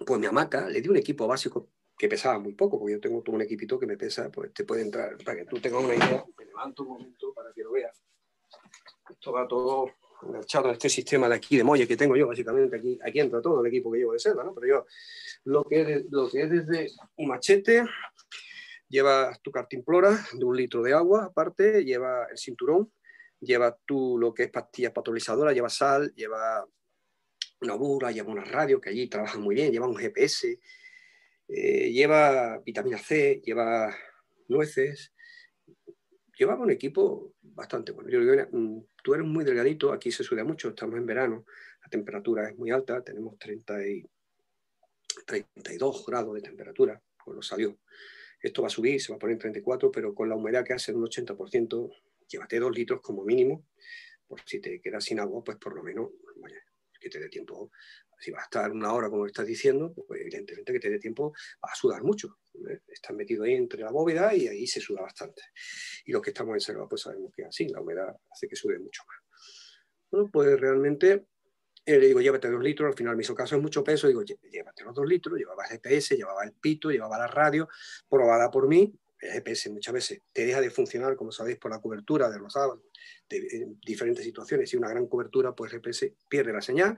[0.07, 1.69] pues mi hamaca, le di un equipo básico
[1.99, 4.65] que pesaba muy poco, porque yo tengo todo un equipito que me pesa, pues te
[4.65, 7.73] puede entrar, para que tú tengas una idea, me levanto un momento para que lo
[7.73, 8.03] veas.
[9.11, 9.91] Esto va todo
[10.23, 13.43] enganchado en este sistema de aquí de Molle que tengo yo, básicamente aquí, aquí entra
[13.43, 14.55] todo el equipo que llevo de selva, ¿no?
[14.55, 14.87] Pero yo,
[15.45, 17.85] lo que lo que es desde un machete,
[18.91, 22.93] lleva tu cartimplora de un litro de agua, aparte, lleva el cinturón,
[23.41, 26.67] lleva tú lo que es pastillas patolizadoras, lleva sal, lleva
[27.63, 30.59] una bura, lleva una radio, que allí trabajan muy bien, lleva un GPS,
[31.49, 33.95] eh, lleva vitamina C, lleva
[34.49, 35.13] nueces,
[36.37, 38.11] llevaba un equipo bastante bueno.
[38.11, 41.45] Yo digo, mm, tú eres muy delgadito, aquí se suda mucho, estamos en verano,
[41.83, 44.05] la temperatura es muy alta, tenemos 30 y
[45.27, 47.79] 32 grados de temperatura, lo salió.
[48.41, 50.73] Esto va a subir, se va a poner en 34, pero con la humedad que
[50.73, 51.91] hace un 80%,
[52.29, 53.67] llévate dos litros como mínimo,
[54.27, 56.11] por si te quedas sin agua, pues por lo menos,
[57.01, 57.71] que te dé tiempo
[58.21, 61.33] si vas a estar una hora como estás diciendo, pues evidentemente que te dé tiempo
[61.63, 62.39] a sudar mucho.
[62.69, 62.81] ¿eh?
[62.87, 65.43] Estás metido ahí entre la bóveda y ahí se suda bastante.
[66.05, 68.79] Y los que estamos en selva pues sabemos que así, la humedad hace que sude
[68.79, 69.17] mucho más.
[70.11, 71.25] Bueno, pues realmente
[71.85, 74.23] eh, le digo, llévate dos litros, al final me hizo caso, es mucho peso, digo,
[74.23, 77.69] llévate los dos litros, llevaba GPS, llevaba el pito, llevaba la radio,
[78.09, 81.81] probada por mí, el GPS muchas veces te deja de funcionar, como sabéis, por la
[81.81, 82.55] cobertura de los
[83.29, 86.97] de, diferentes situaciones, y una gran cobertura, pues el GPS pierde la señal,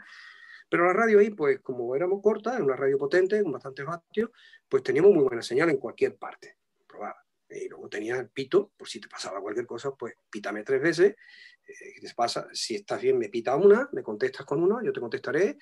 [0.69, 4.31] pero la radio ahí, pues como éramos cortas, en una radio potente, con bastantes vatios,
[4.69, 6.57] pues teníamos muy buena señal en cualquier parte.
[6.87, 7.23] Probaba.
[7.55, 11.17] Y luego tenía el pito, por si te pasaba cualquier cosa, pues pítame tres veces.
[11.67, 12.49] Eh, te pasa?
[12.53, 15.59] Si estás bien, me pita una, me contestas con una, yo te contestaré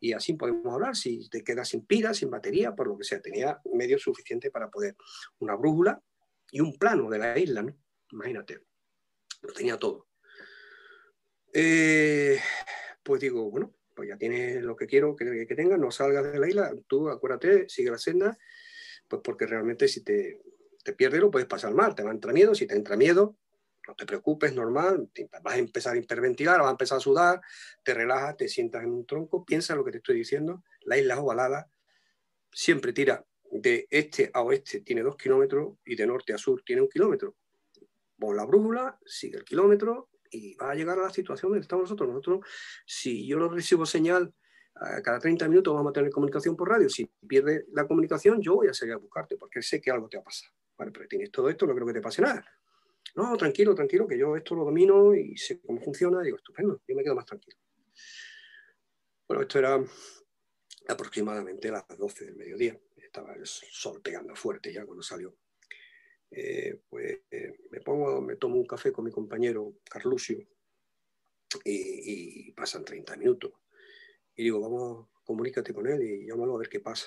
[0.00, 0.96] y así podemos hablar.
[0.96, 4.70] Si te quedas sin pila, sin batería, por lo que sea, tenía medio suficiente para
[4.70, 4.96] poder
[5.38, 6.00] una brújula
[6.50, 7.76] y un plano de la isla, ¿no?
[8.12, 8.60] Imagínate,
[9.42, 10.08] lo tenía todo.
[11.52, 12.38] Eh,
[13.02, 16.38] pues digo, bueno, pues ya tienes lo que quiero que, que tengas, no salgas de
[16.38, 18.36] la isla, tú acuérdate, sigue la senda,
[19.08, 20.40] pues porque realmente si te,
[20.84, 23.36] te pierdes lo puedes pasar mal, te va a entrar miedo, si te entra miedo,
[23.88, 25.10] no te preocupes, normal,
[25.42, 27.40] vas a empezar a hiperventilar, vas a empezar a sudar,
[27.82, 31.18] te relajas, te sientas en un tronco, piensa lo que te estoy diciendo, la isla
[31.18, 31.68] ovalada
[32.52, 36.82] siempre tira de este a oeste, tiene dos kilómetros y de norte a sur tiene
[36.82, 37.36] un kilómetro.
[38.18, 41.84] Pon la brújula, sigue el kilómetro y va a llegar a la situación donde estamos
[41.84, 42.08] nosotros.
[42.08, 42.40] Nosotros,
[42.86, 44.32] si yo no recibo señal
[45.02, 46.88] cada 30 minutos vamos a tener comunicación por radio.
[46.88, 50.16] Si pierdes la comunicación, yo voy a seguir a buscarte porque sé que algo te
[50.16, 50.50] va a pasar.
[50.76, 52.44] Vale, pero tienes todo esto, no creo que te pase nada.
[53.14, 56.22] No, tranquilo, tranquilo, que yo esto lo domino y sé cómo funciona.
[56.22, 57.56] Digo, estupendo, yo me quedo más tranquilo.
[59.28, 59.82] Bueno, esto era
[60.88, 62.78] aproximadamente las 12 del mediodía.
[62.96, 65.36] Estaba el sol pegando fuerte ya cuando salió.
[66.30, 70.44] Eh, pues eh, me pongo, me tomo un café con mi compañero Carlusio
[71.64, 73.52] y, pasan 30 minutos.
[74.34, 77.06] Y digo, vamos, comunícate con él y llámalo a ver qué pasa.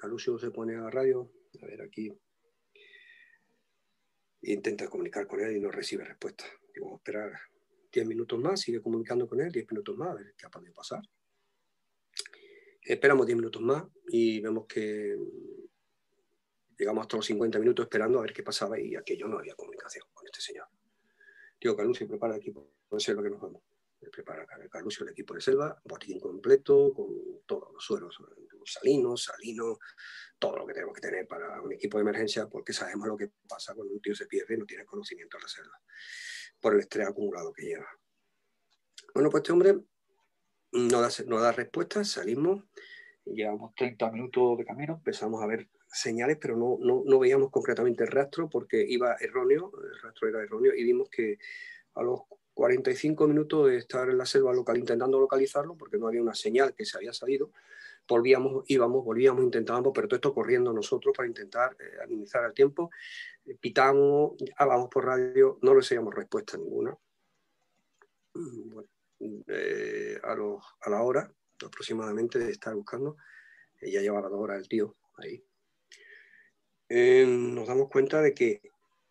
[0.00, 1.30] Carlusio se pone a la radio,
[1.62, 2.10] a ver aquí,
[4.46, 6.44] intenta comunicar con él y no recibe respuesta.
[6.74, 7.32] Digo, esperar
[7.92, 10.74] 10 minutos más, sigue comunicando con él, 10 minutos más, a ver qué ha podido
[10.74, 11.00] pasar.
[12.82, 15.16] Esperamos 10 minutos más y vemos que
[16.76, 20.06] llegamos hasta los 50 minutos esperando a ver qué pasaba y aquello no había comunicación
[20.12, 20.66] con este señor.
[21.60, 23.62] Digo, Carlusio, prepara el equipo, ser lo que nos vamos.
[24.12, 28.20] Prepara Carlusio el equipo de selva, botín completo, con todos los suelos
[28.66, 29.78] salinos, salinos,
[30.38, 33.30] todo lo que tenemos que tener para un equipo de emergencia, porque sabemos lo que
[33.48, 35.80] pasa cuando un tío se pierde y no tiene conocimiento de la selva,
[36.60, 37.86] por el estrés acumulado que lleva.
[39.14, 39.78] Bueno, pues este hombre
[40.72, 42.64] no da, no da respuesta, salimos,
[43.24, 48.02] llevamos 30 minutos de camino, empezamos a ver señales, pero no, no, no, veíamos concretamente
[48.02, 51.38] el rastro porque iba erróneo, el rastro era erróneo, y vimos que
[51.94, 52.22] a los
[52.54, 56.74] 45 minutos de estar en la selva local intentando localizarlo, porque no había una señal
[56.74, 57.52] que se había salido,
[58.08, 62.90] volvíamos, íbamos, volvíamos, intentábamos, pero todo esto corriendo nosotros para intentar eh, administrar el tiempo.
[63.44, 66.96] Eh, pitamos, hablamos por radio, no recibíamos respuesta ninguna.
[68.34, 68.88] Mm, bueno,
[69.48, 71.32] eh, a, los, a, la hora
[71.64, 73.16] aproximadamente de estar buscando,
[73.80, 75.42] ya llevaba la hora el tío ahí.
[77.26, 78.60] nos damos cuenta de que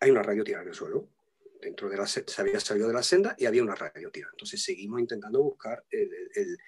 [0.00, 1.08] hay una radio tirada en el suelo.
[1.60, 4.32] Dentro de la se había salido de la senda y había una radio tirada.
[4.34, 6.58] Entonces seguimos intentando buscar el, el,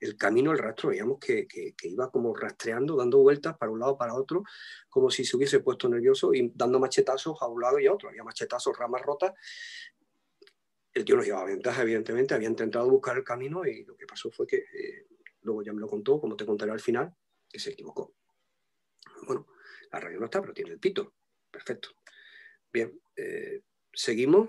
[0.00, 1.46] el camino, el rastro, veíamos que,
[1.82, 4.42] iba como rastreando, dando vueltas para un lado, para otro,
[4.88, 8.08] como si se hubiese puesto nervioso y dando machetazos a un lado y a otro.
[8.08, 9.34] Había machetazos, ramas rotas.
[10.92, 14.30] El tío nos llevaba ventaja, evidentemente, había intentado buscar el camino y lo que pasó
[14.30, 15.06] fue que, eh,
[15.42, 17.14] luego ya me lo contó, como te contaré al final,
[17.48, 18.14] que se equivocó.
[19.26, 19.46] Bueno,
[19.92, 21.14] la radio no está, pero tiene el pito.
[21.50, 21.90] Perfecto.
[22.72, 23.62] Bien, eh,
[23.92, 24.48] seguimos,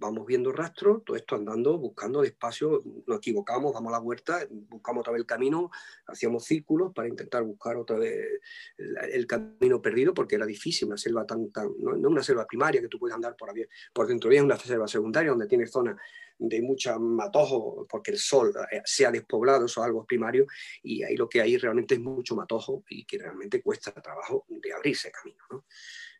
[0.00, 5.12] vamos viendo rastros, todo esto andando, buscando despacio, nos equivocamos, damos la vuelta, buscamos otra
[5.12, 5.70] vez el camino,
[6.06, 8.40] hacíamos círculos para intentar buscar otra vez
[8.78, 12.88] el, camino perdido, porque era difícil, una selva tan, tan no, una selva primaria que
[12.88, 13.52] tú puedes andar por,
[13.92, 15.96] por dentro, es una selva secundaria donde tienes zonas
[16.38, 20.46] de mucha matojo, porque el sol eh, se ha despoblado, eso es algo primario,
[20.82, 24.72] y ahí lo que hay realmente es mucho matojo y que realmente cuesta trabajo de
[24.72, 25.44] abrirse camino.
[25.50, 25.66] ¿no?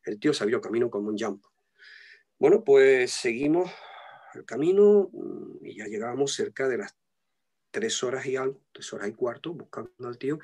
[0.05, 1.43] El tío se abrió camino como un jump
[2.41, 3.71] bueno, pues seguimos
[4.35, 6.97] el camino mm, y ya llegábamos cerca de las
[7.71, 10.39] tres horas y algo, tres horas y cuarto, buscando al tío,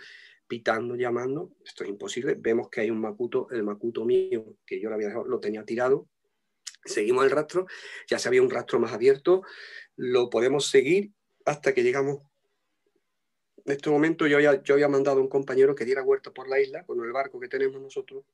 [0.46, 1.56] pitando, llamando.
[1.64, 2.36] Esto es imposible.
[2.38, 5.64] Vemos que hay un macuto, el macuto mío, que yo lo había dejado, lo tenía
[5.64, 6.06] tirado.
[6.84, 7.66] Seguimos el rastro,
[8.06, 9.42] ya se había un rastro más abierto,
[9.96, 11.12] lo podemos seguir
[11.46, 12.20] hasta que llegamos.
[13.64, 16.46] En este momento yo había, yo había mandado a un compañero que diera vuelta por
[16.46, 18.24] la isla con el barco que tenemos nosotros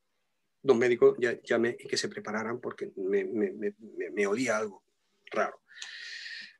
[0.62, 4.84] dos médicos ya que se prepararan porque me, me, algo
[5.30, 5.60] raro.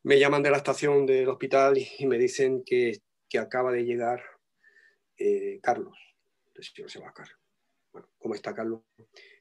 [0.03, 2.99] Me llaman de la estación del hospital y me dicen que,
[3.29, 4.23] que acaba de llegar
[5.17, 5.97] eh, Carlos.
[6.49, 7.15] Entonces, se va.
[7.93, 8.83] Bueno, ¿cómo está Carlos?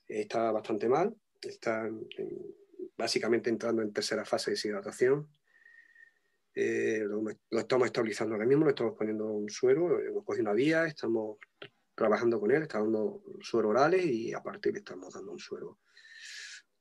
[0.07, 1.89] Está bastante mal, está
[2.97, 5.27] básicamente entrando en tercera fase de deshidratación.
[6.53, 10.53] Eh, lo, lo, estamos estabilizando ahora mismo, le estamos poniendo un suero, hemos cogido una
[10.53, 11.37] vía, estamos
[12.01, 15.81] trabajando con él, está dando suero orales y aparte le estamos dando un suero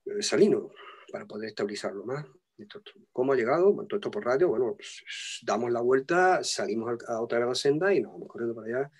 [0.06, 0.70] eh, salino
[1.12, 2.24] para poder estabilizarlo más.
[3.12, 3.70] ¿Cómo ha llegado?
[3.70, 5.02] Bueno, todo esto por radio, bueno, pues,
[5.42, 8.92] damos la vuelta, salimos a otra la senda y nos vamos corriendo para allá.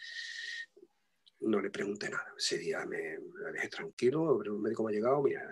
[1.40, 2.34] No le pregunté nada.
[2.36, 3.18] Ese día me,
[3.55, 5.42] dejé tranquilo, me cómo ha llegado, mira,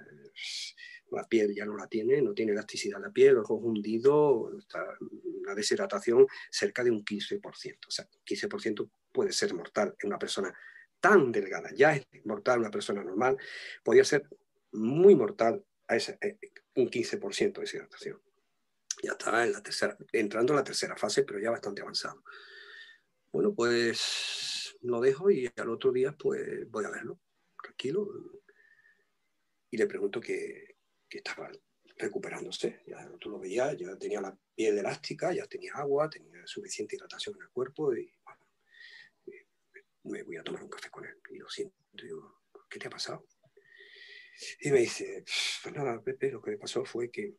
[1.10, 4.66] la piel ya no la tiene, no tiene elasticidad la piel, ojos hundidos,
[5.42, 7.78] una deshidratación cerca de un 15%.
[7.86, 10.52] O sea, 15% puede ser mortal en una persona
[11.00, 13.36] tan delgada, ya es mortal una persona normal,
[13.82, 14.28] podría ser
[14.72, 16.38] muy mortal a ese, eh,
[16.74, 18.20] un 15% de deshidratación.
[19.02, 22.22] Ya está en la tercera, entrando en la tercera fase, pero ya bastante avanzado.
[23.30, 27.20] Bueno, pues lo dejo y al otro día pues voy a verlo,
[27.62, 28.08] tranquilo.
[29.70, 30.67] y le pregunto que,
[31.08, 31.50] que estaba
[31.96, 32.82] recuperándose.
[32.86, 37.36] Ya tú lo veías, ya tenía la piel elástica, ya tenía agua, tenía suficiente hidratación
[37.36, 38.40] en el cuerpo y bueno,
[40.04, 41.16] me voy a tomar un café con él.
[41.30, 43.26] Y lo siento, digo, ¿qué te ha pasado?
[44.60, 45.24] Y me dice,
[45.62, 47.36] pues nada, Pepe, lo que me pasó fue que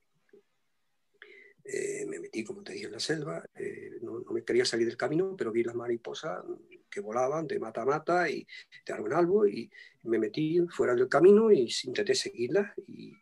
[1.64, 4.98] eh, me metí, como te dije, en la selva, eh, no, me quería salir del
[4.98, 6.44] camino, pero vi las mariposas
[6.90, 8.46] que volaban de mata a mata y
[8.86, 9.72] de árbol en árbol y
[10.04, 13.14] me metí fuera del camino y intenté seguirlas y,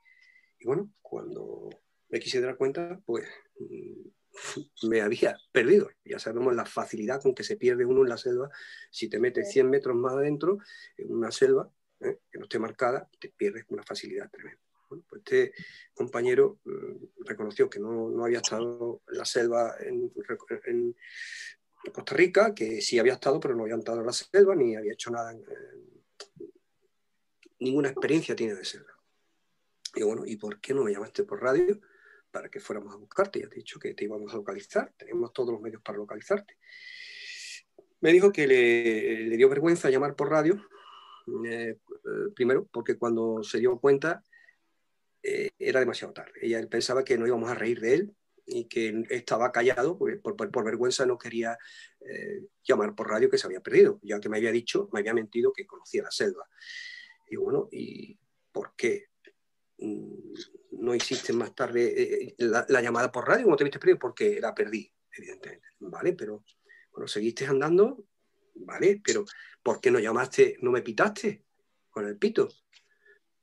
[0.59, 1.69] y bueno, cuando
[2.09, 3.27] me quise dar cuenta, pues
[3.59, 4.07] mm,
[4.89, 5.89] me había perdido.
[6.05, 8.49] Ya sabemos la facilidad con que se pierde uno en la selva.
[8.91, 10.57] Si te metes 100 metros más adentro,
[10.97, 11.71] en una selva
[12.01, 12.19] ¿eh?
[12.31, 14.61] que no esté marcada, te pierdes con una facilidad tremenda.
[14.89, 15.53] Bueno, pues este
[15.93, 20.13] compañero mm, reconoció que no, no, había estado en la selva en,
[20.65, 20.95] en,
[21.93, 24.93] Costa Rica, que sí había estado, pero no había estado en la selva ni había
[24.93, 25.33] hecho nada.
[27.59, 28.96] ninguna experiencia tiene de selva.
[29.97, 31.79] Y bueno, ¿y por qué no me llamaste por radio?
[32.29, 33.39] Para que fuéramos a buscarte.
[33.39, 34.93] Ya te he dicho que te íbamos a localizar.
[34.95, 36.57] Tenemos todos los medios para localizarte.
[38.01, 40.61] Me dijo que le, dio vergüenza llamar por radio.
[41.45, 41.79] Eh, eh,
[42.35, 44.23] primero, porque cuando se dio cuenta
[45.23, 46.33] eh, era demasiado tarde.
[46.41, 48.15] Ella pensaba que no íbamos a reír de él
[48.45, 51.57] y que estaba callado, pues, por, por, vergüenza no quería
[52.63, 55.51] llamar por radio que se había perdido, ya que me había dicho, me había mentido
[55.51, 56.47] que conocía la selva.
[57.29, 58.17] Y bueno, ¿y
[58.53, 59.07] por qué?
[59.79, 60.33] Mm,
[60.71, 64.39] no hiciste más tarde eh, eh, la, llamada por radio como te viste perdido porque
[64.41, 65.67] la perdí, evidentemente.
[65.79, 66.43] Vale, pero
[66.91, 68.05] bueno, seguiste andando,
[68.55, 69.25] vale, pero
[69.61, 71.43] ¿por qué no llamaste, no me pitaste
[71.89, 72.47] con el pito?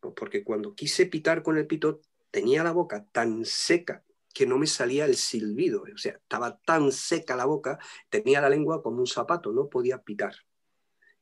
[0.01, 2.01] Pues porque cuando quise pitar con el pito
[2.31, 6.91] tenía la boca tan seca que no me salía el silbido, o sea, estaba tan
[6.91, 7.79] seca la boca,
[8.11, 10.35] tenía la lengua como un zapato, no podía pitar.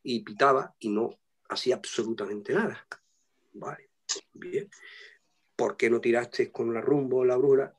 [0.03, 1.21] Y pitaba y no
[1.51, 2.87] hacía absolutamente nada.
[3.53, 3.92] Vale.
[4.33, 4.69] Bien.
[5.57, 7.75] ¿Por qué no tiraste con la rumbo la brújula?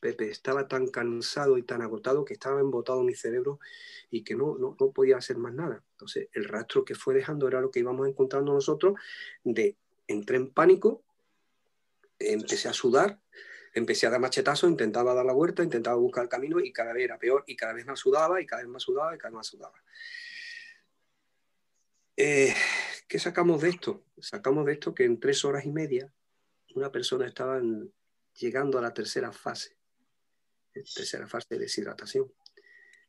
[0.00, 3.58] Pepe estaba tan cansado y tan agotado que estaba embotado mi cerebro
[4.10, 5.82] y que no, no, no podía hacer más nada.
[5.92, 8.94] Entonces, el rastro que fue dejando era lo que íbamos encontrando nosotros
[9.42, 9.76] de
[10.06, 11.02] entré en pánico,
[12.18, 13.20] empecé a sudar,
[13.74, 17.04] empecé a dar machetazos, intentaba dar la vuelta, intentaba buscar el camino y cada vez
[17.04, 19.36] era peor y cada vez más sudaba y cada vez más sudaba y cada vez
[19.36, 19.82] más sudaba.
[22.16, 22.54] Eh,
[23.08, 24.04] ¿Qué sacamos de esto?
[24.18, 26.12] Sacamos de esto que en tres horas y media
[26.74, 27.62] una persona estaba
[28.34, 29.76] llegando a la tercera fase,
[30.72, 32.32] tercera fase de deshidratación.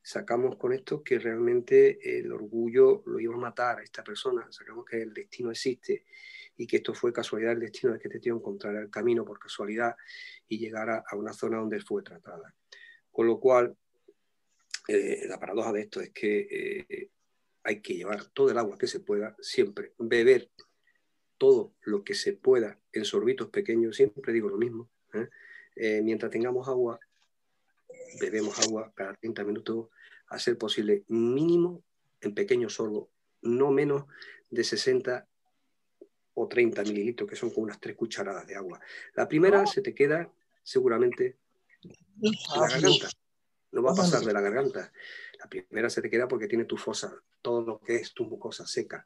[0.01, 4.85] Sacamos con esto que realmente el orgullo lo iba a matar a esta persona, sacamos
[4.85, 6.05] que el destino existe
[6.55, 9.39] y que esto fue casualidad el destino de que este tío encontrara el camino por
[9.39, 9.95] casualidad
[10.47, 12.53] y llegara a una zona donde fue tratada.
[13.11, 13.75] Con lo cual,
[14.87, 17.09] eh, la paradoja de esto es que eh,
[17.67, 20.49] hay que llevar todo el agua que se pueda, siempre beber
[21.37, 24.89] todo lo que se pueda en sorbitos pequeños, siempre digo lo mismo.
[25.13, 25.27] ¿eh?
[25.75, 26.97] Eh, mientras tengamos agua,
[28.21, 29.89] bebemos agua cada 30 minutos,
[30.27, 31.83] a ser posible mínimo
[32.21, 33.09] en pequeños sorbos,
[33.41, 34.05] no menos
[34.49, 35.27] de 60
[36.35, 38.79] o 30 mililitros, que son como unas tres cucharadas de agua.
[39.13, 40.31] La primera se te queda
[40.63, 41.35] seguramente
[41.83, 43.09] en la garganta,
[43.77, 44.91] no va a pasar de la garganta.
[45.39, 47.13] La primera se te queda porque tiene tu fosa,
[47.43, 49.05] todo lo que es tu mucosa seca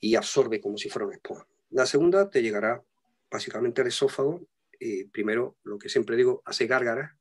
[0.00, 1.46] y absorbe como si fuera un esponja.
[1.70, 2.82] La segunda te llegará
[3.30, 4.44] básicamente al esófago.
[4.80, 7.16] Y primero, lo que siempre digo, hace gárgara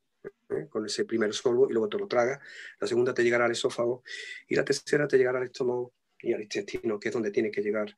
[0.50, 0.66] ¿eh?
[0.72, 2.42] con ese primer sorbo y luego te lo traga.
[2.80, 4.04] La segunda te llegará al esófago
[4.48, 7.62] y la tercera te llegará al estómago y al intestino, que es donde tiene que
[7.62, 7.96] llegar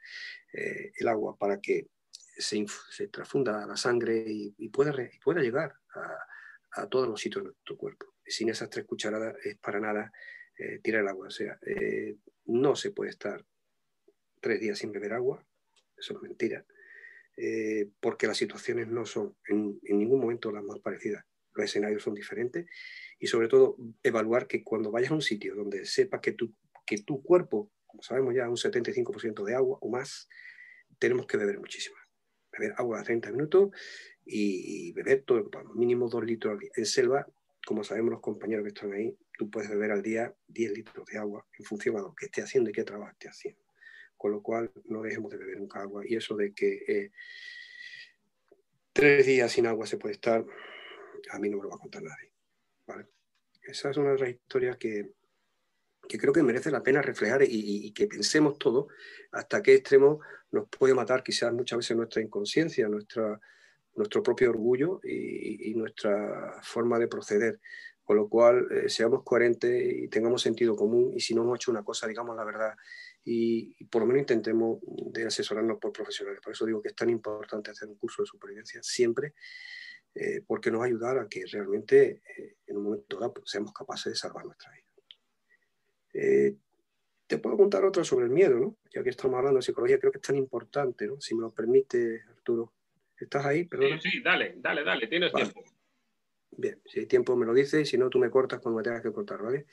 [0.51, 5.73] eh, el agua para que se, se transfunda la sangre y, pueda, y pueda, llegar
[5.95, 8.12] a, a, todos los sitios de tu cuerpo.
[8.25, 10.11] Sin esas tres cucharadas es para nada
[10.57, 11.27] eh, tirar el agua.
[11.27, 13.43] O sea, eh, no se puede estar
[14.39, 15.43] tres días sin beber agua,
[15.97, 16.65] eso es mentira,
[17.37, 21.25] eh, porque las situaciones no son en, ningún momento las más parecidas.
[21.53, 22.65] Los escenarios son diferentes
[23.19, 26.53] y sobre todo evaluar que cuando vayas a un sitio donde sepas que tu,
[26.85, 30.27] que tu cuerpo, como sabemos ya, un 75% de agua o más,
[30.99, 31.97] tenemos que beber muchísima.
[32.51, 33.71] Beber agua a 30 minutos
[34.25, 36.71] y beber todo lo que mínimo dos litros al día.
[36.75, 37.27] En selva,
[37.65, 41.17] como sabemos los compañeros que están ahí, tú puedes beber al día 10 litros de
[41.17, 43.61] agua en función a lo que esté haciendo y qué trabajo esté haciendo.
[44.17, 46.03] Con lo cual, no dejemos de beber nunca agua.
[46.05, 47.11] Y eso de que eh,
[48.91, 50.45] tres días sin agua se puede estar,
[51.31, 52.31] a mí no me lo va a contar nadie.
[53.61, 55.11] Esa es una de las historias que,
[56.01, 58.89] creo que merece la pena reflejar y, que pensemos todo
[59.31, 60.19] hasta qué extremo
[60.51, 63.39] nos puede matar quizás muchas veces nuestra inconsciencia, nuestra,
[63.95, 67.59] nuestro propio orgullo y, y, nuestra forma de proceder.
[68.03, 71.71] Con lo cual, eh, seamos coherentes y tengamos sentido común y si no hemos hecho
[71.71, 72.73] una cosa, digamos la verdad
[73.25, 74.79] y, por lo menos intentemos
[75.11, 76.41] de asesorarnos por profesionales.
[76.43, 79.33] Por eso digo que es tan importante hacer un curso de supervivencia siempre,
[80.13, 83.49] eh, porque nos va a ayudar a que realmente eh, en un momento dado pues,
[83.49, 84.83] seamos capaces de salvar nuestra vida.
[86.13, 86.55] Eh,
[87.25, 88.77] te puedo contar otra sobre el miedo, ¿no?
[88.93, 91.19] ya que estamos hablando de psicología, creo que es tan importante, ¿no?
[91.19, 92.73] si me lo permite, Arturo.
[93.23, 93.65] ¿Estás ahí?
[93.65, 93.99] Perdona.
[93.99, 95.63] Sí, sí, dale, dale, dale, tienes tiempo.
[96.51, 99.01] Bien, si hay tiempo me lo dices, si no tú me cortas cuando me tengas
[99.01, 99.65] que cortar, ¿vale?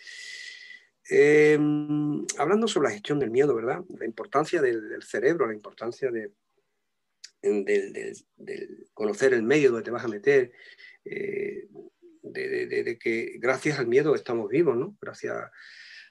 [1.08, 3.82] Em, hablando sobre la gestión del miedo, ¿verdad?
[3.98, 6.30] La importancia del, cerebro, la importancia de,
[8.94, 10.52] conocer el medio donde te vas a meter,
[11.04, 11.68] eh,
[12.22, 14.96] de, que gracias al miedo estamos vivos, ¿no?
[15.00, 15.36] Gracias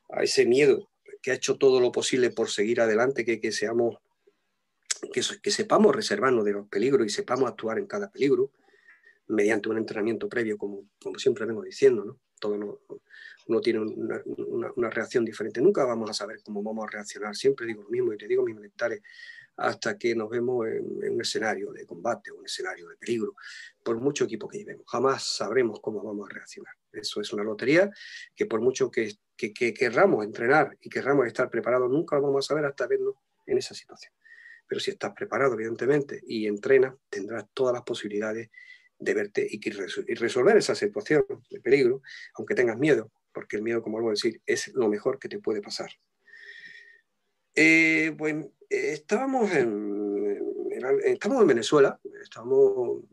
[0.09, 0.91] a ese miedo
[1.21, 3.97] que ha hecho todo lo posible por seguir adelante, que, que seamos,
[5.11, 8.51] que, sepamos reservarnos de los peligros y sepamos actuar en cada peligro
[9.27, 12.19] mediante un entrenamiento previo, como, como siempre vengo diciendo, ¿no?
[12.39, 12.79] Todo no,
[13.49, 15.61] uno tiene una, reacción diferente.
[15.61, 17.35] Nunca vamos a saber cómo vamos a reaccionar.
[17.35, 19.01] Siempre digo lo mismo y te digo mis militares
[19.57, 23.35] hasta que nos vemos en, un escenario de combate o un escenario de peligro,
[23.83, 24.85] por mucho equipo que llevemos.
[24.87, 26.73] Jamás sabremos cómo vamos a reaccionar.
[26.91, 27.89] Eso es una lotería
[28.35, 32.45] que por mucho que, que, que querramos entrenar y querramos estar preparados, nunca lo vamos
[32.45, 33.15] a saber hasta vernos
[33.45, 34.13] en esa situación.
[34.69, 38.49] Pero si estás preparado, evidentemente, y entrenas, tendrás todas las posibilidades
[38.99, 42.01] de verte y, y resolver esa situación de peligro,
[42.35, 45.39] aunque tengas miedo, porque el miedo, como vuelvo a decir, es lo mejor que te
[45.39, 45.89] puede pasar.
[47.55, 48.35] Eh, pues
[48.69, 50.39] estábamos en,
[51.03, 53.03] estamos en Venezuela, estamos,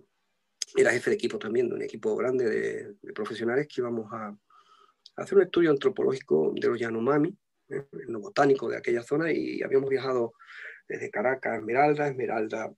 [0.77, 4.37] era jefe de equipo también, de un equipo grande de, profesionales que íbamos a,
[5.16, 7.37] hacer un estudio antropológico de los Yanomami,
[7.70, 10.35] eh, en lo botánico de aquella zona, y habíamos viajado
[10.88, 12.72] desde Caracas Esmeralda, Esmeralda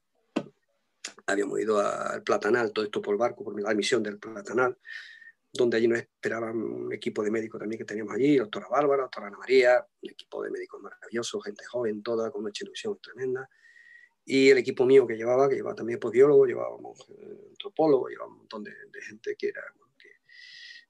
[1.27, 4.79] habíamos ido al Platanal, todo esto por barco, por la misión del Platanal,
[5.53, 9.27] donde allí nos esperaban un equipo de médicos también que teníamos allí, doctora Bárbara, doctora
[9.29, 13.49] Ana María, un equipo de médicos maravillosos, gente joven toda, con una ilusión tremenda.
[14.25, 18.39] Y el equipo mío que llevaba, que llevaba también pues, llevábamos eh, antropólogo, llevaba un
[18.39, 19.63] montón de, gente que, era,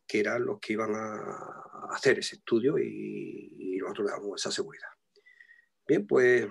[0.06, 4.50] que, eran los que iban a hacer ese estudio y, y nosotros le damos esa
[4.50, 4.88] seguridad.
[5.86, 6.46] Bien, pues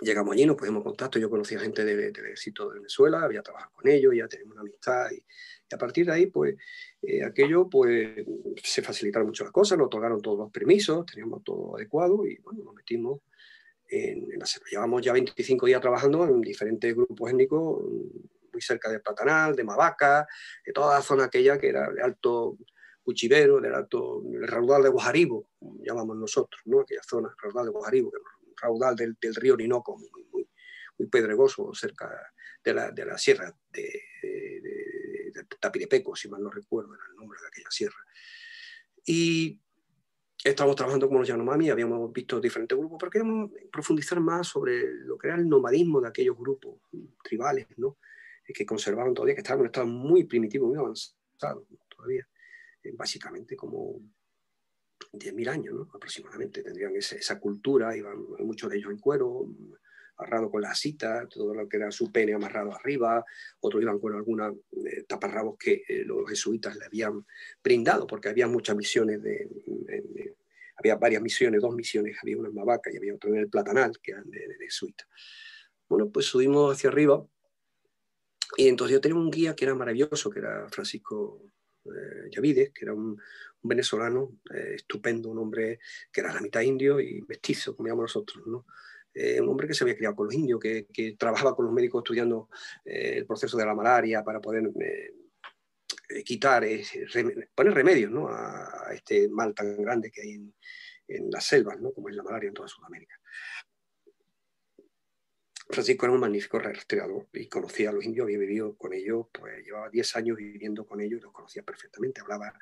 [0.00, 3.72] llegamos allí, nos pusimos en contacto, yo conocía gente del, ejército de Venezuela, había trabajado
[3.74, 5.22] con ellos, ya teníamos una amistad y,
[5.70, 6.56] a partir de ahí, pues
[7.02, 8.24] eh, aquello, pues
[8.62, 12.64] se facilitaron mucho las cosas, nos otorgaron todos los permisos, teníamos todo adecuado y bueno,
[12.64, 13.20] nos metimos
[13.88, 14.66] en, la selva.
[14.70, 17.82] Llevamos ya 25 días trabajando en diferentes grupos étnicos,
[18.52, 20.26] muy cerca de Platanal, de Mavaca,
[20.64, 22.56] de toda la zona aquella que era de alto
[23.02, 25.48] Cuchivero, del alto el raudal de Guajaribo,
[25.82, 26.80] llamamos nosotros, ¿no?
[26.80, 28.18] aquella zona, el raudal de Guajaribo, que
[28.60, 30.24] raudal del, río Orinoco, muy,
[30.96, 32.10] muy, pedregoso, cerca
[32.62, 34.02] de la, de la sierra de,
[35.60, 37.98] Tapirepeco, si mal no recuerdo era el nombre de aquella sierra.
[39.04, 39.60] Y
[40.44, 45.16] estábamos trabajando como los Yanomami, habíamos visto diferentes grupos, pero queríamos profundizar más sobre lo
[45.16, 46.80] que era el nomadismo de aquellos grupos
[47.22, 47.98] tribales, ¿no?
[48.54, 52.26] que conservaban todavía, que estaban en un estado muy primitivo, muy avanzado todavía,
[52.82, 54.00] eh, básicamente como
[55.12, 59.46] 10.000 años aproximadamente, tendrían esa, cultura, iban muchos de ellos en cuero,
[60.16, 63.24] amarrado con la cita, todo lo que era su pene amarrado arriba,
[63.60, 67.24] otros iban con algunos eh, taparrabos que eh, los jesuitas le habían
[67.62, 69.48] brindado, porque había muchas misiones de,
[70.76, 73.92] había varias misiones, dos misiones, había una en Mavaca y había otra en el Platanal,
[74.02, 75.06] que eran de, de jesuitas.
[75.88, 77.24] Bueno, pues subimos hacia arriba
[78.56, 81.42] y entonces yo tenía un guía que era maravilloso, que era Francisco
[81.94, 83.20] eh, que era un,
[83.60, 85.80] venezolano eh, estupendo, un hombre
[86.12, 88.66] que era la mitad indio y mestizo, como llamamos nosotros, ¿no?
[89.12, 92.02] Eh, un hombre que se había criado con los indios, que, trabajaba con los médicos
[92.04, 92.48] estudiando
[92.84, 94.70] el proceso de la malaria para poder
[96.24, 96.64] quitar,
[97.54, 98.28] poner remedios ¿no?
[98.28, 100.54] a, este mal tan grande que hay en,
[101.08, 101.92] en las selvas, ¿no?
[101.92, 103.16] como es la malaria en toda Sudamérica.
[105.70, 109.64] Francisco era un magnífico rastreador y conocía a los indios, había vivido con ellos, pues
[109.64, 112.54] llevaba 10 años viviendo con ellos y los conocía perfectamente, hablaba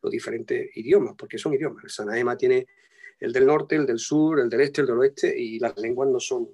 [0.00, 1.84] los diferentes idiomas, porque son idiomas.
[1.84, 2.66] El Sanaema tiene
[3.20, 6.08] el del norte, el del sur, el del este, el del oeste, y las lenguas
[6.08, 6.48] no son,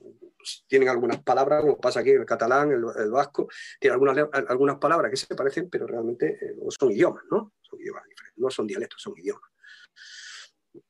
[0.66, 5.16] tienen algunas palabras, como pasa aquí, el catalán, el, vasco, tiene algunas, algunas palabras que
[5.16, 7.53] se parecen, pero realmente eh, son idiomas, ¿no?
[7.61, 9.51] Son idiomas diferentes, no son dialectos, son idiomas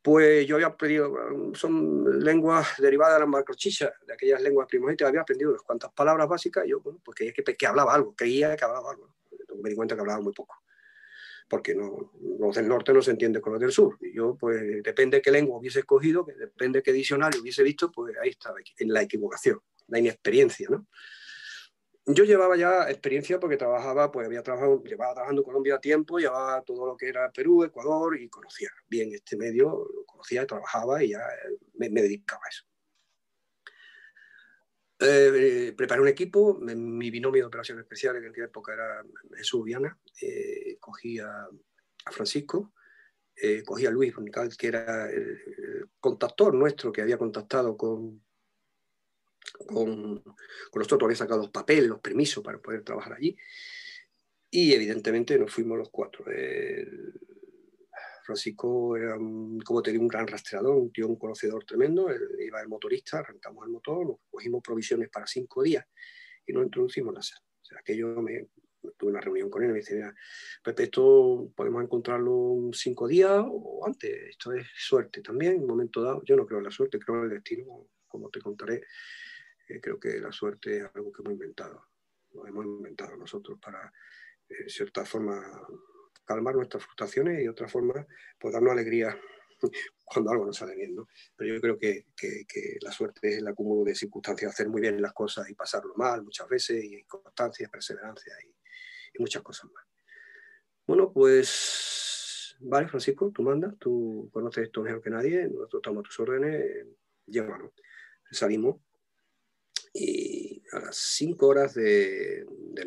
[0.03, 1.15] pues yo había aprendido,
[1.55, 6.29] son lenguas derivadas de las macrochichas, de aquellas lenguas primogénitas, había aprendido unas cuantas palabras
[6.29, 9.15] básicas y yo, bueno, pues creía que, hablaba algo, creía que hablaba algo.
[9.63, 10.57] Me di cuenta que hablaba muy poco,
[11.49, 13.97] porque no, los del norte no se entienden con los del sur.
[14.01, 17.63] Y yo, pues, depende de qué lengua hubiese escogido, que depende de qué diccionario hubiese
[17.63, 20.87] visto, pues ahí estaba, en la equivocación, la inexperiencia, ¿no?
[22.07, 26.19] Yo llevaba ya experiencia porque trabajaba, pues había trabajado, llevaba trabajando en Colombia a tiempo,
[26.19, 31.03] llevaba todo lo que era Perú, Ecuador y conocía bien este medio, lo conocía, trabajaba
[31.05, 31.21] y ya
[31.75, 32.65] me, dedicaba a eso.
[35.03, 39.03] Eh, preparé un equipo, mi binomio de operaciones especiales, en aquella época era
[39.35, 41.49] Jesús Viana, eh, cogí a,
[42.11, 42.73] Francisco,
[43.37, 44.15] eh, cogí a Luis
[44.59, 48.23] que era el, contactor nuestro que había contactado con,
[49.67, 53.37] con, con nosotros, había sacado los papeles, los permisos para poder trabajar allí,
[54.51, 56.25] y evidentemente nos fuimos los cuatro.
[58.25, 62.09] Francisco era, como te digo, un gran rastreador, un tío, un conocedor tremendo.
[62.39, 65.85] iba el motorista, arrancamos el motor, nos cogimos provisiones para cinco días
[66.47, 67.43] y nos introducimos en la sala.
[67.61, 68.49] O sea, que yo me,
[68.97, 70.15] tuve una reunión con él y me dice, mira,
[70.63, 74.31] Pepe, esto podemos encontrarlo cinco días o antes.
[74.31, 76.23] Esto es suerte también, en un momento dado.
[76.25, 78.83] Yo no creo en la suerte, creo en el destino, como te contaré.
[79.71, 81.87] Eh, creo que la suerte es algo que hemos inventado.
[82.33, 83.93] Lo hemos inventado nosotros para,
[84.49, 85.41] en cierta forma,
[86.25, 88.07] calmar nuestras frustraciones y otra forma,
[88.39, 89.17] pues darnos alegría
[90.05, 91.09] cuando algo no sale bien, ¿no?
[91.37, 95.01] Pero yo creo que, que, la suerte es el acúmulo de circunstancias, hacer muy bien
[95.01, 98.55] las cosas y pasarlo mal muchas veces, y constancia, perseverancia y,
[99.19, 99.85] muchas cosas más.
[100.87, 106.21] Bueno, pues, vale, Francisco, tú mandas, tú conoces esto mejor que nadie, nosotros tomamos tus
[106.21, 106.87] órdenes,
[107.27, 107.73] llévanos.
[108.31, 108.77] Salimos
[109.93, 112.47] y a las cinco horas de,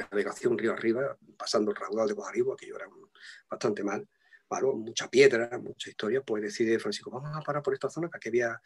[0.10, 2.88] navegación río arriba, pasando el raudal de Guajaribo, aquello era
[3.50, 4.08] bastante mal,
[4.62, 8.30] mucha piedra, mucha historia, pues decide Francisco, vamos a parar por esta zona, que aquí
[8.30, 8.62] había,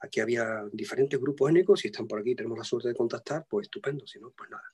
[0.00, 3.66] aquí había diferentes grupos étnicos, si están por aquí tenemos la suerte de contactar, pues
[3.66, 4.64] estupendo, si no, pues nada.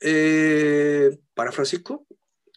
[0.00, 2.06] Eh, para Francisco,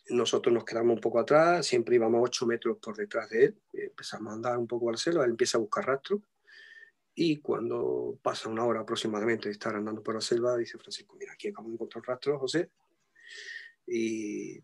[0.09, 4.31] nosotros nos quedamos un poco atrás, siempre íbamos ocho metros por detrás de él, empezamos
[4.31, 6.21] a andar un poco al cielo, él empieza a buscar rastro,
[7.15, 11.33] y cuando pasa una hora aproximadamente de estar andando por la selva, dice Francisco, mira,
[11.33, 12.71] aquí acabo de encontrar rastro, José,
[13.85, 14.57] y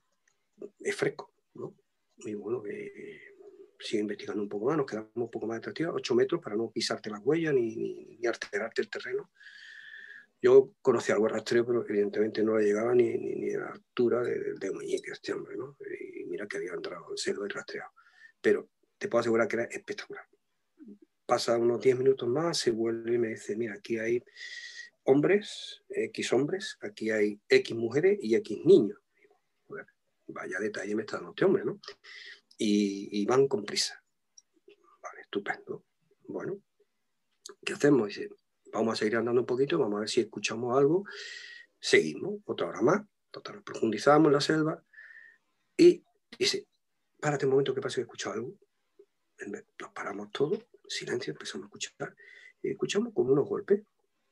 [0.80, 1.76] es fresco, ¿no?
[2.18, 3.36] Y bueno, que
[3.80, 6.72] sigue investigando un poco más, nos quedamos un poco más de 8 metros para no
[6.72, 9.32] pisarte las huellas ni, ni, alterarte el terreno.
[10.42, 14.22] Yo conocí algo de rastreo, pero evidentemente no le llegaba ni, ni, a la altura
[14.22, 15.78] de, de muñeca este hombre, ¿no?
[16.18, 17.92] Y mira que había entrado en celo y rastreado.
[18.42, 20.26] Pero te puedo asegurar que era espectacular.
[21.30, 24.24] Pasa unos 10 minutos más, se vuelve y me dice, mira, aquí hay
[25.04, 29.00] hombres, X hombres, aquí hay X mujeres y X niños
[30.34, 31.80] vaya detalle me está dando este hombre, ¿no?
[32.58, 34.04] Y, van con prisa.
[35.02, 35.86] Vale, estupendo.
[36.28, 36.62] Bueno,
[37.64, 38.08] ¿qué hacemos?
[38.08, 38.30] Dice,
[38.72, 41.06] vamos a seguir andando un poquito, vamos a ver si escuchamos algo.
[41.80, 43.02] Seguimos, otra hora más,
[43.32, 44.84] total, profundizamos en la selva
[45.78, 46.04] y
[46.38, 46.68] dice,
[47.20, 48.58] párate un momento que pasa que he escuchado algo.
[49.80, 52.16] Nos paramos todos, silencio, empezamos a escuchar
[52.62, 53.82] y escuchamos como unos golpes,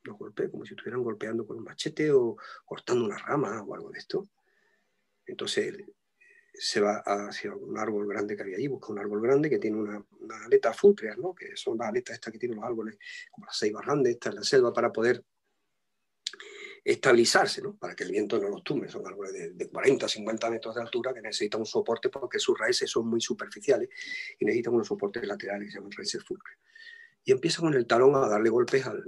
[0.06, 3.92] unos golpes como si estuvieran golpeando con un machete o cortando una rama o algo
[3.92, 4.30] de esto.
[5.26, 5.76] Entonces
[6.54, 9.78] se va hacia un árbol grande que había allí, busca un árbol grande que tiene
[9.78, 11.36] una, una aleta fútreas, ¿no?
[11.36, 12.98] que son las aletas estas que tienen los árboles,
[13.30, 15.24] como las ceibas grandes, estas en la selva, para poder
[16.92, 17.76] estabilizarse, ¿no?
[17.76, 18.88] para que el viento no los tumbe.
[18.88, 22.58] Son árboles de, de 40, 50 metros de altura que necesitan un soporte porque sus
[22.58, 23.90] raíces son muy superficiales
[24.40, 26.58] y necesitan unos soportes laterales que se llaman raíces fútreas.
[27.26, 29.04] Y empieza con el talón a darle golpes al,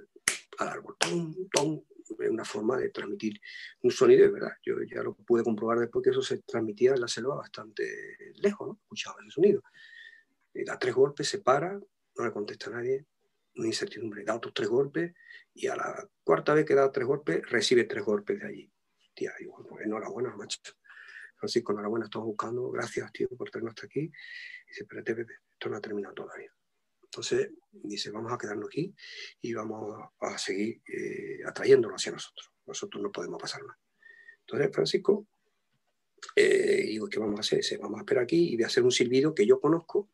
[0.57, 0.97] al árbol.
[0.99, 1.81] Tom, tom,
[2.30, 3.39] una forma de transmitir
[3.81, 4.51] un sonido, de verdad.
[4.61, 7.85] Yo ya lo pude comprobar después que eso se transmitía en la selva bastante
[8.41, 8.80] lejos, ¿no?
[8.81, 9.64] Escuchaba ese sonido.
[10.53, 13.06] Y da tres golpes, se para, no le contesta a nadie,
[13.56, 14.26] una incertidumbre.
[14.26, 15.14] Da otros tres golpes
[15.61, 18.72] y a la cuarta vez que da tres golpes, recibe tres golpes de allí.
[19.14, 20.57] Tía, igual, pues enhorabuena, macho.
[21.36, 24.10] Francisco, enhorabuena, estamos buscando, gracias, tío, por tenernos hasta aquí.
[24.68, 26.49] Dice, espérate, Pepe, esto no ha terminado todavía.
[27.03, 28.95] Entonces dice, vamos a quedarnos aquí
[29.41, 32.52] y vamos a, seguir eh, atrayéndolo hacia nosotros.
[32.65, 33.77] Nosotros no podemos pasar más.
[34.41, 35.27] Entonces Francisco,
[36.38, 37.57] eh, digo, ¿qué vamos a hacer?
[37.60, 40.10] Dice, vamos a esperar aquí y voy a hacer un silbido que yo conozco,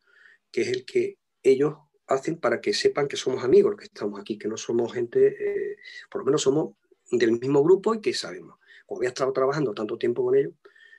[0.52, 1.76] que es el que ellos
[2.08, 5.28] hacen para que sepan que somos amigos los que estamos aquí, que no somos gente,
[5.28, 5.78] eh,
[6.10, 6.76] por lo menos somos
[7.12, 8.60] del mismo grupo y que sabemos.
[8.86, 10.54] Como había estado trabajando tanto tiempo con ellos,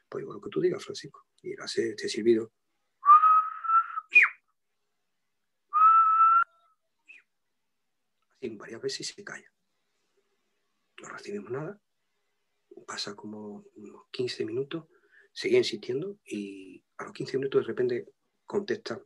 [0.08, 1.26] pues lo que tú digas, Francisco.
[1.42, 2.52] Y hace este silbido
[8.54, 9.50] varias veces se calla.
[11.02, 11.80] No recibimos nada.
[12.86, 14.84] Pasa como unos 15 minutos,
[15.32, 18.08] sigue insistiendo y a los 15 minutos de repente
[18.44, 19.02] contesta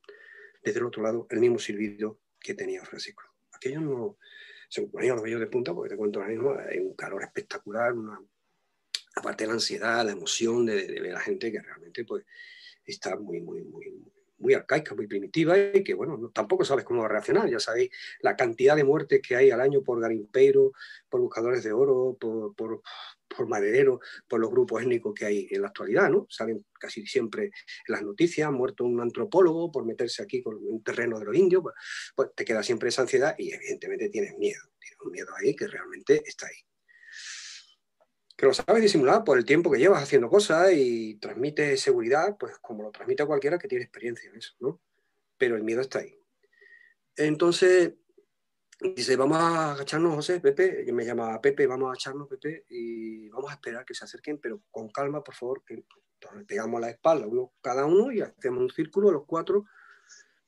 [0.63, 3.25] desde el otro lado el mismo silbido que tenía Francisco.
[3.53, 4.19] Aquello no
[4.69, 7.93] se ponía los vellos de punta porque te cuento ahora mismo, hay un calor espectacular,
[9.17, 12.25] aparte de la ansiedad, la emoción de, ver a gente que realmente pues
[12.85, 14.20] está muy, muy, muy, muy
[14.55, 17.49] arcaica, muy primitiva y que, bueno, tampoco sabes cómo va a reaccionar.
[17.49, 17.91] Ya sabéis
[18.21, 20.73] la cantidad de muertes que hay al año por garimpeiro,
[21.09, 22.83] por buscadores de oro, por, por,
[23.29, 26.27] por madereros, por los grupos étnicos que hay en la actualidad, ¿no?
[26.29, 27.53] Salen casi siempre en
[27.89, 31.75] las noticias, muerto un antropólogo por meterse aquí con un terreno de los indios, pues,
[32.15, 35.67] pues te queda siempre esa ansiedad y evidentemente tienes miedo, tienes un miedo ahí que
[35.67, 36.70] realmente está ahí
[38.41, 42.57] que lo sabes disimular por el tiempo que llevas haciendo cosas y transmite seguridad, pues
[42.59, 44.81] como lo transmite a cualquiera que tiene experiencia en eso, ¿no?
[45.37, 46.17] Pero el miedo está ahí.
[47.17, 47.93] Entonces,
[48.97, 53.29] dice, vamos a agacharnos, José, Pepe, yo me llama Pepe, vamos a agacharnos, Pepe, y
[53.29, 55.85] vamos a esperar que se acerquen, pero con calma, por favor, que
[56.47, 59.67] pegamos la espalda uno cada uno y hacemos un círculo, los cuatro,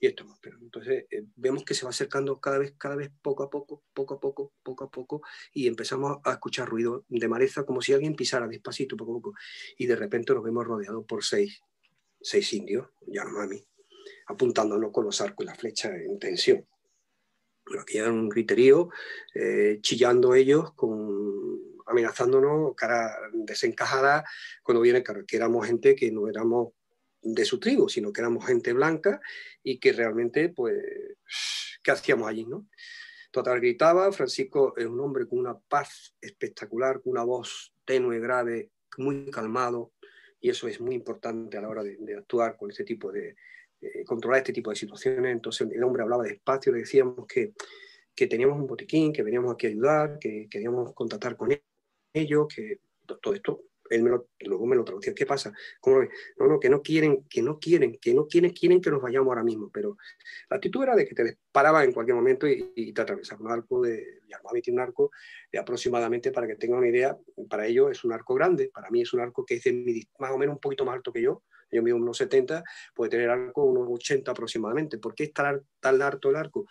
[0.02, 3.44] y esto pero entonces eh, vemos que se va acercando cada vez, cada vez poco
[3.44, 5.22] a poco, poco a poco, poco a poco,
[5.52, 9.34] y empezamos a escuchar ruido de maleza como si alguien pisara despacito, poco a poco,
[9.78, 11.60] y de repente nos vemos rodeados por seis,
[12.20, 13.64] seis indios, ya mami,
[14.26, 16.66] apuntándonos con los arcos y la flecha en tensión.
[17.80, 18.88] Aquí era un griterío,
[19.36, 24.24] eh, chillando ellos, con, amenazándonos, cara desencajada,
[24.64, 26.72] cuando viene, que éramos gente que no éramos
[27.22, 29.20] de su tribu, sino que éramos gente blanca
[29.62, 30.76] y que realmente, pues,
[31.82, 32.68] ¿qué hacíamos allí, no?
[33.30, 38.70] Total gritaba, Francisco es un hombre con una paz espectacular, con una voz tenue, grave,
[38.98, 39.92] muy calmado,
[40.38, 43.36] y eso es muy importante a la hora de, actuar con este tipo de,
[44.04, 45.32] controlar este tipo de situaciones.
[45.32, 47.54] Entonces el hombre hablaba despacio, le decíamos que,
[48.14, 51.56] que teníamos un botiquín, que veníamos aquí a ayudar, que queríamos contactar con
[52.12, 55.52] ellos, que todo esto él me lo, luego me lo traducía, ¿qué pasa?
[55.80, 56.00] ¿Cómo
[56.38, 59.28] no, no, que no quieren, que no quieren, que no quieren, quieren que nos vayamos
[59.28, 59.96] ahora mismo, pero
[60.48, 63.82] la actitud era de que te disparaba en cualquier momento y, te atravesaba un arco
[63.82, 65.10] de, Yarmavi tiene un arco
[65.50, 67.16] de aproximadamente, para que tengan una idea,
[67.48, 69.64] para ellos es un arco grande, para mí es un arco que es
[70.18, 71.42] más o menos un poquito más alto que yo,
[71.72, 72.62] yo mido unos 70,
[72.94, 74.98] puede tener arco unos 80 aproximadamente.
[74.98, 76.66] ¿Por qué está tan alto el arco?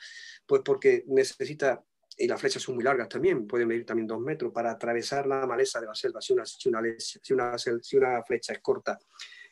[0.45, 1.83] Pues porque necesita
[2.17, 5.45] y las flechas son muy largas también, pueden medir también dos metros, para atravesar la
[5.47, 8.99] maleza de la selva, si una, si una, si una, flecha es corta,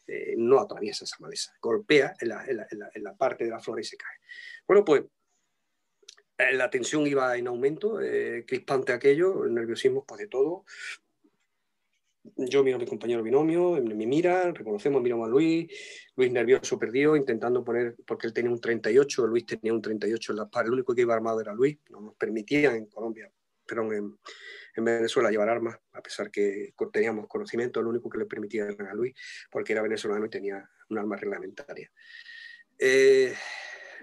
[0.05, 3.85] eh, no atraviesa esa maleza, golpea en la, en, la, parte de la flora y
[3.85, 4.17] se cae.
[4.67, 5.03] Bueno, pues
[6.37, 10.65] eh, la tensión iba en aumento, eh, crispante aquello, el nerviosismo pues de todo,
[12.37, 15.71] yo miro a mi compañero binomio, me mira, reconocemos, miramos a Luis,
[16.15, 20.37] Luis nervioso, perdido, intentando poner, porque él tenía un 38, Luis tenía un 38 en
[20.37, 23.31] la par, el único que iba armado era Luis, no nos permitían en Colombia,
[23.65, 24.17] pero en,
[24.75, 28.91] en Venezuela llevar armas, a pesar que teníamos conocimiento, lo único que le permitía era
[28.91, 29.13] a Luis,
[29.51, 31.91] porque era venezolano y tenía un arma reglamentaria.
[32.77, 33.33] Eh,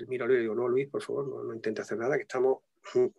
[0.09, 2.23] mira a Luis y digo, no, Luis, por favor, no, no intente hacer nada, que
[2.23, 2.59] estamos,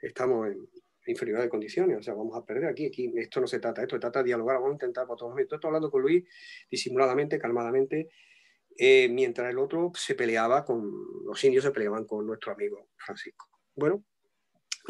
[0.00, 0.68] estamos en,
[1.06, 3.96] inferioridad de condiciones, o sea, vamos a perder aquí, aquí esto no se trata, esto
[3.96, 5.56] se trata de dialogar, vamos a intentar por todos momentos.
[5.56, 6.24] Estoy hablando con Luis
[6.70, 8.08] disimuladamente, calmadamente,
[8.76, 10.90] eh, mientras el otro se peleaba con,
[11.24, 13.48] los indios se peleaban con nuestro amigo Francisco.
[13.74, 14.04] Bueno,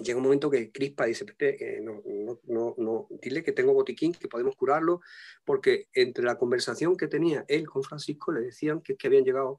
[0.02, 2.02] llega un momento que Crispa dice, eh, no,
[2.44, 5.00] no, no, dile que tengo botiquín, que podemos curarlo,
[5.44, 9.58] porque entre la conversación que tenía él con Francisco le decían que, que habían llegado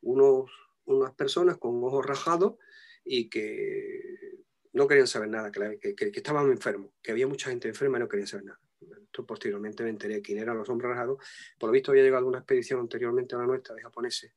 [0.00, 0.50] unos,
[0.84, 2.54] unas personas con ojos rajados
[3.04, 4.27] y que
[4.78, 8.00] no querían saber nada, que, que, que, estaban enfermos, que había mucha gente enferma y
[8.00, 8.60] no querían saber nada.
[9.26, 11.18] Posteriormente me enteré quién eran los hombres rajados.
[11.58, 14.32] Por lo visto había llegado una expedición anteriormente a la nuestra de japoneses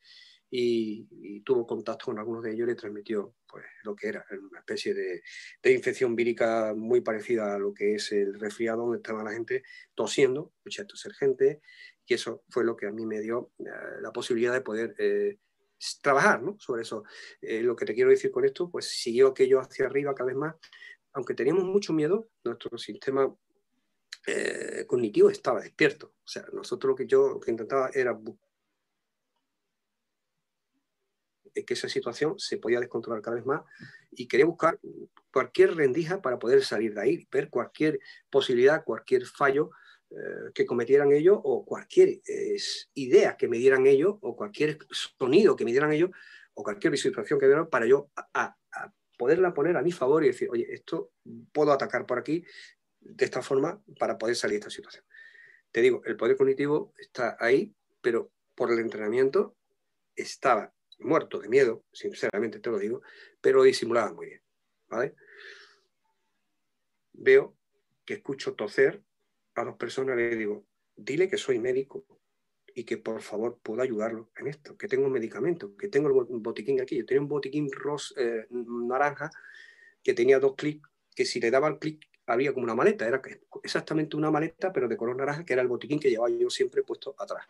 [0.49, 4.59] y, tuvo contacto con algunos de ellos y le transmitió pues, lo que era una
[4.59, 5.21] especie de,
[5.61, 9.63] de, infección vírica muy parecida a lo que es el resfriado, donde estaba la gente
[9.95, 11.61] tosiendo, mucha ser gente,
[12.05, 13.63] y eso fue lo que a mí me dio eh,
[14.01, 15.37] la posibilidad de poder eh,
[16.01, 16.57] trabajar ¿no?
[16.59, 17.03] sobre eso.
[17.41, 20.35] Eh, lo que te quiero decir con esto, pues siguió aquello hacia arriba cada vez
[20.35, 20.55] más.
[21.13, 23.33] Aunque teníamos mucho miedo, nuestro sistema
[24.27, 26.13] eh, cognitivo estaba despierto.
[26.23, 28.17] O sea, nosotros lo que yo que intentaba era
[31.53, 33.61] que esa situación se podía descontrolar cada vez más
[34.11, 34.79] y quería buscar
[35.31, 37.99] cualquier rendija para poder salir de ahí, ver cualquier
[38.29, 39.71] posibilidad, cualquier fallo
[40.53, 42.21] que cometieran ellos o cualquier
[42.93, 46.09] idea que me dieran ellos o cualquier sonido que me dieran ellos
[46.53, 48.57] o cualquier visualización que me dieran para yo a,
[49.17, 51.11] poderla poner a mi favor y decir, oye, esto
[51.51, 52.43] puedo atacar por aquí
[52.99, 55.05] de esta forma para poder salir de esta situación.
[55.71, 57.71] Te digo, el poder cognitivo está ahí,
[58.01, 59.55] pero por el entrenamiento
[60.15, 63.01] estaba muerto de miedo, sinceramente te lo digo,
[63.39, 64.41] pero lo disimulaba muy bien.
[64.89, 65.15] ¿vale?
[67.13, 67.55] Veo
[68.05, 69.03] que escucho toser
[69.61, 70.65] a dos personas le digo,
[70.95, 72.05] dile que soy médico
[72.73, 76.39] y que por favor puedo ayudarlo en esto, que tengo un medicamento, que tengo el
[76.39, 76.97] botiquín aquí.
[76.97, 79.29] Yo tenía un botiquín ros, eh, naranja
[80.03, 83.21] que tenía dos clics, que si le daba el clic había como una maleta, era
[83.63, 86.83] exactamente una maleta, pero de color naranja, que era el botiquín que llevaba yo siempre
[86.83, 87.45] puesto atrás.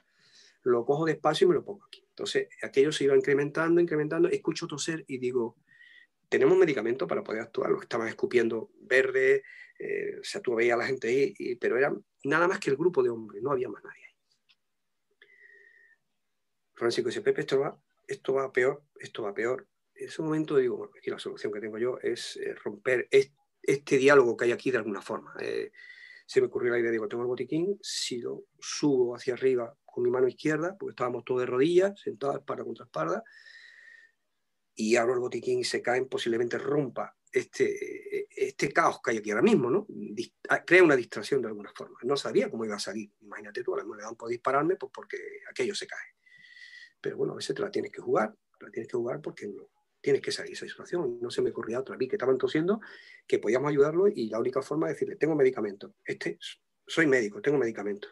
[0.63, 2.03] lo cojo despacio y me lo pongo aquí.
[2.09, 5.55] Entonces, aquello se iba incrementando, incrementando, escucho toser y digo,
[6.29, 9.43] tenemos medicamentos para poder actuar, los estaban escupiendo verde,
[9.83, 11.91] eh, o sea, tú veías a la gente ahí, pero era
[12.23, 14.15] nada más que el grupo de hombres, no había más nadie ahí.
[16.75, 19.67] Francisco dice, Pepe, esto va, esto va peor, esto va peor.
[19.95, 23.97] En ese momento digo, bueno, aquí la solución que tengo yo es eh, romper este,
[23.97, 25.33] diálogo que hay aquí de alguna forma.
[25.39, 25.71] Eh,
[26.27, 30.03] se me ocurrió la idea, digo, tengo el botiquín, si lo subo hacia arriba con
[30.03, 33.23] mi mano izquierda, porque estábamos todos de rodillas, sentados espalda contra espalda,
[34.75, 39.31] y abro el botiquín y se caen, posiblemente rompa este, este caos que hay aquí
[39.31, 39.87] ahora mismo, ¿no?
[40.49, 41.97] Ah, crea una distracción de alguna forma.
[42.03, 43.11] No sabía cómo iba a salir.
[43.21, 45.17] Imagínate tú, a lo le dan por dispararme pues porque
[45.49, 46.15] aquello se cae.
[46.99, 49.51] Pero bueno, a veces te la tienes que jugar, te la tienes que jugar porque
[50.01, 51.19] tienes que salir de esa situación.
[51.21, 51.95] No se me ocurría otra.
[51.95, 52.81] Vi que estaban tosiendo,
[53.25, 55.95] que podíamos ayudarlo y la única forma de decirle, tengo medicamento.
[56.03, 56.37] Este,
[56.85, 58.09] soy médico, tengo medicamento.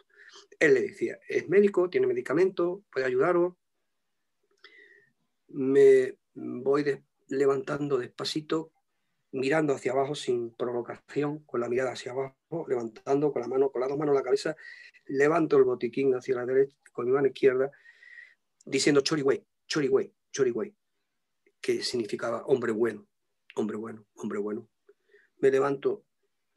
[0.58, 3.54] Él le decía, es médico, tiene medicamento, puede ayudaros.
[5.48, 8.72] Me voy levantando despacito,
[9.32, 13.80] mirando hacia abajo sin provocación, con la mirada hacia abajo, levantando con la mano, con
[13.80, 14.56] las dos manos la cabeza,
[15.06, 17.70] levanto el botiquín hacia la derecha, con mi mano izquierda,
[18.64, 20.74] diciendo chorigüey, chorigüey, chorigüey,
[21.60, 23.06] que significaba hombre bueno,
[23.54, 24.68] hombre bueno, hombre bueno.
[25.38, 26.04] Me levanto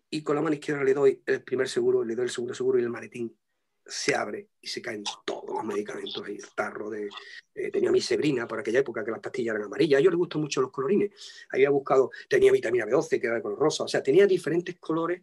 [0.09, 2.79] y con la mano izquierda le doy el primer seguro, le doy el segundo seguro
[2.79, 3.37] y el maletín
[3.85, 6.23] se abre y se caen todos los medicamentos.
[6.25, 7.09] Ahí, el tarro de...
[7.55, 10.17] Eh, tenía mi sebrina por aquella época que las pastillas eran amarillas, a ellos les
[10.17, 11.11] gustan mucho los colorines,
[11.51, 15.21] había buscado, tenía vitamina B12 que era de color rosa, o sea, tenía diferentes colores,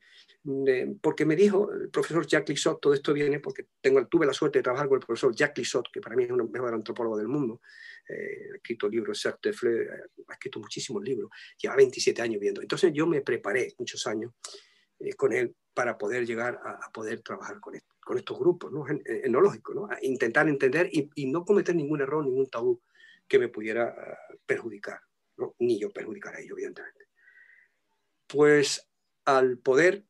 [1.01, 4.61] porque me dijo el profesor Jack Lissot, todo esto viene porque tengo, tuve la suerte
[4.61, 6.75] de trabajar con el profesor Jack Lissot, que para mí es uno de los mejores
[6.75, 7.61] antropólogos del mundo,
[8.09, 9.37] eh, ha escrito libros, ha
[10.33, 11.31] escrito muchísimos libros,
[11.61, 14.33] lleva 27 años viendo, entonces yo me preparé muchos años
[15.01, 17.75] eh, con él para poder llegar a, poder trabajar con,
[18.11, 18.85] con estos grupos ¿no?
[19.07, 19.89] enológicos, ¿no?
[20.03, 22.83] intentar entender y, no cometer ningún error, ningún tabú
[23.29, 24.99] que me pudiera ah, perjudicar,
[25.37, 25.55] ¿no?
[25.61, 27.07] ni yo perjudicar a ellos, evidentemente.
[28.27, 28.91] Pues
[29.25, 30.07] al poder,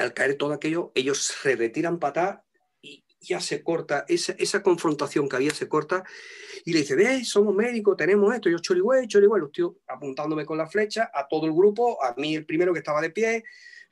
[0.00, 2.42] al caer todo aquello, ellos se retiran patar
[2.82, 6.02] y ya se corta, esa, esa confrontación que había se corta
[6.64, 10.58] y le dice, ve, somos médicos, tenemos esto, yo chorigüey, chorigüey, los tíos apuntándome con
[10.58, 13.44] la flecha a todo el grupo, a mí el primero que estaba de pie,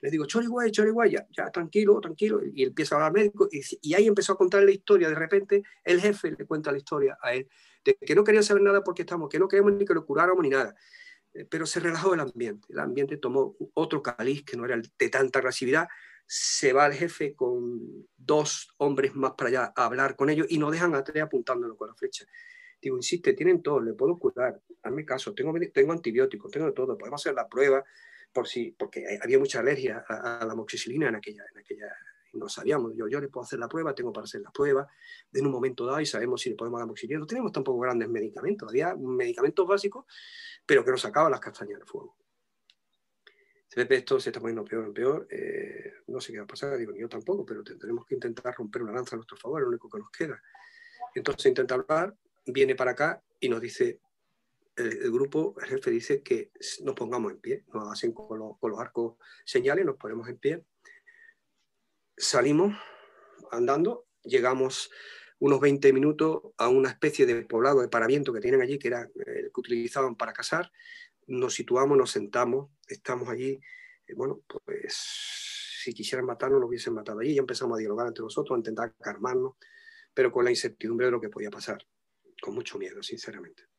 [0.05, 4.07] le digo, choriguay, choriguay, ya, ya, tranquilo, tranquilo, y empieza a hablar médico, y, ahí
[4.07, 7.49] empezó a contar la historia, de repente el jefe le cuenta la historia a él,
[7.83, 10.43] de que no quería saber nada porque estamos, que no queríamos ni que lo curáramos
[10.43, 10.75] ni nada,
[11.33, 15.09] eh, pero se relajó el ambiente, el ambiente tomó otro caliz que no era de
[15.09, 15.89] tanta agresividad,
[16.27, 20.59] se va el jefe con dos hombres más para allá a hablar con ellos y
[20.59, 22.27] no dejan a tres apuntándolo con la flecha.
[22.79, 26.99] Digo, insiste, tienen todo, le puedo curar, hazme caso, tengo, tengo antibióticos, tengo de todo,
[26.99, 27.83] podemos hacer la prueba,
[28.35, 31.87] por si, porque había mucha alergia a, la amoxicilina en aquella, en aquella,
[32.33, 34.87] no sabíamos, yo, yo le puedo hacer la prueba, tengo para hacer la prueba,
[35.33, 38.09] en un momento dado y sabemos si le podemos dar amoxicilina, no tenemos tampoco grandes
[38.09, 40.05] medicamentos, había medicamentos básicos,
[40.67, 42.17] pero que nos sacaban las castañas del fuego.
[43.77, 46.95] Esto se está poniendo peor en peor, eh, no sé qué va a pasar, digo,
[46.95, 49.89] yo tampoco, pero tendremos que intentar romper una lanza a nuestro favor, es lo único
[49.89, 50.41] que nos queda.
[51.15, 52.15] Entonces intenta hablar,
[52.47, 54.01] viene para acá y nos dice,
[54.77, 56.51] el, grupo, el jefe dice que
[56.83, 60.65] nos pongamos en pie, nos hacen con, los arcos señales, nos ponemos en pie,
[62.17, 62.75] salimos
[63.51, 64.91] andando, llegamos
[65.39, 69.09] unos 20 minutos a una especie de poblado de paraviento que tienen allí, que era
[69.27, 70.71] el que utilizaban para cazar,
[71.27, 73.61] nos situamos, nos sentamos, estamos allí,
[74.07, 74.95] eh, bueno, pues
[75.83, 78.95] si quisieran matarnos, nos hubiesen matado allí, y empezamos a dialogar entre nosotros, a intentar
[78.97, 79.55] calmarnos,
[80.13, 81.85] pero con la incertidumbre de lo que podía pasar,
[82.41, 83.74] con mucho miedo, sinceramente.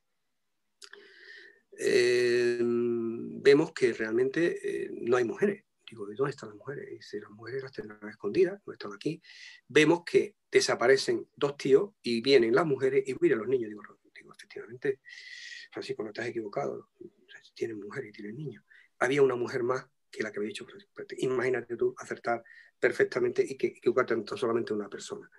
[1.78, 5.64] Eh, vemos que realmente eh, no hay mujeres.
[5.90, 6.88] Digo, ¿de dónde están las mujeres?
[6.92, 9.22] Y dice, las mujeres las tendrán escondidas, no están aquí.
[9.68, 13.70] Vemos que desaparecen dos tíos y vienen las mujeres y miren los niños.
[13.70, 13.82] Digo,
[14.14, 15.02] digo efectivamente,
[15.72, 16.90] Francisco, no estás equivocado.
[17.54, 18.64] Tienen mujeres y tienen niños.
[19.00, 21.04] Había una mujer más que la que había dicho Francisco.
[21.20, 22.44] Imagínate tú acertar
[22.80, 25.30] perfectamente y que equivocarte en solamente una persona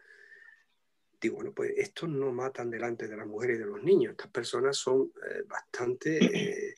[1.20, 4.12] digo, bueno, pues estos no matan delante de las mujeres y de los niños.
[4.12, 6.74] Estas personas son eh, bastante, eh,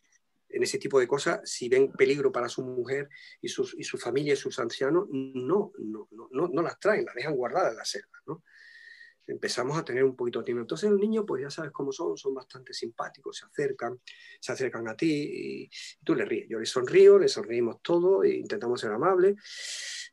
[0.48, 3.08] en ese tipo de cosas, si ven peligro para su mujer
[3.40, 7.14] y, sus, y su familia y sus ancianos, no, no, no, no, las traen, las
[7.14, 8.42] dejan guardadas en la selva, ¿no?
[9.28, 10.62] Empezamos a tener un poquito de tiempo.
[10.62, 14.00] Entonces los niños, pues ya sabes cómo son, son bastante simpáticos, se acercan,
[14.40, 15.70] se acercan a ti y,
[16.04, 16.46] tú le ríes.
[16.48, 19.36] Yo les sonrío, les sonreímos todo e intentamos ser amables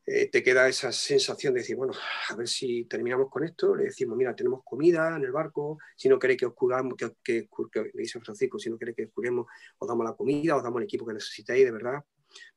[0.08, 1.94] eh, te queda esa sensación de decir, bueno,
[2.30, 6.08] a ver si terminamos con esto, le decimos, mira, tenemos comida en el barco, si
[6.08, 9.12] no queréis que os curamos, que, que, le dice Francisco, si no queréis que os
[9.12, 9.48] curemos,
[9.80, 12.04] os damos la comida, os damos el equipo que necesitáis, de verdad.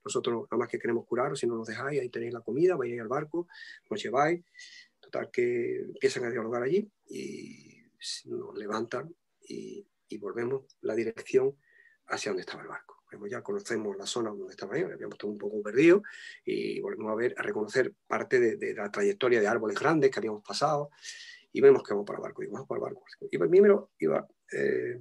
[0.05, 3.01] Nosotros nada más que queremos curar, si no nos dejáis, ahí tenéis la comida, vais
[3.01, 3.49] al barco,
[3.89, 4.45] nos lleváis.
[5.11, 7.83] Total, que empiezan a dialogar allí y
[8.27, 9.87] nos levantan y,
[10.21, 11.57] volvemos la dirección
[12.07, 12.97] hacia donde estaba el barco.
[13.31, 16.03] ya conocemos la zona donde estaba ahí, habíamos estado un poco perdidos
[16.45, 20.43] y volvemos a ver, a reconocer parte de, la trayectoria de árboles grandes que habíamos
[20.43, 20.91] pasado
[21.53, 23.05] y vemos que vamos para el barco, y vamos para el barco.
[23.31, 25.01] Y primero iba eh,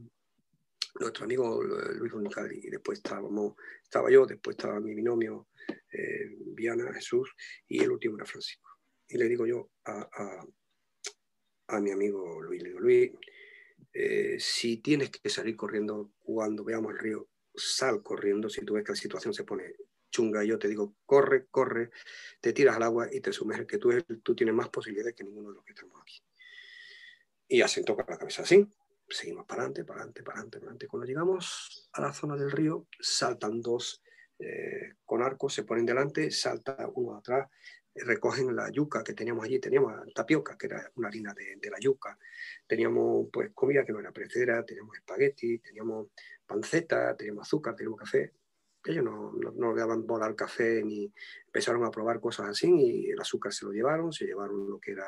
[0.99, 5.47] nuestro amigo Luis Unicari, y después estábamos, estaba yo, después estaba mi binomio
[5.91, 7.29] eh, Viana Jesús
[7.67, 8.66] y el último era Francisco.
[9.09, 10.45] Y le digo yo a,
[11.67, 13.11] a, mi amigo Luis, le digo, Luis,
[13.93, 18.83] eh, si tienes que salir corriendo cuando veamos el río, sal corriendo, si tú ves
[18.83, 19.75] que la situación se pone
[20.09, 21.91] chunga, yo te digo, corre, corre,
[22.39, 23.91] te tiras al agua y te sumerges, que tú,
[24.23, 26.21] tú tienes más posibilidades que ninguno de los que estamos aquí.
[27.47, 28.67] Y asentó con la cabeza así,
[29.09, 30.87] seguimos para adelante, para adelante, para adelante, para adelante.
[30.87, 34.01] Cuando llegamos a la zona del río, saltan dos
[34.39, 37.49] eh, con arcos, se ponen delante, salta uno atrás,
[38.05, 42.17] recogen la yuca que teníamos allí, teníamos tapioca, que era una harina de, la yuca,
[42.65, 46.07] teníamos pues comida que no era precedera, teníamos espagueti, teníamos
[46.45, 48.33] panceta, teníamos azúcar, teníamos café.
[48.85, 51.11] Ellos no, no, le daban bola al café ni
[51.45, 54.91] empezaron a probar cosas así y el azúcar se lo llevaron, se llevaron lo que
[54.91, 55.05] era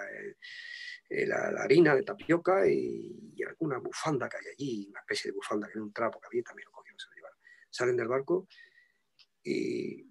[1.10, 5.68] eh, la, harina de tapioca y, alguna bufanda que hay allí, una especie de bufanda
[5.68, 7.40] que era un trapo que había, también lo cogieron, se lo llevaron.
[7.70, 8.48] Salen del barco
[9.44, 10.09] y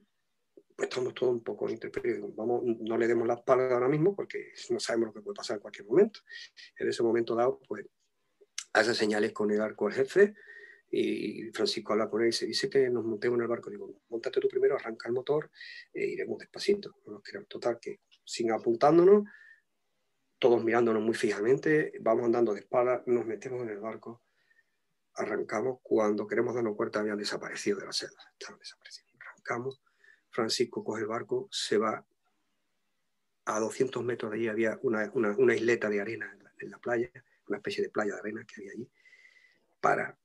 [0.78, 2.34] estamos todos un poco interpretados.
[2.36, 5.56] Vamos, no le demos la espalda ahora mismo porque no sabemos lo que puede pasar
[5.56, 6.20] en cualquier momento.
[6.78, 7.86] En ese momento dado, pues
[8.72, 10.34] hace señales con el arco al jefe
[10.90, 13.70] y Francisco habla con él y se dice que nos montemos en el barco.
[13.70, 15.50] Digo, montate tú primero, arranca el motor
[15.92, 16.96] e iremos despacito.
[17.48, 19.24] Total, que sin apuntándonos,
[20.38, 24.22] todos mirándonos muy fijamente, vamos andando de espalda, nos metemos en el barco,
[25.14, 25.80] arrancamos.
[25.82, 29.12] Cuando queremos darnos cuenta, habían desaparecido de la selva, estaban desaparecidos.
[29.20, 29.82] Arrancamos,
[30.39, 32.06] Francisco coge el barco, se va
[33.44, 37.10] a 200 metros de allí, había una, isleta de arena en la, playa,
[37.48, 38.89] una especie de playa de arena que había allí.
[39.81, 40.16] Para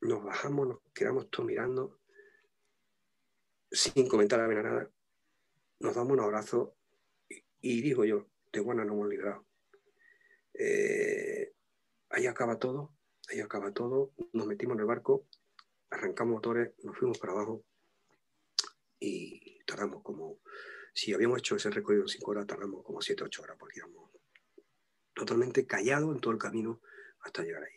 [0.00, 2.00] nos bajamos, nos quedamos todos mirando,
[3.70, 4.90] sin comentar nada,
[5.80, 6.74] nos damos un abrazo
[7.60, 9.46] y, digo yo, de buena no hemos librado.
[10.54, 11.52] Eh,
[12.08, 12.96] ahí acaba todo,
[13.28, 15.26] ahí acaba todo, nos metimos en el barco,
[15.90, 17.66] arrancamos motores, nos fuimos para abajo
[19.00, 20.40] y tardamos como,
[20.92, 24.10] si habíamos hecho ese recorrido en cinco horas, tardamos como siete, ocho horas porque íbamos
[25.14, 26.80] totalmente callados en todo el camino
[27.20, 27.76] hasta llegar ahí.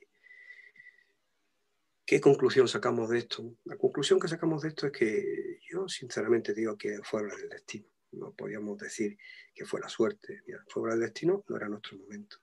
[2.05, 3.55] ¿Qué conclusión sacamos de esto?
[3.65, 7.49] La conclusión que sacamos de esto es que yo sinceramente digo que fue obra del
[7.49, 7.85] destino.
[8.13, 9.15] No podíamos decir
[9.53, 10.41] que fue la suerte.
[10.67, 12.37] fue obra del destino, no era nuestro momento.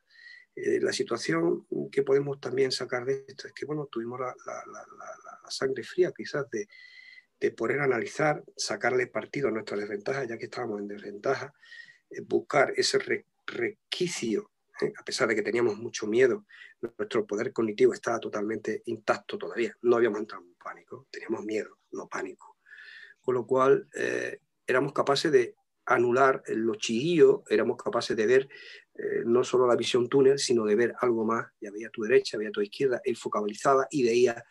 [0.54, 4.34] Eh, la situación que podemos también sacar de esto es que, bueno, tuvimos la,
[5.48, 6.68] sangre fría quizás de,
[7.40, 11.54] de, poder analizar, sacarle partido a nuestra desventaja, ya que estábamos en desventaja,
[12.10, 12.98] eh, buscar ese
[13.46, 14.50] requicio
[14.80, 14.92] ¿eh?
[14.98, 16.46] a pesar de que teníamos mucho miedo,
[16.80, 19.76] nuestro poder cognitivo estaba totalmente intacto todavía.
[19.82, 22.56] No habíamos entrado en pánico, teníamos miedo, no pánico.
[23.20, 25.54] Con lo cual eh, éramos capaces de
[25.86, 28.48] anular los chillillos, éramos capaces de ver
[29.24, 31.46] no solo la visión túnel, sino de ver algo más.
[31.60, 34.42] Ya veía tu derecha, veía a tu izquierda, él focalizaba y veía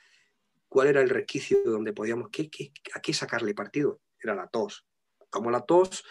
[0.75, 4.01] cuál era el resquicio donde podíamos, ¿qué, qué, a qué sacarle partido.
[4.21, 4.85] Era la tos.
[5.29, 6.03] Como la tos,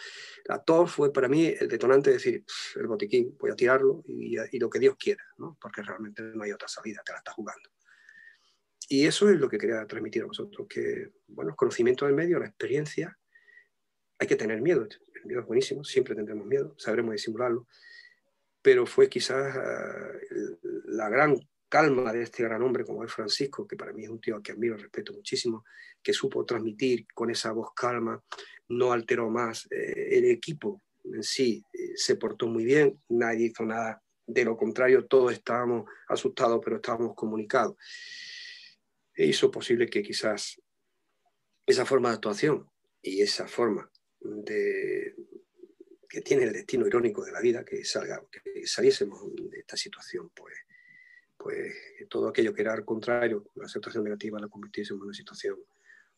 [0.45, 2.43] la tos fue para mí el detonante de decir,
[2.75, 5.55] el botiquín, voy a tirarlo y, lo que Dios quiera, ¿no?
[5.61, 7.69] porque realmente no hay otra salida, te la está jugando.
[8.89, 12.39] Y eso es lo que quería transmitir a vosotros, que, bueno, el conocimiento del medio,
[12.39, 13.15] la experiencia,
[14.17, 17.67] hay que tener miedo, el miedo es buenísimo, siempre tendremos miedo, sabremos disimularlo,
[18.63, 21.37] pero fue quizás uh, la gran
[21.69, 24.51] calma de este gran hombre como es Francisco, que para mí es un tío que
[24.51, 25.65] admiro, respeto muchísimo,
[26.01, 28.21] que supo transmitir con esa voz calma,
[28.69, 29.67] no alteró más.
[29.71, 34.01] Eh, el equipo en sí eh, se portó muy bien, nadie hizo nada.
[34.27, 37.75] De lo contrario, todos estábamos asustados, pero estábamos comunicados.
[39.13, 40.59] E hizo posible que quizás
[41.65, 42.69] esa forma de actuación
[43.01, 43.89] y esa forma
[44.19, 45.15] de,
[46.09, 50.29] que tiene el destino irónico de la vida, que, salga, que saliésemos de esta situación,
[50.29, 50.55] pues,
[51.37, 51.73] pues
[52.09, 55.57] todo aquello que era al contrario, la situación negativa, la convirtiésemos en una situación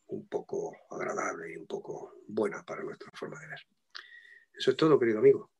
[0.08, 3.60] un poco agradable y un poco buena para nuestra forma de ver.
[4.54, 5.50] Eso es todo, querido amigo.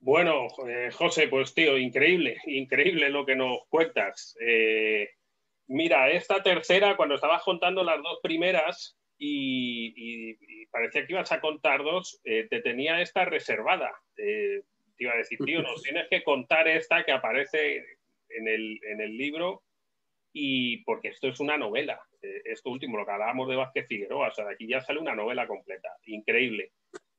[0.00, 4.36] Bueno, eh, José, pues tío, increíble, increíble lo que nos cuentas.
[4.38, 5.08] Eh,
[5.68, 10.34] mira, esta tercera, cuando estabas contando las dos primeras y,
[10.70, 13.92] parecía que ibas a contar dos, eh, te tenía esta reservada.
[14.14, 14.62] te
[14.98, 17.82] iba a decir, tío, nos tienes que contar esta que aparece
[18.28, 19.62] en el, en el libro
[20.32, 22.00] y porque esto es una novela.
[22.20, 24.98] Eh, esto último, lo que hablábamos de Vázquez Figueroa, o sea, de aquí ya sale
[24.98, 26.72] una novela completa, increíble.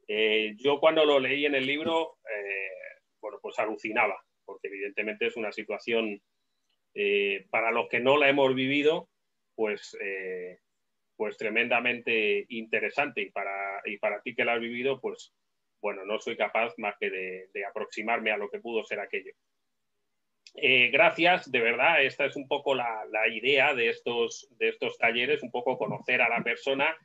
[0.07, 5.37] Eh, yo cuando lo leí en el libro, eh, bueno, pues alucinaba, porque evidentemente es
[5.37, 6.21] una situación,
[7.49, 9.09] para los que no la hemos vivido,
[9.53, 9.97] pues,
[11.17, 15.33] pues tremendamente interesante y para, y para ti que la has vivido, pues
[15.81, 19.31] bueno, no soy capaz más que de, aproximarme a lo que pudo ser aquello.
[20.53, 25.43] Gracias, de verdad, esta es un poco la, la, idea de estos, de estos talleres,
[25.43, 26.95] un poco conocer a la persona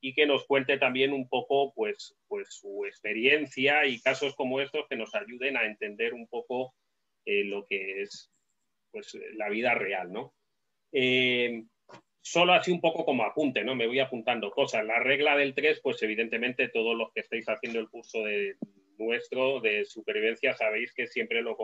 [0.00, 4.86] y que nos cuente también un poco pues, pues su experiencia y casos como estos
[4.88, 6.74] que nos ayuden a entender un poco
[7.26, 8.32] eh, lo que es
[8.90, 10.34] pues, la vida real, ¿no?
[10.92, 11.64] Eh,
[12.22, 13.74] solo así un poco como apunte, ¿no?
[13.74, 14.84] Me voy apuntando cosas.
[14.84, 18.56] La regla del 3, pues evidentemente todos los que estáis haciendo el curso de
[18.98, 21.56] nuestro de supervivencia sabéis que siempre lo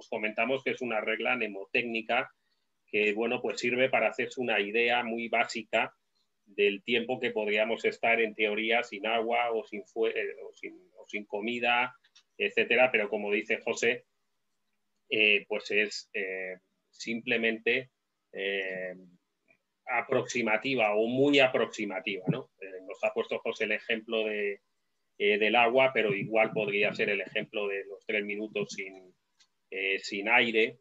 [0.00, 2.30] os comentamos que es una regla mnemotécnica
[2.90, 5.94] que, bueno, pues sirve para hacerse una idea muy básica
[6.44, 11.94] del tiempo que podríamos estar en teoría sin agua o sin, eh, o sin, comida,
[12.36, 14.06] etcétera, pero como dice José,
[15.10, 16.56] eh, pues es eh,
[16.90, 17.90] simplemente
[19.86, 22.24] aproximativa o muy aproximativa.
[22.28, 22.50] ¿no?
[22.86, 24.60] nos ha puesto José el ejemplo de,
[25.18, 29.12] del agua, pero igual podría ser el ejemplo de los tres minutos sin,
[30.02, 30.78] sin aire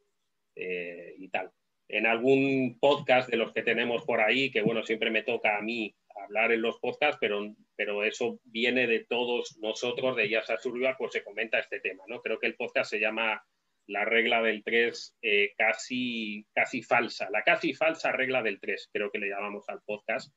[0.56, 1.52] y tal
[1.90, 5.62] en algún podcast de los que tenemos por ahí, que bueno, siempre me toca a
[5.62, 10.96] mí hablar en los podcasts, pero, pero eso viene de todos nosotros, de Yasa Survival,
[10.98, 12.22] pues se comenta este tema, ¿no?
[12.22, 13.44] Creo que el podcast se llama
[13.88, 19.10] La regla del 3 eh, casi, casi falsa, la casi falsa regla del 3, creo
[19.10, 20.32] que le llamamos al podcast,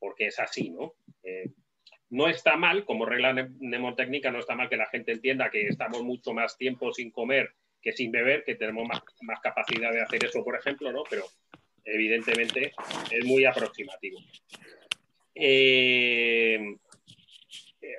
[0.00, 0.94] porque es así, ¿no?
[1.22, 1.50] Eh,
[2.10, 6.02] no está mal, como regla mnemotécnica, no está mal que la gente entienda que estamos
[6.02, 7.50] mucho más tiempo sin comer
[7.86, 11.04] que sin beber, que tenemos más, capacidad de hacer eso, por ejemplo, ¿no?
[11.08, 11.22] Pero
[11.84, 12.72] evidentemente
[13.12, 14.18] es muy aproximativo.
[15.32, 16.58] Eh,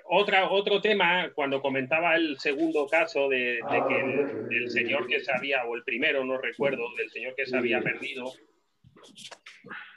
[0.10, 5.64] otra, otro tema, cuando comentaba el segundo caso de, que el, señor que se había,
[5.64, 8.34] o el primero, no recuerdo, del señor que se había perdido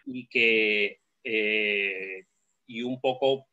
[0.07, 2.27] y que, eh,
[2.69, 3.49] y un poco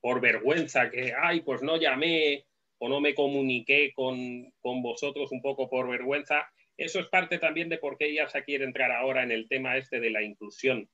[0.00, 2.45] por vergüenza, que, ay, pues no llamé,
[2.78, 6.48] o no me comuniqué con, vosotros un poco por vergüenza.
[6.76, 10.00] Eso es parte también de por qué se quiere entrar ahora en el tema este
[10.00, 10.88] de la inclusión.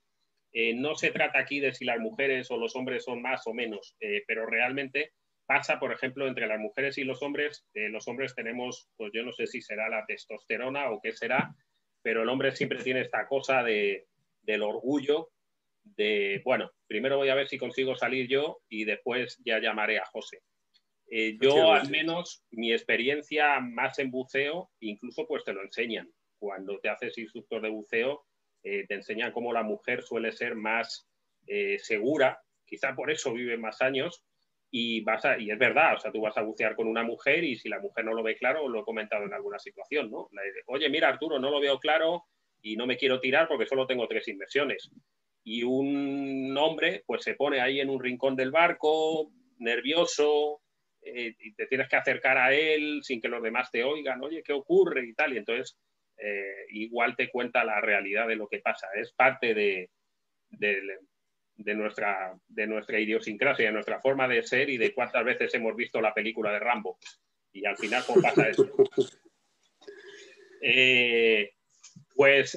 [0.53, 3.55] Eh, no se trata aquí de si las mujeres o los hombres son más o
[3.55, 5.13] menos, eh, pero realmente
[5.47, 7.67] pasa, por ejemplo, entre las mujeres y los hombres.
[7.75, 11.55] Eh, los hombres tenemos, pues yo no sé si será la testosterona o qué será,
[12.03, 14.07] pero el hombre siempre tiene esta cosa de,
[14.43, 15.31] del orgullo,
[15.85, 20.07] de, bueno, primero voy a ver si consigo salir yo y después ya llamaré a
[20.07, 20.43] José.
[21.15, 26.11] Eh, yo al menos mi experiencia más en buceo, incluso pues te lo enseñan.
[26.39, 28.25] Cuando te haces instructor de buceo,
[28.63, 31.07] eh, te enseñan cómo la mujer suele ser más
[31.47, 34.25] eh, segura, quizá por eso vive más años,
[34.71, 37.57] y, vas y es verdad, o sea, tú vas a bucear con una mujer y
[37.57, 40.31] si la mujer no lo ve claro, lo he comentado en alguna situación, ¿no?
[40.65, 42.25] Oye, mira Arturo, no lo veo claro
[42.63, 44.91] y no me quiero tirar porque solo tengo tres inversiones.
[45.45, 50.62] Y un hombre pues se pone ahí en un rincón del barco, nervioso,
[51.05, 54.43] eh, y te tienes que acercar a él sin que los demás te oigan, oye,
[54.43, 55.05] ¿qué ocurre?
[55.05, 55.33] y tal.
[55.33, 55.77] Y entonces
[56.17, 58.89] eh, igual te cuenta la realidad de lo que pasa.
[58.95, 59.91] Es parte de,
[60.51, 65.75] de, nuestra, de nuestra idiosincrasia, de nuestra forma de ser y de cuántas veces hemos
[65.75, 66.99] visto la película de Rambo.
[67.53, 68.69] Y al final, ¿cómo pasa eso?
[70.65, 71.55] Eh,
[72.15, 72.57] pues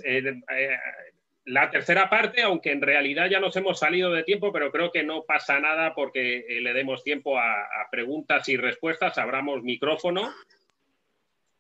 [1.46, 5.04] la tercera parte, aunque en realidad ya nos hemos salido de tiempo, pero creo que
[5.04, 10.34] no pasa nada porque eh, le demos tiempo a, preguntas y respuestas, abramos micrófono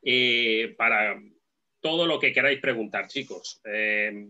[0.04, 1.22] eh, para
[1.80, 3.62] todo lo que queráis preguntar, chicos.
[3.64, 4.30] Eh,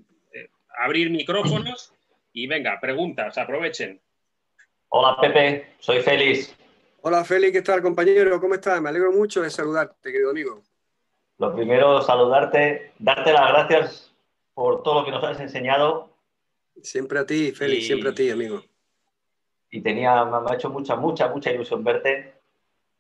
[0.78, 1.94] abrir micrófonos
[2.34, 4.02] y venga, preguntas, aprovechen.
[4.90, 6.54] Hola Pepe, soy Félix.
[7.02, 8.42] Hola Félix, ¿qué tal compañero?
[8.42, 8.82] ¿Cómo estás?
[8.82, 10.62] Me alegro mucho de saludarte, querido amigo.
[11.38, 14.15] Lo primero, saludarte, darte las gracias
[14.56, 16.18] por todo lo que nos has enseñado.
[16.82, 18.64] Siempre a ti, Félix, siempre a ti, amigo.
[19.70, 22.34] Y tenía, me ha hecho mucha, mucha, mucha ilusión verte,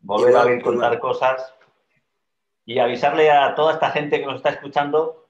[0.01, 1.55] volver a ver contar cosas
[2.65, 5.27] y avisarle a toda esta gente que nos está escuchando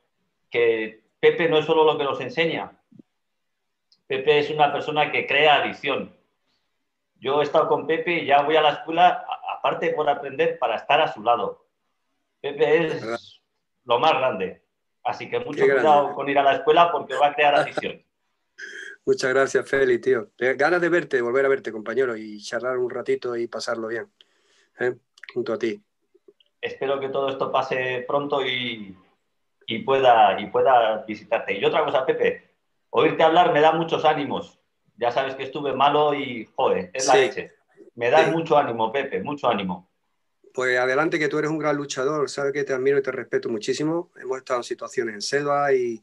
[0.49, 2.71] que Pepe no es solo lo que nos enseña.
[4.07, 6.15] Pepe es una persona que crea adicción.
[7.19, 9.25] Yo he estado con Pepe y ya voy a la escuela,
[9.57, 11.65] aparte por aprender, para estar a su lado.
[12.41, 13.41] Pepe es
[13.83, 14.64] lo más grande.
[15.05, 18.03] Así que mucho cuidado con ir a la escuela porque va a crear adicción.
[19.05, 20.31] Muchas gracias, Feli, tío.
[20.37, 24.11] Ganas de verte, volver a verte, compañero, y charlar un ratito y pasarlo bien.
[24.79, 24.95] ¿eh?
[25.31, 25.79] Junto a ti.
[26.59, 28.97] Espero que todo esto pase pronto y,
[29.85, 31.53] pueda, y pueda visitarte.
[31.53, 32.55] Y otra cosa, Pepe,
[32.89, 34.59] oírte hablar me da muchos ánimos.
[34.97, 37.51] Ya sabes que estuve malo y, joder, es la leche.
[37.93, 39.87] Me das mucho ánimo, Pepe, mucho ánimo.
[40.55, 43.49] Pues adelante, que tú eres un gran luchador, sabes que te admiro y te respeto
[43.49, 44.09] muchísimo.
[44.15, 46.01] Hemos estado en situaciones en selva y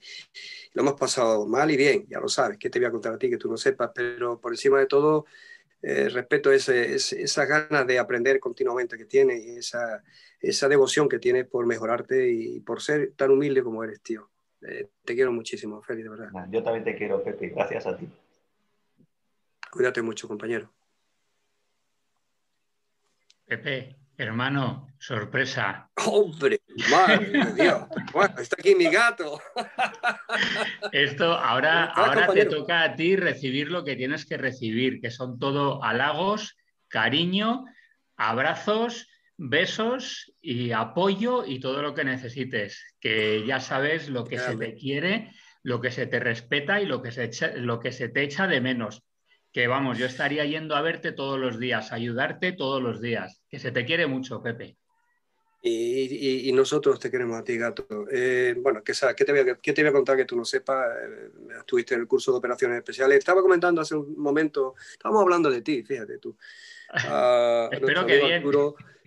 [0.74, 3.19] lo hemos pasado mal y bien, ya lo sabes, que te voy a contar a
[3.19, 5.24] ti que tú no sepas, pero por encima de todo,
[5.81, 10.05] eh, respeto ese, esas ganas de aprender continuamente que tienes y esa,
[10.39, 14.29] esa devoción que tienes por mejorarte y por ser tan humilde como eres, tío.
[14.61, 16.47] Eh, te quiero muchísimo, Félix, de verdad.
[16.51, 18.07] Yo también te quiero, Pepe, gracias a ti.
[19.70, 20.70] Cuídate mucho, compañero.
[23.47, 25.90] Pepe, Hermano, sorpresa.
[26.06, 26.60] Hombre,
[26.90, 27.84] madre Dios.
[28.12, 29.40] Bueno, está aquí mi gato.
[30.93, 35.39] Esto ahora, ahora te toca a ti recibir lo que tienes que recibir, que son
[35.39, 36.56] todo halagos,
[36.89, 37.64] cariño,
[38.16, 39.09] abrazos,
[39.39, 42.84] besos y apoyo y todo lo que necesites.
[43.01, 45.32] Que ya sabes lo que se te quiere,
[45.62, 48.60] lo que se te respeta y lo que se, lo que se te echa de
[48.60, 49.02] menos
[49.53, 53.59] que vamos, yo estaría yendo a verte todos los días, ayudarte todos los días, que
[53.59, 54.77] se te quiere mucho, Pepe.
[55.65, 57.87] Y, nosotros te queremos a ti, gato.
[58.11, 60.45] Eh, bueno, ¿qué, ¿qué, te voy a, ¿qué, te voy a, contar que tú no
[60.45, 60.89] sepas?
[60.97, 61.31] Eh,
[61.61, 63.19] estuviste en el curso de operaciones especiales.
[63.19, 66.37] Estaba comentando hace un momento, estábamos hablando de ti, fíjate tú.
[67.70, 68.43] Espero que bien.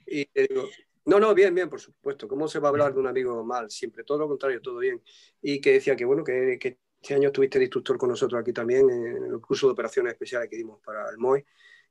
[0.08, 0.70] y digo,
[1.06, 2.28] no, no, bien, bien, por supuesto.
[2.28, 3.70] ¿Cómo se va a hablar de un amigo mal?
[3.70, 5.02] Siempre, todo lo contrario, todo bien.
[5.42, 8.52] Y que decía que, bueno, que, que este año estuviste de instructor con nosotros aquí
[8.52, 11.46] también en el curso de operaciones especiales que dimos para el MOI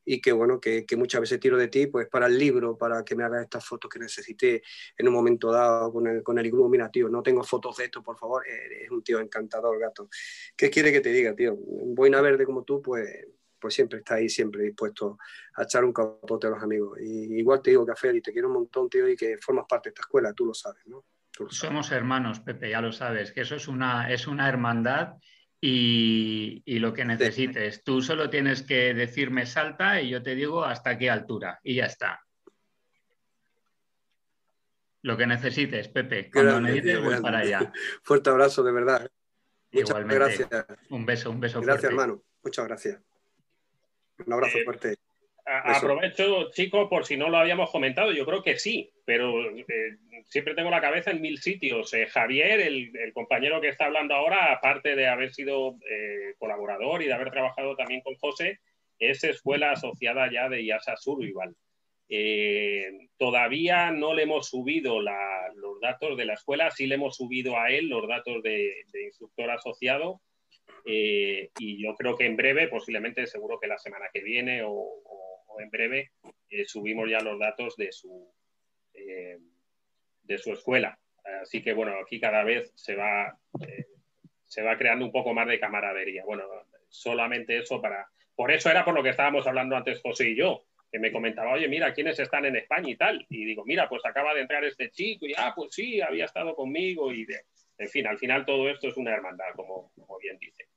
[0.04, 3.14] y que bueno, que, muchas veces tiro de ti pues para el libro, para que
[3.14, 4.60] me hagas estas fotos que necesité
[4.98, 6.68] en un momento dado con el, con el grupo.
[6.68, 8.42] Mira, tío, no tengo fotos de esto, por favor.
[8.44, 10.08] Es un tío encantador, gato.
[10.56, 11.54] ¿Qué quiere que te diga, tío?
[11.54, 13.08] Un boina verde como tú, pues,
[13.60, 15.16] pues siempre está ahí, siempre dispuesto
[15.54, 16.98] a echar un capote a los amigos.
[17.00, 19.90] Y igual te digo, Café, y te quiero un montón, tío, y que formas parte
[19.90, 21.04] de esta escuela, tú lo sabes, ¿no?
[21.48, 25.14] Somos hermanos, Pepe, ya lo sabes, que eso es una, es una hermandad
[25.60, 27.82] y, lo que necesites.
[27.82, 31.86] Tú solo tienes que decirme salta y yo te digo hasta qué altura y ya
[31.86, 32.20] está.
[35.02, 36.30] Lo que necesites, Pepe.
[36.30, 37.72] Cuando dices, voy para allá.
[38.02, 39.10] Fuerte abrazo, de verdad.
[39.72, 40.48] Muchas gracias.
[40.90, 41.60] Un beso, un beso.
[41.60, 42.22] Gracias, hermano.
[42.42, 43.00] Muchas gracias.
[44.24, 44.96] Un abrazo eh,
[45.46, 50.54] Aprovecho, chicos, por si no lo habíamos comentado, yo creo que sí, pero eh, siempre
[50.54, 51.92] tengo la cabeza en mil sitios.
[51.92, 57.06] Eh, Javier, el, compañero que está hablando ahora, aparte de haber sido eh, colaborador y
[57.06, 58.60] de haber trabajado también con José,
[58.98, 61.54] es escuela asociada ya de IASA Survival.
[63.18, 67.70] todavía no le hemos subido los datos de la escuela, sí le hemos subido a
[67.70, 68.72] él los datos de,
[69.04, 70.22] instructor asociado.
[70.86, 75.04] y yo creo que en breve, posiblemente seguro que la semana que viene o
[75.60, 76.12] en breve
[76.50, 78.32] eh, subimos ya los datos de su,
[78.92, 79.38] eh,
[80.22, 80.98] de su escuela.
[81.42, 83.86] Así que bueno, aquí cada vez se va, eh,
[84.44, 86.24] se va creando un poco más de camaradería.
[86.24, 86.44] Bueno,
[86.88, 88.06] solamente eso para...
[88.34, 91.52] Por eso era por lo que estábamos hablando antes José y yo, que me comentaba,
[91.52, 93.24] oye, mira, ¿quiénes están en España y tal?
[93.28, 96.54] Y digo, mira, pues acaba de entrar este chico y, ah, pues sí, había estado
[96.54, 97.46] conmigo y, de...
[97.78, 100.68] en fin, al final todo esto es una hermandad, como, como bien dice.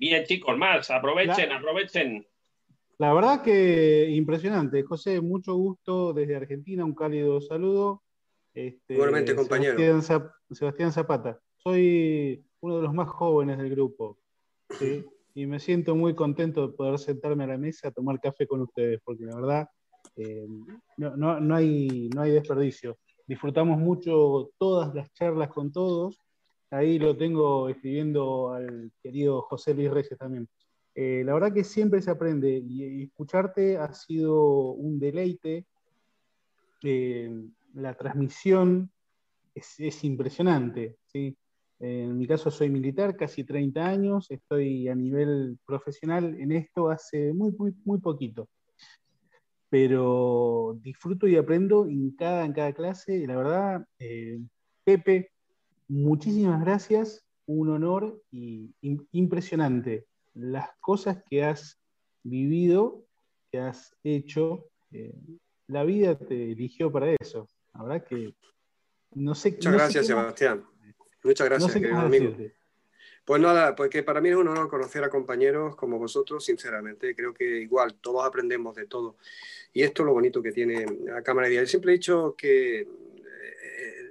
[0.00, 2.26] Bien, chicos, más, aprovechen, aprovechen.
[3.00, 4.82] La verdad que impresionante.
[4.82, 8.02] José, mucho gusto desde Argentina, un cálido saludo.
[8.52, 9.78] Este, Igualmente, compañero.
[10.50, 11.40] Sebastián, Zapata.
[11.56, 14.18] Soy uno de los más jóvenes del grupo.
[15.32, 18.60] Y me siento muy contento de poder sentarme a la mesa a tomar café con
[18.60, 19.68] ustedes, porque la verdad
[20.16, 20.46] eh,
[20.98, 22.98] no, hay, no hay desperdicio.
[23.26, 26.20] Disfrutamos mucho todas las charlas con todos.
[26.70, 30.46] Ahí lo tengo escribiendo al querido José Luis Reyes también.
[30.94, 35.66] Eh, la verdad que siempre se aprende y, escucharte ha sido un deleite.
[36.82, 37.30] Eh,
[37.74, 38.90] la transmisión
[39.54, 40.96] es, impresionante.
[41.78, 47.32] En mi caso soy militar, casi 30 años, estoy a nivel profesional en esto hace
[47.32, 47.54] muy,
[47.84, 48.48] muy, poquito.
[49.70, 53.26] Pero disfruto y aprendo en cada, en cada clase.
[53.26, 54.40] La verdad, eh,
[54.84, 55.30] Pepe,
[55.88, 58.74] muchísimas gracias, un honor y
[59.12, 61.78] impresionante las cosas que has
[62.22, 63.06] vivido,
[63.50, 65.14] que has hecho, eh,
[65.66, 67.48] la vida te eligió para eso.
[67.74, 68.34] La verdad que
[69.12, 69.52] no sé.
[69.52, 70.64] Muchas gracias, Sebastián.
[71.22, 72.34] Muchas gracias, querido amigo.
[73.24, 77.14] Pues nada, porque para mí es un honor conocer a compañeros como vosotros, sinceramente.
[77.14, 79.16] Creo que igual todos aprendemos de todo.
[79.72, 81.60] Y esto es lo bonito que tiene la Cámara de Día.
[81.60, 82.86] Yo siempre he dicho que eh,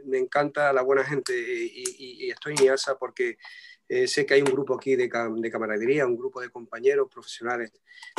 [0.05, 3.37] me encanta la buena gente y, y estoy en IASA porque
[3.91, 7.71] eh, sé que hay un grupo aquí de, de, camaradería, un grupo de compañeros profesionales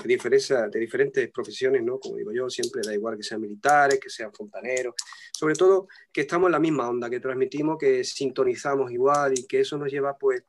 [0.03, 2.01] de, de diferentes profesiones, ¿no?
[2.01, 4.97] Como digo yo, siempre da igual que sean militares, que sean fontaneros,
[5.33, 9.61] sobre todo que estamos en la misma onda, que transmitimos, que sintonizamos igual y que
[9.61, 10.43] eso nos lleva pues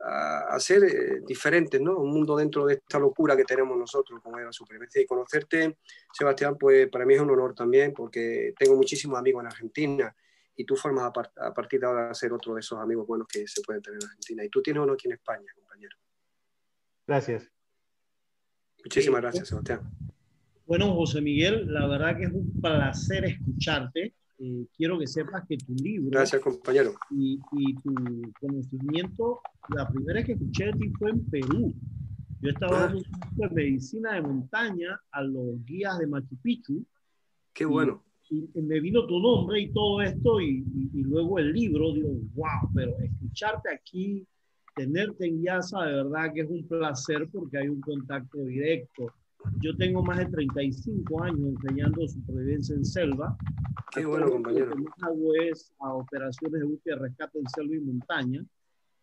[0.00, 1.98] a, ser eh, diferentes, ¿no?
[1.98, 5.02] Un mundo dentro de esta locura que tenemos nosotros como es la supervivencia.
[5.02, 5.78] Y conocerte,
[6.12, 10.16] Sebastián, pues para mí es un honor también, porque tengo muchísimos amigos en Argentina
[10.56, 13.62] y tú formas a, partir de ahora ser otro de esos amigos buenos que se
[13.62, 14.44] pueden tener en Argentina.
[14.44, 15.96] Y tú tienes uno aquí en España, compañero.
[17.06, 17.50] Gracias.
[18.84, 19.90] Muchísimas gracias, Sebastián.
[20.66, 24.14] Bueno, José Miguel, la verdad que es un placer escucharte.
[24.38, 26.94] Eh, quiero que sepas que tu libro Gracias, compañero.
[27.10, 27.38] Y,
[27.82, 29.40] tu conocimiento,
[29.74, 31.74] la primera vez que escuché de ti fue en Perú.
[32.40, 32.80] Yo estaba ah.
[32.86, 36.84] dando un curso de medicina de montaña a los guías de Machu Picchu.
[37.52, 38.02] Qué bueno.
[38.32, 40.64] Y, me vino tu nombre y todo esto, y,
[40.94, 44.26] y, luego el libro, digo, wow, pero escucharte aquí,
[44.74, 49.12] tenerte en Yasa, de verdad que es un placer porque hay un contacto directo
[49.60, 53.36] yo tengo más de 35 años enseñando supervivencia en selva.
[53.92, 54.74] Qué bueno, compañero.
[54.74, 58.44] Lo que hago es a operaciones de búsqueda y rescate en selva y montaña.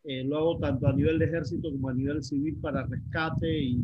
[0.04, 3.82] Eh, lo hago tanto a nivel de ejército como a nivel civil para rescate y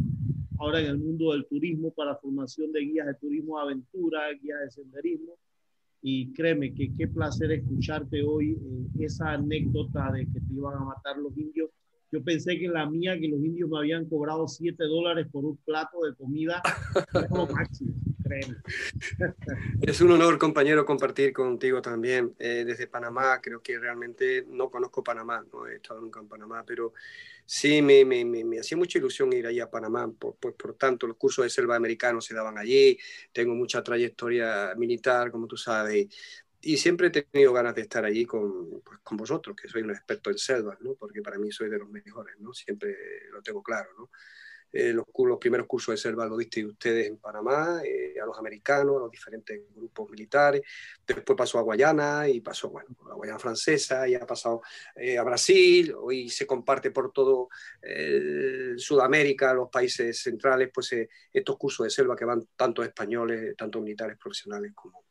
[0.60, 4.72] ahora en el mundo del turismo para formación de guías de turismo aventura, guías de
[4.72, 5.38] senderismo.
[6.02, 10.86] Y créeme que qué placer escucharte hoy eh, esa anécdota de que te iban a
[10.86, 11.69] matar los indios
[12.15, 15.57] yo pensé que la mía, que los indios me habían cobrado 7 dólares por un
[15.57, 16.61] plato de comida,
[17.14, 18.56] es lo máximo, créeme.
[19.82, 22.34] Es un honor, compañero, compartir contigo también.
[22.40, 26.64] Eh, desde Panamá, creo que realmente no conozco Panamá, no he estado nunca en Panamá,
[26.65, 26.94] pero
[27.45, 31.07] sí me, me, me, hacía mucha ilusión ir allí a Panamá, por, por, por, tanto,
[31.07, 32.97] los cursos de selva americanos se daban allí,
[33.31, 36.07] tengo mucha trayectoria militar, como tú sabes,
[36.61, 39.91] y siempre he tenido ganas de estar allí con, pues, con vosotros, que soy un
[39.91, 40.95] experto en selvas, ¿no?
[40.95, 42.53] porque para mí soy de los mejores, ¿no?
[42.53, 42.95] siempre
[43.31, 43.89] lo tengo claro.
[43.95, 44.09] ¿no?
[44.77, 48.38] Eh, los, los, primeros cursos de selva lo diste ustedes en Panamá, eh, a los
[48.38, 50.64] americanos, a los diferentes grupos militares.
[51.07, 54.61] Después pasó a Guayana y pasó, bueno, a Guayana francesa y ha pasado
[54.97, 55.95] eh, a Brasil.
[55.97, 57.47] Hoy se comparte por todo
[58.76, 60.93] Sudamérica, los países centrales, pues
[61.31, 65.06] estos cursos de selva que van tanto españoles, tanto militares profesionales como,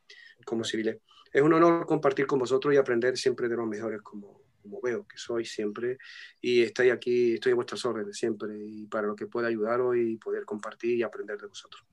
[0.45, 0.99] como civiles
[1.33, 5.07] es un honor compartir con vosotros y aprender siempre de los mejores como, como veo
[5.07, 5.99] que soy siempre
[6.41, 10.17] y estoy aquí, estoy a vuestras órdenes siempre y para lo que pueda ayudaros y
[10.17, 11.85] poder compartir y aprender de vosotros.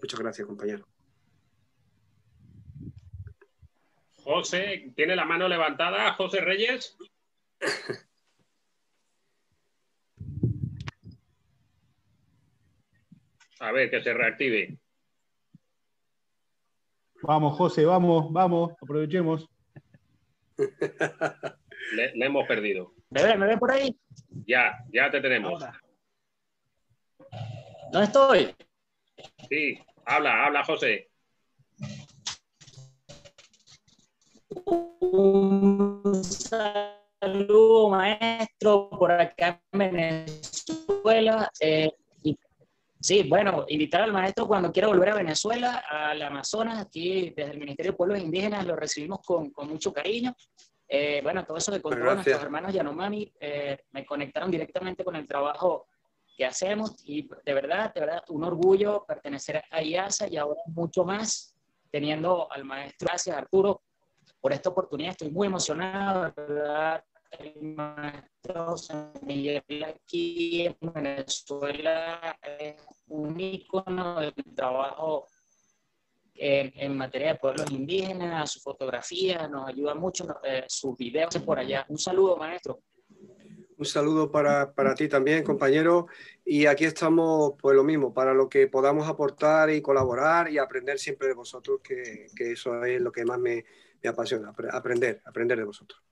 [0.00, 0.86] Muchas gracias, compañero.
[4.22, 6.12] José, ¿tiene la mano levantada?
[6.12, 6.98] José Reyes.
[13.60, 14.78] A ver, que se reactive.
[17.22, 19.48] Vamos, José, vamos, vamos, aprovechemos.
[21.92, 22.92] Le, hemos perdido.
[23.10, 23.96] ¿Me ven, ¿Me ven por ahí?
[24.46, 25.62] Ya, ya te tenemos.
[27.90, 28.54] ¿Dónde estoy?
[29.48, 31.08] Sí, habla, habla, José.
[35.00, 36.24] Un
[37.20, 41.50] saludo, maestro, por acá en Venezuela.
[41.60, 41.90] Eh,
[43.00, 47.58] Sí, bueno, invitar al maestro cuando quiera volver a Venezuela, al Amazonas, aquí desde el
[47.58, 50.34] Ministerio de Pueblos Indígenas lo recibimos con, con mucho cariño.
[50.88, 55.26] Eh, bueno, todo eso de con nuestros hermanos Yanomami eh, me conectaron directamente con el
[55.26, 55.86] trabajo
[56.36, 61.04] que hacemos y de verdad, de verdad, un orgullo pertenecer a IASA y ahora mucho
[61.04, 61.54] más
[61.90, 63.06] teniendo al maestro.
[63.06, 63.82] Gracias, Arturo,
[64.40, 65.10] por esta oportunidad.
[65.10, 67.04] Estoy muy emocionado, ¿verdad?
[67.32, 75.26] el maestro San Miguel aquí en Venezuela es un ícono del trabajo
[76.38, 81.84] en, materia de pueblos indígenas, su fotografía nos ayuda mucho, eh, sus videos por allá.
[81.88, 82.80] Un saludo, maestro.
[83.76, 86.08] Un saludo para, para, ti también, compañero.
[86.44, 90.98] Y aquí estamos, pues lo mismo, para lo que podamos aportar y colaborar y aprender
[90.98, 93.64] siempre de vosotros, que, que eso es lo que más me,
[94.02, 96.02] me apasiona, aprender, aprender de vosotros.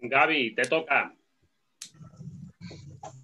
[0.00, 1.14] Gaby, te toca.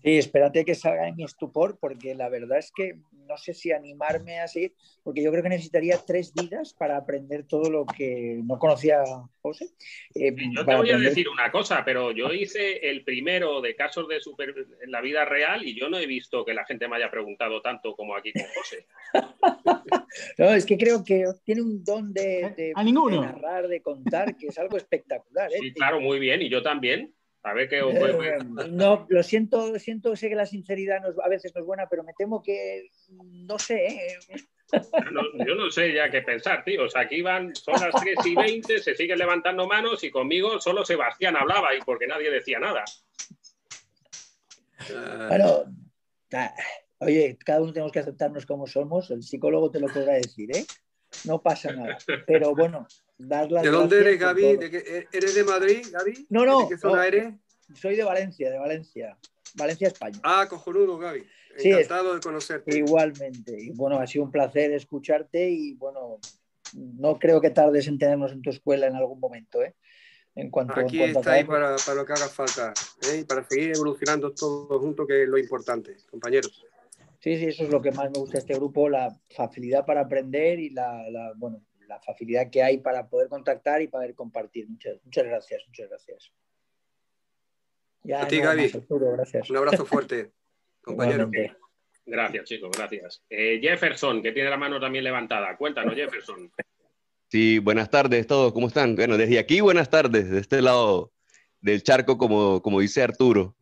[0.02, 3.70] Sí, espérate que salga en mi estupor, porque la verdad es que no sé si
[3.70, 4.72] animarme así,
[5.04, 9.02] porque yo creo que necesitaría tres vidas para aprender todo lo que no conocía
[9.42, 9.66] José.
[10.14, 14.08] Eh, yo te voy a decir una cosa, pero yo hice el primero de casos
[14.08, 16.96] de super en la vida real y yo no he visto que la gente me
[16.96, 18.86] haya preguntado tanto como aquí con José.
[20.38, 24.58] no, es que creo que tiene un don de, de, narrar, de contar, que es
[24.58, 25.52] algo espectacular.
[25.52, 25.58] ¿eh?
[25.60, 27.14] Sí, claro, muy bien, y yo también.
[27.42, 28.38] A ver qué eh,
[28.70, 32.12] No, lo siento, siento, sé que la sinceridad a veces no es buena, pero me
[32.14, 33.86] temo que no sé.
[33.86, 34.18] ¿eh?
[35.46, 36.84] yo no sé ya qué pensar, tío.
[36.84, 40.60] O sea, aquí van, son las 3 y 20, se siguen levantando manos y conmigo
[40.60, 42.84] solo Sebastián hablaba y porque nadie decía nada.
[45.28, 45.64] Bueno,
[46.98, 49.10] oye, cada uno tenemos que aceptarnos como somos.
[49.10, 50.64] El psicólogo te lo podrá decir, ¿eh?
[51.24, 51.98] No pasa nada.
[52.26, 52.86] Pero bueno,
[53.18, 54.56] ¿De dónde eres, Gaby?
[54.56, 56.26] ¿De ¿Eres de Madrid, Gaby?
[56.30, 56.62] No, no.
[56.62, 57.34] ¿De qué zona eres?
[57.74, 59.18] soy de Valencia, de Valencia.
[59.54, 60.18] Valencia, España.
[60.22, 61.26] Ah, cojonudo, Gaby.
[61.56, 62.76] Encantado de conocerte.
[62.76, 63.56] Igualmente.
[63.60, 66.18] Y bueno, ha sido un placer escucharte y bueno,
[66.74, 69.74] no creo que tardes en tenernos en tu escuela en algún momento, ¿eh?
[70.34, 72.72] En cuanto, Aquí estáis para, para, lo que haga falta,
[73.12, 73.24] ¿eh?
[73.28, 76.64] para seguir evolucionando todos juntos, que es lo importante, compañeros.
[77.18, 80.02] Sí, sí, eso es lo que más me gusta de este grupo, la facilidad para
[80.02, 84.68] aprender y la, la bueno, la facilidad que hay para poder contactar y poder compartir.
[84.68, 86.32] Muchas, muchas gracias, muchas gracias.
[88.14, 88.70] a ti, Gaby.
[89.48, 90.32] Un abrazo fuerte,
[90.82, 91.30] compañero.
[92.04, 93.22] Gracias, chicos, gracias.
[93.28, 95.56] Eh, Jefferson, que tiene la mano también levantada.
[95.56, 96.52] Cuéntanos, Jefferson.
[97.30, 98.94] Sí, buenas tardes todos, ¿cómo están?
[98.94, 101.12] Bueno, desde aquí, buenas tardes, de este lado
[101.60, 103.56] del charco, como, como dice Arturo.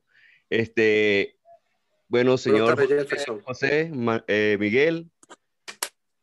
[0.50, 1.38] Este,
[2.08, 2.76] bueno, señor
[3.42, 3.90] José,
[4.28, 5.10] eh, Miguel,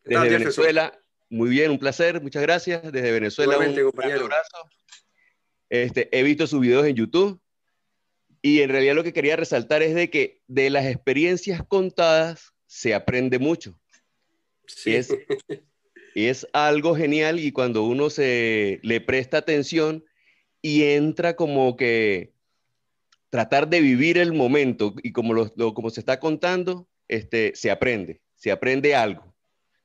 [0.06, 0.98] desde Venezuela,
[1.34, 2.84] muy bien, un placer, muchas gracias.
[2.92, 4.70] Desde Venezuela, un abrazo.
[5.68, 7.42] Este, he visto sus videos en YouTube
[8.44, 12.94] y en realidad lo que quería resaltar es de que de las experiencias contadas se
[12.94, 13.80] aprende mucho.
[14.68, 14.94] Sí.
[14.96, 15.12] es,
[16.14, 20.06] y es algo genial y cuando uno se le presta atención
[20.62, 22.34] y entra como que
[23.32, 28.22] tratar de vivir el momento y como, lo, como se está contando, este, se aprende,
[28.36, 29.33] se aprende algo,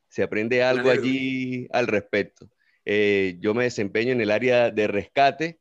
[0.09, 2.49] se aprende algo allí al respecto.
[2.85, 5.61] Eh, yo me desempeño en el área de rescate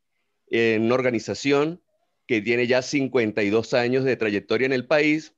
[0.50, 1.82] en una organización
[2.26, 5.34] que tiene ya 52 años de trayectoria en el país.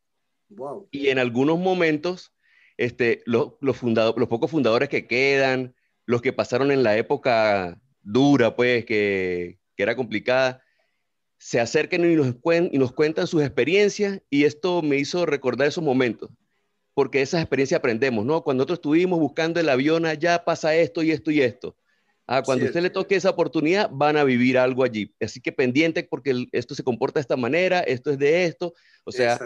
[0.92, 2.34] Y en algunos momentos
[2.80, 3.54] este, los,
[4.30, 5.76] pocos fundadores que quedan,
[6.06, 10.64] los que pasaron en la época dura, pues, que, que era complicada,
[11.38, 12.36] se acercan y nos,
[12.72, 16.30] y nos cuentan sus experiencias y esto me hizo recordar esos momentos,
[17.00, 18.44] porque esas experiencias aprendemos, ¿no?
[18.44, 21.78] Cuando nosotros estuvimos buscando el avión, allá pasa esto y esto y esto.
[22.28, 25.16] Ah, cuando a usted le toque esa oportunidad, van a vivir algo allí.
[25.22, 28.74] Así que pendiente porque esto se comporta de esta manera, esto es de esto.
[29.06, 29.40] O sea,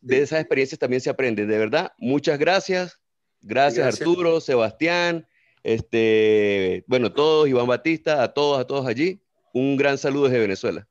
[0.00, 1.44] de esas experiencias también se aprende.
[1.44, 2.98] De verdad, muchas gracias.
[3.42, 5.26] Gracias, Arturo, Sebastián,
[5.64, 9.20] este, bueno, todos, Iván Batista, a todos, a todos allí.
[9.52, 10.88] Un gran saludo desde Venezuela.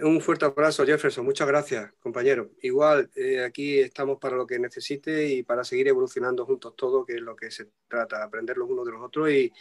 [0.00, 1.24] Un fuerte abrazo, Jefferson.
[1.24, 2.52] Muchas gracias, compañero.
[2.62, 7.14] Igual, eh, aquí estamos para lo que necesite y para seguir evolucionando juntos todos, que
[7.14, 9.52] es lo que se trata, aprender los unos de los otros y,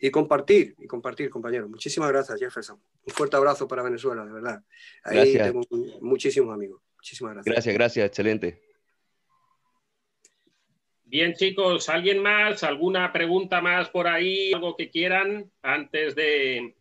[0.00, 1.68] y compartir, y compartir, compañero.
[1.68, 2.80] Muchísimas gracias, Jefferson.
[3.04, 4.62] Un fuerte abrazo para Venezuela, de verdad.
[5.02, 5.62] Ahí tengo
[6.00, 6.80] muchísimos amigos.
[6.94, 7.52] Muchísimas gracias.
[7.52, 8.62] Gracias, gracias, excelente.
[11.04, 12.62] Bien, chicos, ¿alguien más?
[12.62, 14.52] ¿Alguna pregunta más por ahí?
[14.52, 16.76] ¿Algo que quieran antes de,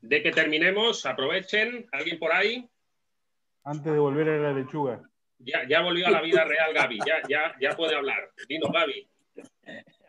[0.00, 1.04] de que terminemos?
[1.06, 1.86] Aprovechen.
[1.92, 2.68] ¿Alguien por ahí?
[3.64, 5.02] Antes de volver a la lechuga.
[5.38, 6.98] Ya, ya volvió a la vida real, Gaby.
[7.06, 8.30] Ya, ya, ya puede hablar.
[8.48, 9.08] Dinos, Gaby.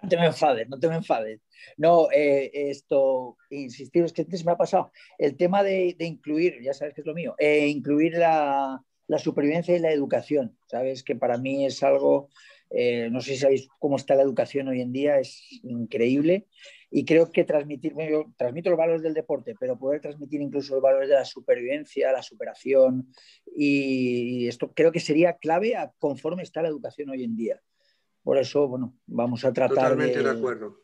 [0.02, 1.41] No te me enfades, no te me enfades.
[1.78, 4.91] No, eh, esto, insistir, es que antes me ha pasado.
[5.18, 8.82] El tema de, incluir, ya sabes que es lo mío, eh, incluir la,
[9.18, 10.57] supervivencia y la educación.
[10.68, 12.30] Sabes que para mí es algo,
[12.69, 16.47] eh, no sé si sabéis cómo está la educación hoy en día, es increíble.
[16.91, 20.81] Y creo que transmitir, yo transmito los valores del deporte, pero poder transmitir incluso los
[20.81, 23.13] valores de la supervivencia, la superación,
[23.55, 27.61] y esto creo que sería clave a conforme está la educación hoy en día.
[28.23, 30.79] Por eso, bueno, vamos a tratar Totalmente de, acuerdo.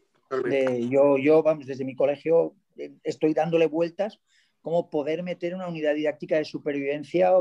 [0.89, 4.19] yo, yo, vamos, desde mi colegio eh, estoy dándole vueltas
[4.61, 7.31] cómo poder meter una unidad didáctica de supervivencia,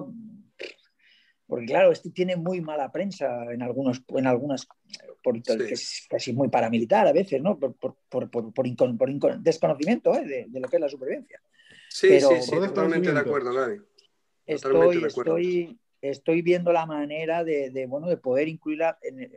[1.47, 4.67] porque claro, esto tiene muy mala prensa en, algunos, en algunas,
[5.69, 7.59] es casi muy paramilitar a veces, ¿no?
[7.59, 8.67] Por, por, por, por
[9.41, 10.49] desconocimiento ¿eh?
[10.49, 11.41] de, lo que es la supervivencia.
[11.91, 13.81] Sí, sí, sí, totalmente de acuerdo, Gaby.
[14.47, 19.31] Estoy, estoy, estoy viendo la manera de, bueno, de poder incluirla en,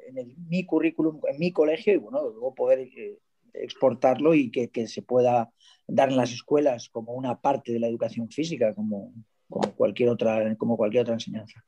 [0.49, 3.19] mi currículum, en mi colegio y bueno, luego poder eh,
[3.53, 5.51] exportarlo y que, se pueda
[5.88, 9.13] dar en las escuelas como una parte de la educación física, como,
[9.49, 11.63] como, cualquier, otra, como cualquier otra enseñanza.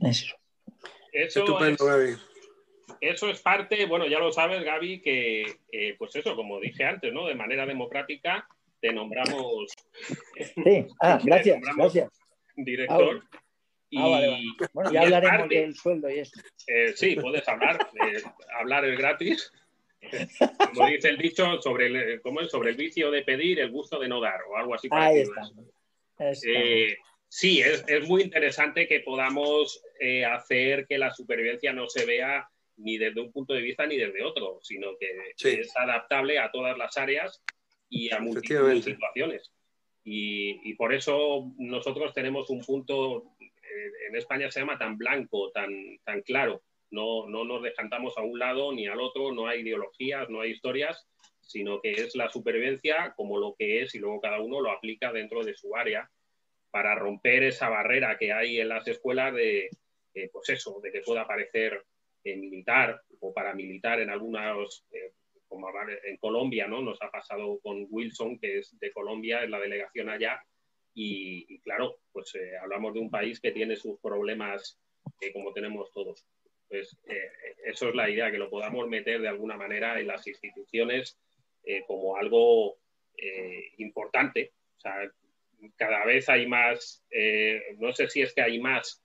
[0.00, 0.34] Eso.
[1.12, 2.18] Eso es,
[3.00, 7.12] Eso es parte, bueno, ya lo sabes, Gaby, que eh, pues eso, como dije antes,
[7.12, 7.26] ¿no?
[7.26, 8.46] De manera democrática
[8.80, 9.72] te nombramos.
[10.36, 12.10] Sí, ah, gracias, gracias
[12.56, 13.22] director.
[13.32, 13.40] Ah,
[13.90, 16.40] y, Bueno, ya hablaremos del sueldo y eso.
[16.66, 17.88] Eh, sí, puedes hablar.
[17.94, 18.22] Eh,
[18.58, 19.52] hablar es gratis.
[20.74, 22.50] Como dice el dicho, sobre el, ¿cómo es?
[22.50, 24.88] sobre el vicio de pedir, el gusto de no dar, o algo así.
[24.90, 25.42] Ahí está.
[26.46, 26.96] Eh,
[27.34, 29.82] sí, es, es, muy interesante que podamos
[30.30, 34.24] hacer que la supervivencia no se vea ni desde un punto de vista ni desde
[34.24, 35.08] otro, sino que
[35.60, 37.42] es adaptable a todas las áreas
[37.88, 39.52] y a múltiples situaciones.
[40.04, 45.98] Y, por eso nosotros tenemos un punto, eh, en España se llama tan blanco, tan,
[46.04, 46.62] tan claro.
[46.90, 50.50] No, no nos decantamos a un lado ni al otro, no hay ideologías, no hay
[50.50, 51.08] historias,
[51.40, 55.12] sino que es la supervivencia como lo que es y luego cada uno lo aplica
[55.12, 56.08] dentro de su área
[56.74, 59.70] para romper esa barrera que hay en las escuelas de,
[60.12, 61.84] eh, pues eso, de que pueda parecer
[62.24, 65.12] eh, militar o paramilitar en algunos, eh,
[65.46, 65.68] como
[66.04, 66.82] en Colombia, ¿no?
[66.82, 70.42] Nos ha pasado con Wilson, que es de Colombia, es la delegación allá,
[70.96, 74.76] y, claro, pues hablamos de un país que tiene sus problemas
[75.32, 76.26] como tenemos todos.
[76.68, 76.96] Pues
[77.66, 81.18] eso es la idea, que lo podamos meter de alguna manera en las instituciones
[81.86, 82.78] como algo
[83.78, 84.52] importante.
[84.76, 85.10] O sea,
[85.76, 87.04] cada vez hay más,
[87.78, 89.04] no sé si es que hay más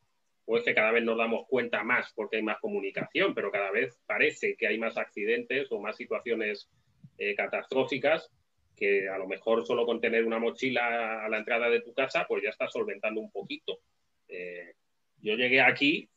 [0.51, 3.69] o es que cada vez nos damos cuenta más porque hay más comunicación, pero cada
[3.69, 6.71] vez parece que hay más accidentes o más situaciones
[7.19, 8.31] eh, catastróficas
[8.75, 12.25] que a lo mejor solo con tener una mochila a la entrada de tu casa,
[12.27, 13.81] pues ya estás solventando un poquito.
[14.27, 14.73] Eh,
[15.21, 16.09] yo llegué aquí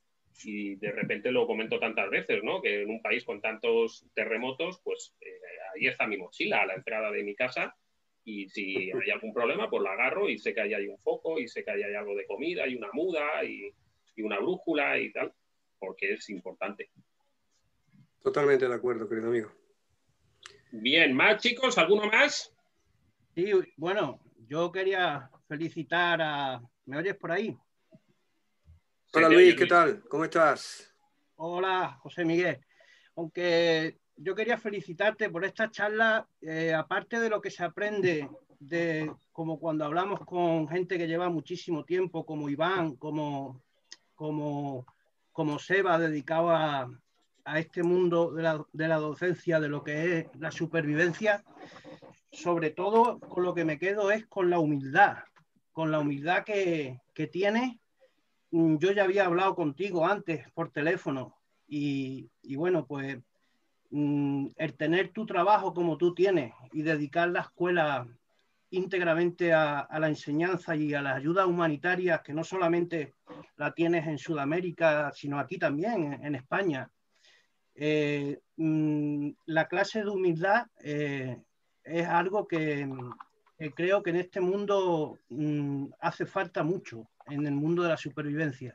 [0.44, 2.62] y de repente lo comento tantas veces, ¿no?
[2.62, 5.28] Que en un país con tantos terremotos, pues eh,
[5.74, 7.76] ahí está mi mochila a la entrada de mi casa
[8.24, 11.38] y si hay algún problema, pues la agarro y sé que ahí hay un foco
[11.38, 13.74] y sé que ahí hay algo de comida y una muda y
[14.16, 15.32] y una brújula y tal,
[15.78, 16.90] porque es importante.
[18.20, 19.52] Totalmente de acuerdo, querido amigo.
[20.70, 22.54] Bien, más chicos, ¿alguno más?
[23.34, 26.62] Sí, bueno, yo quería felicitar a...
[26.86, 27.56] ¿Me oyes por ahí?
[29.14, 30.02] Hola Luis, ¿qué tal?
[30.08, 30.94] ¿Cómo estás?
[31.36, 32.58] Hola, José Miguel.
[33.14, 38.28] Aunque yo quería felicitarte por esta charla, eh, aparte de lo que se aprende
[38.58, 43.60] de como cuando hablamos con gente que lleva muchísimo tiempo, como Iván, como
[44.22, 44.86] como,
[45.32, 46.88] como Seba dedicado a,
[47.56, 51.42] este mundo de la, de la, docencia, de lo que es la supervivencia,
[52.30, 55.16] sobre todo con lo que me quedo es con la humildad,
[55.72, 57.80] con la humildad que, que tiene.
[58.52, 61.34] Mm, yo ya había hablado contigo antes por teléfono
[61.66, 63.18] y, y bueno, pues
[63.92, 68.06] mm, el tener tu trabajo como tú tienes y dedicar la escuela
[68.70, 73.14] íntegramente a, la enseñanza y a las ayudas humanitarias, que no solamente
[73.56, 76.90] la tienes en Sudamérica, sino aquí también, en, España.
[77.74, 81.36] Eh, mm, la clase de humildad eh,
[81.84, 82.88] es algo que,
[83.74, 88.74] creo que en este mundo mm, hace falta mucho, en el mundo de la supervivencia.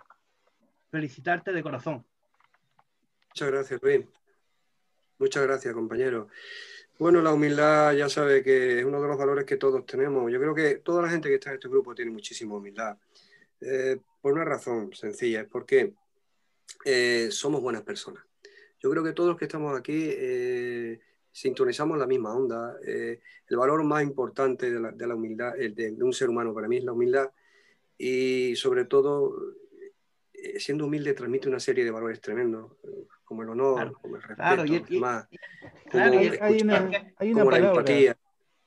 [0.92, 2.06] Felicitarte de corazón.
[3.30, 4.06] Muchas gracias, Luis.
[5.20, 6.28] Muchas gracias, compañero.
[7.00, 10.32] Bueno, la humildad ya sabe que es uno de los valores que todos tenemos.
[10.32, 12.96] Yo creo que toda la gente que está en este grupo tiene muchísima humildad.
[13.60, 15.94] Eh, por una razón sencilla, es porque
[16.86, 18.24] eh, somos buenas personas.
[18.80, 21.00] Yo creo que todos los que estamos aquí eh,
[21.32, 22.78] sintonizamos la misma onda.
[22.84, 26.84] el valor más importante de la, humildad, el de, un ser humano para mí es
[26.84, 27.32] la humildad
[27.98, 29.36] y sobre todo,
[30.60, 32.74] siendo humilde transmite una serie de valores tremendos
[33.28, 35.28] como el honor, como el respeto, y, más,
[35.90, 38.18] claro, hay, una, hay una palabra, empatía.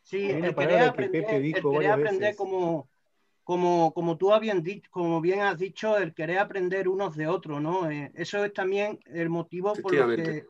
[0.03, 2.87] Sí, el querer aprender, el aprender como,
[3.43, 7.63] como, como tú habían dicho, como bien has dicho, el querer aprender unos de otros,
[7.63, 7.91] ¿no?
[7.91, 10.47] Eh, eso es también el motivo por el que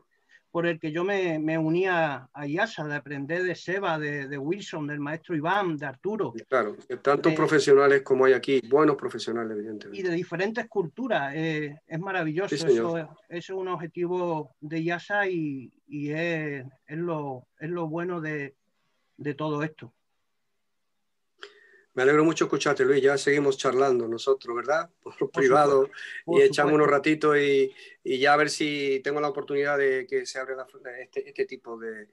[0.51, 4.86] por el que yo me, me unía a IASA, de aprender de Seba, de, Wilson,
[4.86, 6.32] del maestro Iván, de Arturo.
[6.48, 9.98] Claro, tantos profesionales como hay aquí, buenos profesionales, evidentemente.
[9.98, 12.55] Y de diferentes culturas, eh, es maravilloso.
[12.55, 18.56] eso, es, un objetivo de IASA y, y es, es, lo, es, lo, bueno de,
[19.16, 19.93] de todo esto.
[21.94, 23.02] Me alegro mucho escucharte, Luis.
[23.02, 24.90] Ya seguimos charlando nosotros, ¿verdad?
[25.02, 25.90] Por, privado
[26.26, 27.72] y echamos unos ratitos y,
[28.04, 30.66] y, ya a ver si tengo la oportunidad de que se abra
[31.00, 32.08] este, este, tipo de,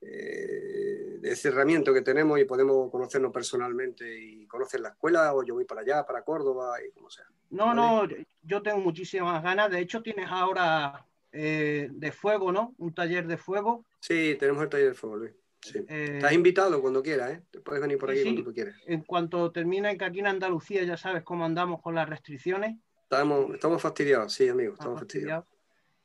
[0.00, 5.54] eh, de cerramiento que tenemos y podemos conocernos personalmente y conocer la escuela o yo
[5.54, 7.26] voy para allá, para Córdoba y como sea.
[7.50, 8.08] No, no,
[8.42, 9.70] yo tengo muchísimas ganas.
[9.70, 12.74] De hecho, tienes ahora eh, de fuego, ¿no?
[12.78, 13.84] Un taller de fuego.
[14.00, 15.32] Sí, tenemos el taller de fuego, Luis.
[15.74, 17.42] Eh, Estás invitado cuando quieras, ¿eh?
[17.50, 18.76] Te puedes venir por aquí cuando tú quieras.
[18.86, 22.76] En cuanto termine que aquí en Andalucía ya sabes cómo andamos con las restricciones.
[23.02, 25.46] Estamos, estamos fastidiados, sí, amigo, estamos fastidiados.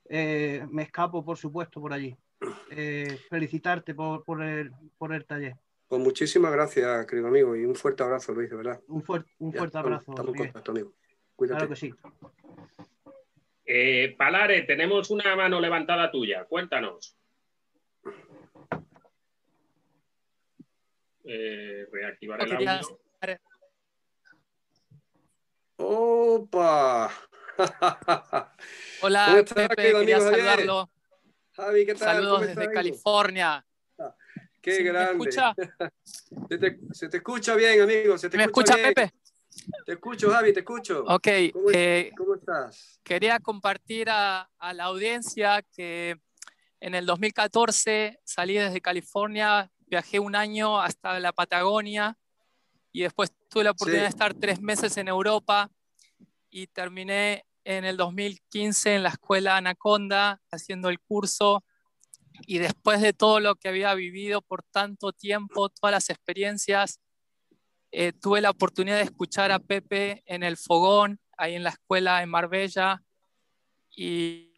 [0.10, 2.16] Eh, me escapo, por supuesto, por allí.
[2.72, 5.56] Eh, felicitarte por, por, el, por el taller.
[5.88, 8.82] Pues muchísimas gracias, querido amigo, y un fuerte abrazo, Luis, de verdad.
[8.88, 10.12] Un, fuerte un fuerte abrazo.
[10.12, 10.94] Estamos en contacto, amigo.
[11.36, 11.58] Cuídate.
[11.58, 11.94] Claro que sí.
[14.18, 16.46] Palare, tenemos una mano levantada tuya.
[16.46, 17.18] Cuéntanos.
[21.24, 23.00] Eh, reactivar el audio.
[25.78, 27.12] ¡Opa!
[29.02, 30.90] Hola, Pepe, quería saludarlo.
[31.54, 32.16] Javi, ¿qué tal?
[32.16, 33.66] Saludos desde California.
[34.00, 34.16] Ah,
[34.62, 35.14] ¡Qué grande!
[35.14, 35.54] ¿Me escucha?
[36.50, 38.18] Se te, se te, escucha bien, amigo.
[38.18, 39.12] Se te ¿Me escucha, Pepe?
[39.86, 41.04] Te escucho, Javi, te escucho.
[41.08, 41.28] Ok.
[41.52, 43.00] ¿Cómo, eh, ¿cómo estás?
[43.04, 46.18] Quería compartir a, a, la audiencia que
[46.80, 52.18] En el 2014 salí desde California, viajé un año hasta la Patagonia
[52.92, 55.70] y después tuve la oportunidad de estar tres meses en Europa
[56.50, 61.64] y terminé en el 2015 en la escuela Anaconda haciendo el curso.
[62.48, 67.00] Y después de todo lo que había vivido por tanto tiempo, todas las experiencias,
[67.92, 72.24] eh, tuve la oportunidad de escuchar a Pepe en el fogón, ahí en la escuela
[72.24, 73.04] en Marbella,
[73.96, 74.53] y,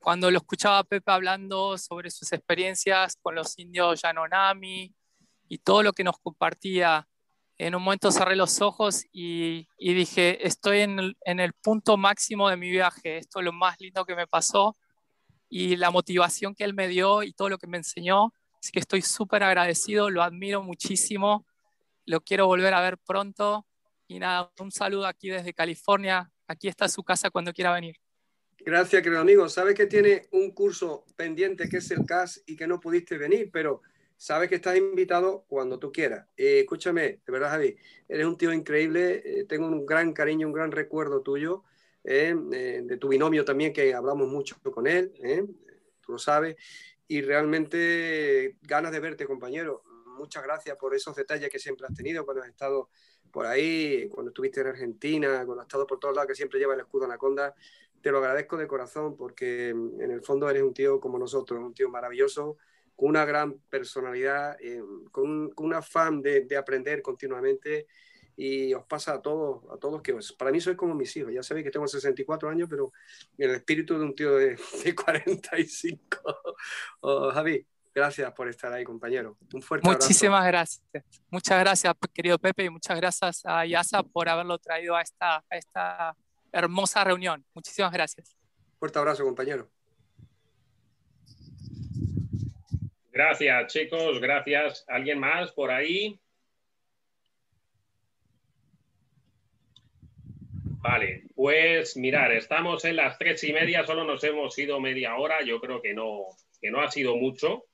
[0.00, 4.94] cuando lo escuchaba a Pepe hablando sobre sus experiencias con los indios Yanomami
[5.48, 7.06] y todo lo que nos compartía,
[7.58, 12.48] en un momento cerré los ojos y, dije, estoy en el, en el punto máximo
[12.48, 14.76] de mi viaje, esto es lo más lindo que me pasó
[15.50, 18.32] y la motivación que él me dio y todo lo que me enseñó.
[18.60, 21.44] Así que estoy súper agradecido, lo admiro muchísimo,
[22.06, 23.66] lo quiero volver a ver pronto.
[24.08, 26.30] Y nada, un saludo aquí desde California.
[26.46, 27.96] Aquí está su casa cuando quiera venir.
[28.64, 29.48] Gracias, querido amigo.
[29.48, 33.50] Sabes que tiene un curso pendiente que es el CAS y que no pudiste venir,
[33.52, 33.82] pero
[34.16, 36.26] sabes que estás invitado cuando tú quieras.
[36.36, 37.76] Eh, escúchame, de verdad, Javi,
[38.06, 39.22] eres un tío increíble.
[39.24, 41.64] Eh, tengo un gran cariño, un gran recuerdo tuyo.
[42.04, 42.34] ¿eh?
[42.52, 45.12] Eh, de tu binomio también, que hablamos mucho con él,
[46.00, 46.56] tú lo sabes,
[47.06, 49.82] y realmente ganas de verte, compañero.
[50.18, 52.90] Muchas gracias por esos detalles que siempre has tenido cuando has estado
[53.30, 56.74] por ahí, cuando estuviste en Argentina, cuando has estado por todos lados, que siempre lleva
[56.74, 57.54] el escudo Anaconda.
[58.02, 61.60] Te lo agradezco de corazón porque mm, en el fondo eres un tío como nosotros,
[61.60, 62.56] un tío maravilloso,
[62.96, 64.56] con una gran personalidad,
[65.10, 67.86] con, un, afán de, de aprender continuamente
[68.40, 71.32] y os pasa a todos, a todos que para mí sois como mis hijos.
[71.32, 72.90] Ya sabéis que tengo 64 años, pero
[73.36, 74.56] el espíritu de un tío de,
[75.04, 76.00] 45.
[77.34, 79.36] Javi, gracias por estar ahí, compañero.
[79.52, 80.82] Un fuerte Muchísimas gracias.
[81.28, 85.56] Muchas gracias, querido Pepe, y muchas gracias a Yasa por haberlo traído a esta, a
[85.56, 86.16] esta
[86.52, 87.44] hermosa reunión.
[87.54, 88.36] Muchísimas gracias.
[88.78, 89.68] Fuerte abrazo, compañero.
[93.12, 94.20] Gracias, chicos.
[94.20, 94.84] Gracias.
[94.88, 96.20] ¿Alguien más por ahí?
[100.82, 105.42] Vale, pues mirar, estamos en las tres y media, solo nos hemos ido media hora,
[105.44, 106.22] yo creo que no,
[106.58, 107.66] que no ha sido mucho.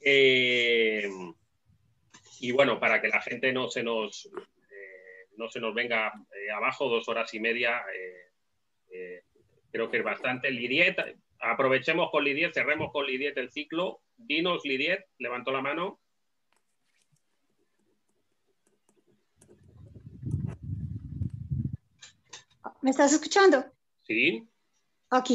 [0.00, 1.10] Eh,
[2.40, 4.30] y bueno, para que la gente no se nos,
[5.36, 7.82] no se nos venga eh, abajo, dos horas y media,
[9.70, 10.50] creo que es bastante.
[10.50, 10.96] Lidiet,
[11.40, 14.02] aprovechemos con Lidiet, cerremos con Lidiet el ciclo.
[14.16, 16.00] Dinos, Lidiet, levantó la mano.
[22.82, 23.64] ¿Me estás escuchando?
[24.06, 24.48] Sí.
[25.10, 25.30] Ok.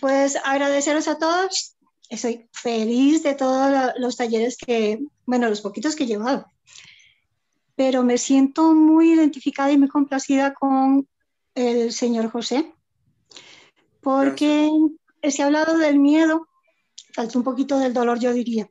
[0.00, 1.76] Pues agradeceros a todos.
[2.08, 6.46] Estoy feliz de todos los talleres que, bueno, los poquitos que he llevado.
[7.80, 11.08] Pero me siento muy identificada y muy complacida con
[11.54, 12.74] el señor José,
[14.02, 14.70] porque
[15.22, 16.46] se ha hablado del miedo,
[17.14, 18.68] falta un poquito del dolor, yo diría.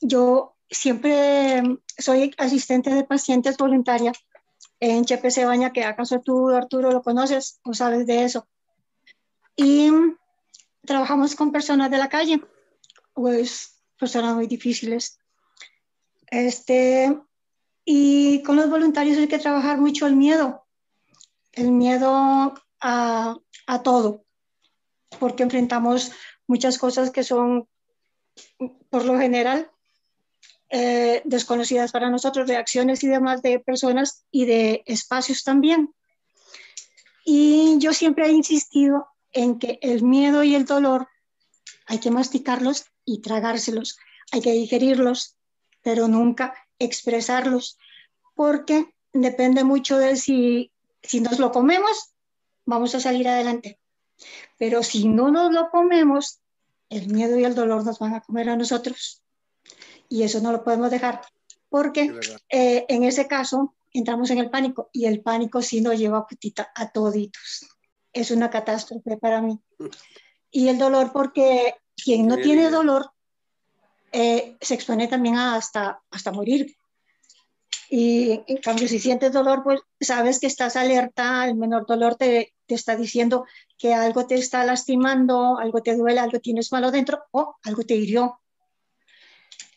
[0.00, 1.60] Yo siempre
[1.98, 4.12] soy asistente de pacientes voluntaria
[4.78, 8.46] en Chepe Cebaña, que acaso tú, Arturo, lo conoces o sabes de eso.
[9.56, 9.90] Y
[10.86, 12.40] trabajamos con personas de la calle,
[13.12, 15.18] pues personas muy difíciles.
[16.28, 17.20] Este,
[17.84, 20.66] y con los voluntarios hay que trabajar mucho el miedo,
[21.52, 23.36] el miedo a,
[23.84, 24.24] todo,
[25.18, 26.12] porque enfrentamos
[26.46, 27.68] muchas cosas que son,
[28.90, 29.70] por lo general,
[30.70, 35.94] eh, desconocidas para nosotros, reacciones y demás de personas y de espacios también.
[37.24, 41.08] Y yo siempre he insistido en que el miedo y el dolor
[41.86, 43.98] hay que masticarlos y tragárselos,
[44.32, 45.36] hay que digerirlos,
[45.82, 47.78] pero nunca expresarlos,
[48.34, 52.12] porque depende mucho de si, si nos lo comemos,
[52.66, 53.78] vamos a salir adelante.
[54.58, 56.40] Pero si no nos lo comemos,
[56.88, 59.22] el miedo y el dolor nos van a comer a nosotros
[60.08, 61.22] y eso no lo podemos dejar
[61.70, 62.12] porque
[62.48, 66.82] eh, en ese caso entramos en el pánico y el pánico sí nos lleva a,
[66.82, 67.66] a toditos.
[68.12, 69.58] Es una catástrofe para mí.
[70.52, 73.12] Y el dolor porque quien no tiene dolor
[74.12, 76.76] eh, se expone también hasta, hasta morir.
[77.88, 82.54] Y en cambio, si sientes dolor, pues sabes que estás alerta, el menor dolor te,
[82.66, 87.24] te está diciendo que algo te está lastimando, algo te duele, algo tienes malo dentro
[87.32, 88.40] o algo te hirió.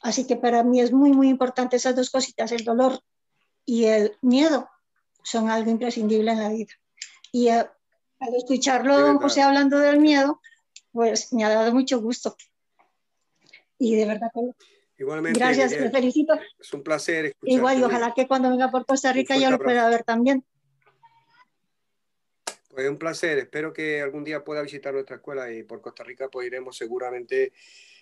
[0.02, 3.00] Así que para mí es muy, muy importante esas dos cositas, el dolor
[3.66, 4.70] y el miedo
[5.24, 6.74] son algo imprescindible en la vida.
[7.32, 7.66] Y eh,
[8.20, 10.40] al escucharlo, José, hablando del miedo,
[10.92, 12.36] pues me ha dado mucho gusto.
[13.84, 14.40] Y de verdad que...
[14.98, 15.38] Igualmente.
[15.38, 16.34] Gracias, te felicito.
[16.58, 17.34] Es un placer.
[17.42, 20.46] Igual, y ojalá que cuando venga por Costa Rica yo lo pueda ver también.
[22.70, 23.40] Pues un placer.
[23.40, 27.52] Espero que algún día pueda visitar nuestra escuela y por Costa Rica pues iremos seguramente.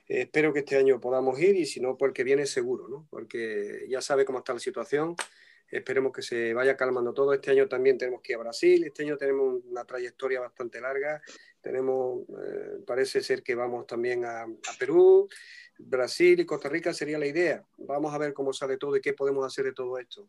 [0.07, 2.87] Eh, espero que este año podamos ir y si no, pues el que viene seguro,
[2.87, 3.07] ¿no?
[3.09, 5.15] Porque ya sabe cómo está la situación.
[5.67, 7.33] Esperemos que se vaya calmando todo.
[7.33, 8.83] Este año también tenemos que ir a Brasil.
[8.83, 11.21] Este año tenemos una trayectoria bastante larga.
[11.61, 15.29] Tenemos, eh, parece ser que vamos también a, a Perú.
[15.77, 17.63] Brasil y Costa Rica sería la idea.
[17.77, 20.27] Vamos a ver cómo sale todo y qué podemos hacer de todo esto.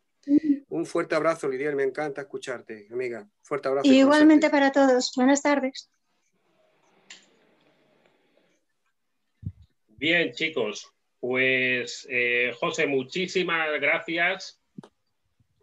[0.68, 3.28] Un fuerte abrazo, Lidia, me encanta escucharte, amiga.
[3.42, 3.88] Fuerte abrazo.
[3.88, 5.12] igualmente para todos.
[5.16, 5.90] Buenas tardes.
[9.88, 10.92] Bien, chicos.
[11.20, 14.60] Pues, eh, José, muchísimas gracias.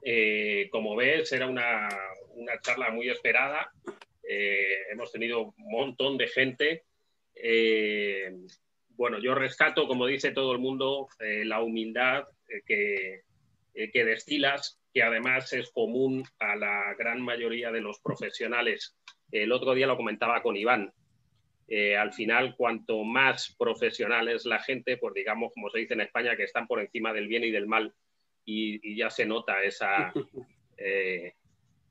[0.01, 1.89] Eh, como ves, era una,
[2.61, 3.69] charla muy esperada.
[4.31, 6.83] Eh, hemos tenido un montón de gente
[8.99, 13.21] bueno, yo rescato, como dice todo el mundo, eh, la humildad eh,
[13.73, 18.97] eh, que, destilas, que además es común a la gran mayoría de los profesionales.
[19.31, 20.91] El otro día lo comentaba con Iván.
[21.97, 26.35] al final, cuanto más profesional es la gente, pues digamos, como se dice en España,
[26.35, 27.93] que están por encima del bien y del mal,
[28.43, 30.11] y, ya se nota esa,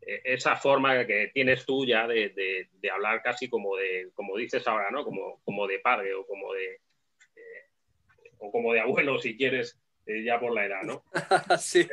[0.00, 5.04] esa forma que tienes tú ya de, hablar casi como de, como dices ahora, ¿no?
[5.04, 6.80] Como, como de padre o como de,
[8.38, 11.04] o como de abuelo si quieres, eh, ya por la edad, ¿no?
[11.58, 11.86] sí.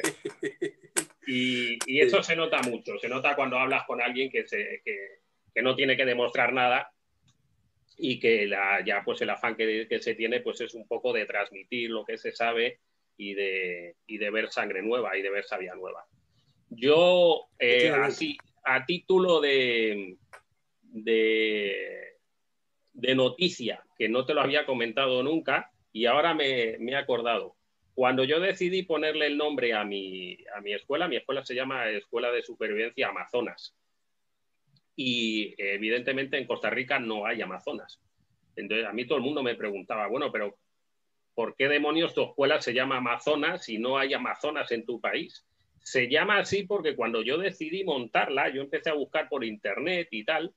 [1.28, 5.76] Y, eso se nota mucho, se nota cuando hablas con alguien que, se, que, no
[5.76, 6.92] tiene que demostrar nada
[7.98, 11.14] y que la, ya pues el afán que, que, se tiene pues es un poco
[11.14, 12.80] de transmitir lo que se sabe
[13.18, 16.06] y de, y de ver sangre nueva y de ver sabia nueva.
[16.76, 20.18] Yo, eh, así, a título de,
[20.82, 22.18] de,
[22.94, 27.56] de noticia, que no te lo había comentado nunca, y ahora me, he acordado.
[27.94, 31.88] Cuando yo decidí ponerle el nombre a mi, a mi escuela, mi escuela se llama
[31.90, 33.74] Escuela de Supervivencia Amazonas.
[34.98, 38.02] Y evidentemente en Costa Rica no hay Amazonas.
[38.58, 40.58] Entonces a mí todo el mundo me preguntaba, bueno, pero
[41.34, 45.46] ¿por qué demonios tu escuela se llama Amazonas y no hay Amazonas en tu país?
[45.86, 50.26] Se llama así porque cuando yo decidí montarla, yo empecé a buscar por internet y
[50.26, 50.52] tal,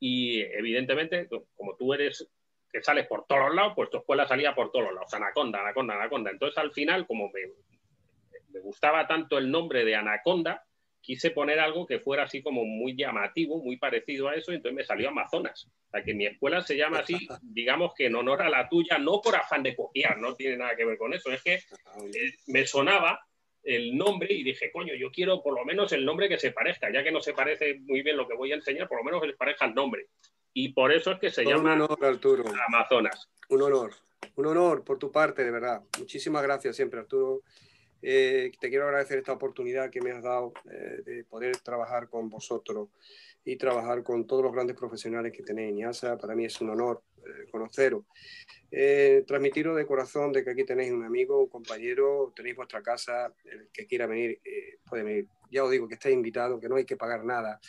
[0.00, 2.26] y evidentemente, como tú eres
[2.72, 6.30] que sales por todos lados, pues tu escuela salía por todos lados, Anaconda, Anaconda, Anaconda.
[6.30, 7.42] Entonces al final, como me,
[8.48, 10.64] me gustaba tanto el nombre de Anaconda,
[11.02, 14.74] quise poner algo que fuera así como muy llamativo, muy parecido a eso, y entonces
[14.74, 15.68] me salió Amazonas.
[15.88, 18.96] O sea, que mi escuela se llama así, digamos que en honor a la tuya,
[18.96, 22.32] no por afán de copiar, no tiene nada que ver con eso, es que eh,
[22.46, 23.20] me sonaba
[23.66, 26.90] el nombre y dije, coño, yo quiero por lo menos el nombre que se parezca,
[26.92, 29.20] ya que no se parece muy bien lo que voy a enseñar, por lo menos
[29.20, 30.08] que les parezca el nombre
[30.58, 32.44] y por eso es que se llama un honor, Arturo.
[32.66, 33.28] Amazonas.
[33.50, 33.92] Un honor,
[34.36, 35.82] un honor por tu parte, de verdad.
[35.98, 37.42] Muchísimas gracias siempre, Arturo.
[38.00, 42.30] Eh, te quiero agradecer esta oportunidad que me has dado eh, de poder trabajar con
[42.30, 42.88] vosotros
[43.44, 46.16] y trabajar con todos los grandes profesionales que tenéis en IASA.
[46.16, 48.04] Para mí es un honor eh, conoceros.
[49.26, 53.68] transmitiros de corazón de que aquí tenéis un amigo, un compañero, tenéis vuestra casa, el
[53.72, 54.40] que quiera venir
[54.88, 55.26] puede venir.
[55.50, 57.60] Ya os digo que estáis invitados, que no hay que pagar nada.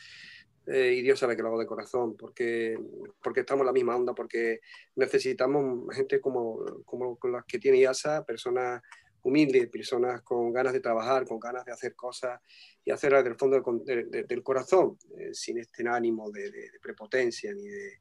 [0.67, 2.77] Eh, y Dios sabe que lo hago de corazón, porque,
[3.23, 4.59] porque estamos en la misma onda, porque
[4.95, 8.81] necesitamos gente como, como las que tiene IASA, personas
[9.23, 12.41] humildes, personas con ganas de trabajar, con ganas de hacer cosas
[12.83, 17.99] y hacerlas del fondo del, corazón, eh, sin este ánimo de, prepotencia ni de,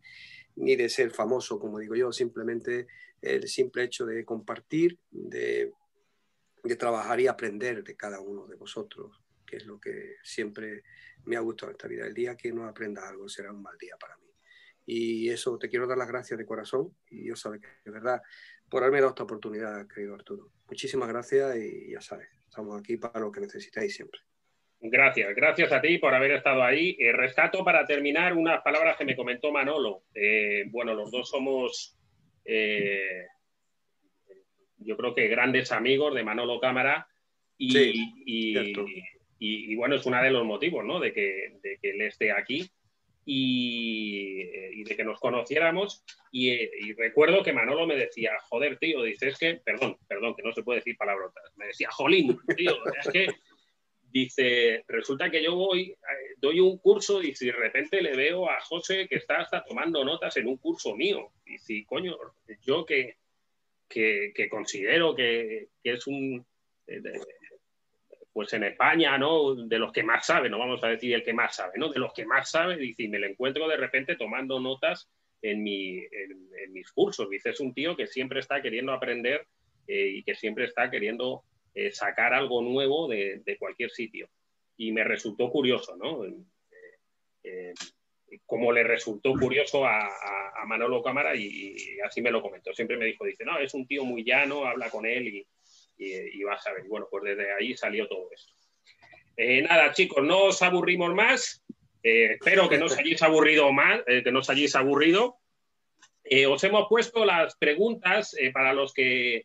[0.57, 2.87] ni de ser famoso, como digo yo, simplemente
[3.21, 5.73] el simple hecho de compartir, de,
[6.79, 10.83] trabajar y aprender de cada uno de vosotros, que es lo que siempre
[11.25, 12.07] me ha gustado esta vida.
[12.07, 14.27] El día que no aprenda algo será un mal día para mí.
[14.85, 18.21] Y eso te quiero dar las gracias de corazón y yo sabe que de verdad
[18.69, 20.51] por haberme dado esta oportunidad, querido Arturo.
[20.69, 24.21] Muchísimas gracias y ya sabes, estamos aquí para lo que necesitáis siempre.
[24.91, 26.97] Gracias, gracias a ti por haber estado ahí.
[26.99, 30.03] Eh, rescato para terminar unas palabras que me comentó Manolo.
[30.15, 31.99] Eh, bueno, los dos somos,
[32.45, 33.27] eh,
[34.79, 37.07] yo creo que grandes amigos de Manolo Cámara
[37.59, 38.55] y,
[39.39, 41.01] y, bueno, es uno de los motivos, ¿no?
[41.01, 42.71] De que, de que él esté aquí
[43.25, 46.05] y, eh, y de que nos conociéramos.
[46.31, 50.53] Y, y, recuerdo que Manolo me decía, joder, tío, dices que, perdón, perdón, que no
[50.53, 51.53] se puede decir palabrotas.
[51.57, 53.27] Me decía, jolín, tío, es que,
[54.25, 58.51] dice, resulta que yo voy, eh, doy un curso y si de repente le veo
[58.51, 61.33] a José que está hasta tomando notas en un curso mío.
[61.45, 62.17] Y si, coño,
[62.63, 63.17] yo que,
[63.89, 66.45] que, considero que, que es un...
[66.87, 67.01] Eh,
[68.33, 69.55] pues en España, ¿no?
[69.55, 71.89] De los que más sabe, no vamos a decir el que más sabe, ¿no?
[71.89, 75.09] De los que más sabe, dice, y me lo encuentro de repente tomando notas
[75.41, 77.31] en, mi, en, mis cursos.
[77.31, 79.47] Dice, es un tío que siempre está queriendo aprender
[79.87, 81.45] eh, y que siempre está queriendo
[81.77, 84.31] eh, sacar algo nuevo de, cualquier sitio.
[84.79, 86.25] Y me resultó curioso, ¿no?
[87.45, 87.75] Eh,
[88.47, 90.09] como le resultó curioso a,
[90.67, 92.75] Manolo Cámara y, así me lo comentó.
[92.75, 95.47] Siempre me dijo, dice, no, es un tío muy llano, habla con él y,
[95.99, 96.85] y, vas a ver.
[96.89, 98.53] Bueno, pues desde ahí salió todo esto.
[99.37, 101.63] Eh, nada, chicos, no os aburrimos más.
[102.03, 105.37] Eh, espero que no os hayáis aburrido más, eh, que no os hayáis aburrido.
[106.49, 109.45] os hemos puesto las preguntas para los que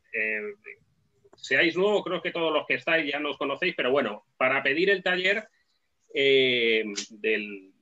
[1.42, 4.90] seáis nuevos, creo que todos los que estáis ya nos conocéis, pero bueno, para pedir
[4.90, 5.44] el taller
[6.14, 7.74] del,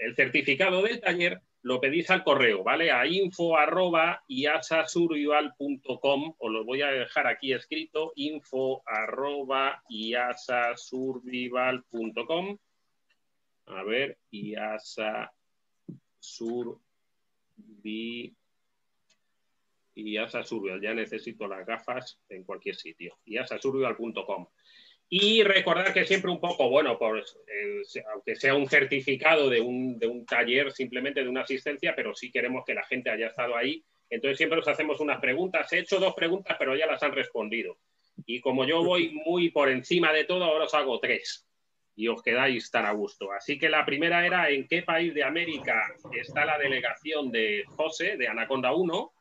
[0.00, 2.90] el certificado del taller, lo pedís al correo, ¿vale?
[2.90, 12.58] A info arroba iasasurvival.com, os lo voy a dejar aquí escrito, info arroba iasasurvival.com.
[13.66, 14.18] A ver,
[19.94, 24.46] IASA Survival, ya necesito las gafas en cualquier sitio, iasasurvival.com.
[25.12, 30.06] Y recordar que siempre un poco, bueno, eh, aunque sea un certificado de un, de
[30.06, 33.84] un, taller, simplemente de una asistencia, pero sí queremos que la gente haya estado ahí.
[34.08, 35.72] Entonces siempre os hacemos unas preguntas.
[35.72, 37.78] He hecho dos preguntas, pero ya las han respondido.
[38.24, 41.44] Y como yo voy muy por encima de todo, ahora os hago tres.
[41.96, 43.32] Y os quedáis tan a gusto.
[43.32, 48.16] Así que la primera era, ¿en qué país de América está la delegación de José,
[48.16, 49.12] de Anaconda 1?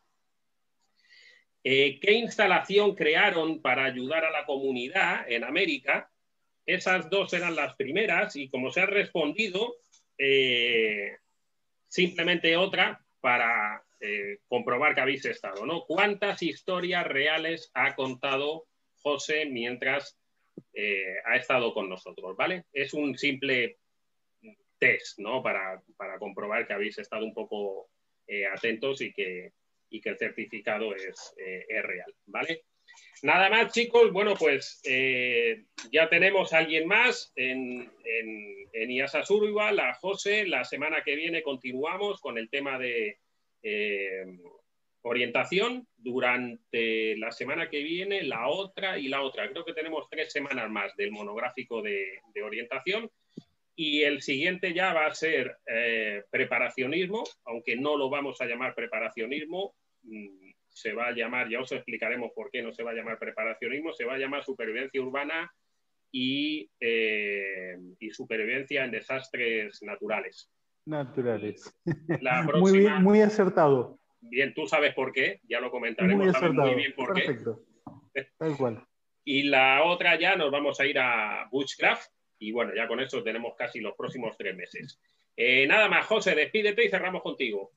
[1.64, 6.10] Eh, ¿Qué instalación crearon para ayudar a la comunidad en América?
[6.66, 9.76] Esas dos eran las primeras y como se ha respondido,
[10.18, 11.18] eh,
[11.88, 15.84] simplemente otra para eh, comprobar que habéis estado, ¿no?
[15.86, 18.68] ¿Cuántas historias reales ha contado
[19.02, 20.16] José mientras
[21.26, 22.64] ha estado con nosotros, ¿vale?
[22.72, 23.80] Es un simple
[24.78, 25.44] test, ¿no?
[25.44, 27.90] Para, para comprobar que habéis estado un poco
[28.54, 29.52] atentos y que,
[29.90, 32.64] y que el certificado es, eh, es real, ¿vale?
[33.22, 34.12] Nada más, chicos.
[34.14, 40.48] Bueno, pues eh, ya tenemos a alguien más en, en, IASA Survival, a José.
[40.48, 43.20] La semana que viene continuamos con el tema de
[43.62, 44.26] eh,
[45.02, 45.86] orientación.
[45.98, 49.50] Durante la semana que viene, la otra y la otra.
[49.50, 53.12] Creo que tenemos tres semanas más del monográfico de, de orientación.
[53.82, 58.76] Y el siguiente ya va a ser eh, preparacionismo, aunque no lo vamos a llamar
[58.76, 62.94] preparacionismo, mm, se va a llamar, ya os explicaremos por qué no se va a
[62.94, 65.50] llamar preparacionismo, se va a llamar supervivencia urbana
[66.12, 67.78] y, eh,
[68.12, 70.52] supervivencia en desastres naturales.
[70.86, 71.74] Naturales.
[72.60, 73.98] muy, bien, muy acertado.
[74.20, 76.26] Bien, tú sabes por qué, ya lo comentaremos.
[76.26, 76.68] Muy acertado.
[76.68, 77.64] Muy bien por Perfecto.
[78.38, 78.86] Tal cual.
[79.26, 83.22] Y la otra ya nos vamos a ir a Bushcraft, y bueno, ya con esto
[83.22, 84.98] tenemos casi los próximos tres meses.
[85.36, 87.72] Eh, nada más, José, despídete y cerramos contigo.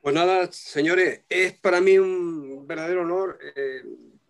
[0.00, 3.82] Pues nada, señores, es para mí un verdadero honor eh,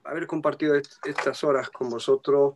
[0.04, 2.54] haber compartido estas horas con vosotros.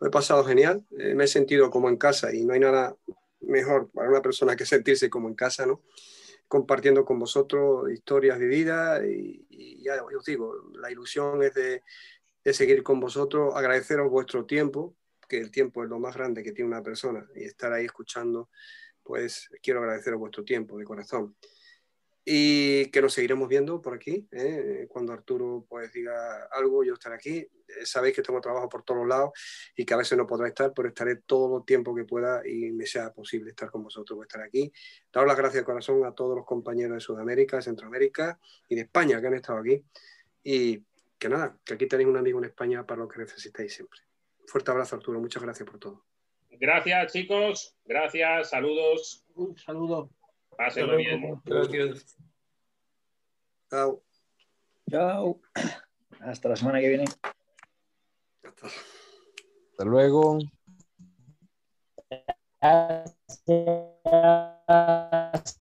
[0.00, 2.96] Lo he pasado genial, eh, me he sentido como en casa y no hay nada
[3.40, 5.82] mejor para una persona que sentirse como en casa, ¿no?
[6.48, 11.82] Compartiendo con vosotros historias vividas y, y ya os digo, la ilusión es de
[12.44, 14.96] de seguir con vosotros, agradeceros vuestro tiempo,
[15.28, 18.50] que el tiempo es lo más grande que tiene una persona, y estar ahí escuchando,
[19.02, 21.36] pues quiero agradeceros vuestro tiempo de corazón.
[22.24, 24.86] Y que nos seguiremos viendo por aquí, ¿eh?
[24.88, 27.38] cuando Arturo pues diga algo, yo estaré aquí.
[27.38, 27.50] Eh,
[27.84, 29.32] sabéis que tengo trabajo por todos lados
[29.74, 32.70] y que a veces no podré estar, pero estaré todo el tiempo que pueda y
[32.70, 34.72] me sea posible estar con vosotros, estar aquí.
[35.12, 38.38] Daros las gracias de corazón a todos los compañeros de Sudamérica, Centroamérica
[38.68, 39.84] y de España que han estado aquí.
[40.44, 40.80] Y
[41.22, 44.00] que nada, que aquí tenéis un amigo en España para lo que necesitéis siempre.
[44.48, 45.20] Fuerte abrazo, Arturo.
[45.20, 46.04] Muchas gracias por todo.
[46.50, 47.76] Gracias, chicos.
[47.84, 48.50] Gracias.
[48.50, 49.24] Saludos.
[49.36, 50.10] Un saludo.
[50.58, 51.40] Pásenlo bien.
[51.44, 52.16] Gracias.
[53.70, 54.02] Chao.
[54.90, 55.40] Chao.
[56.18, 57.04] Hasta la semana que viene.
[58.42, 60.40] Hasta luego.
[62.60, 63.12] Gracias.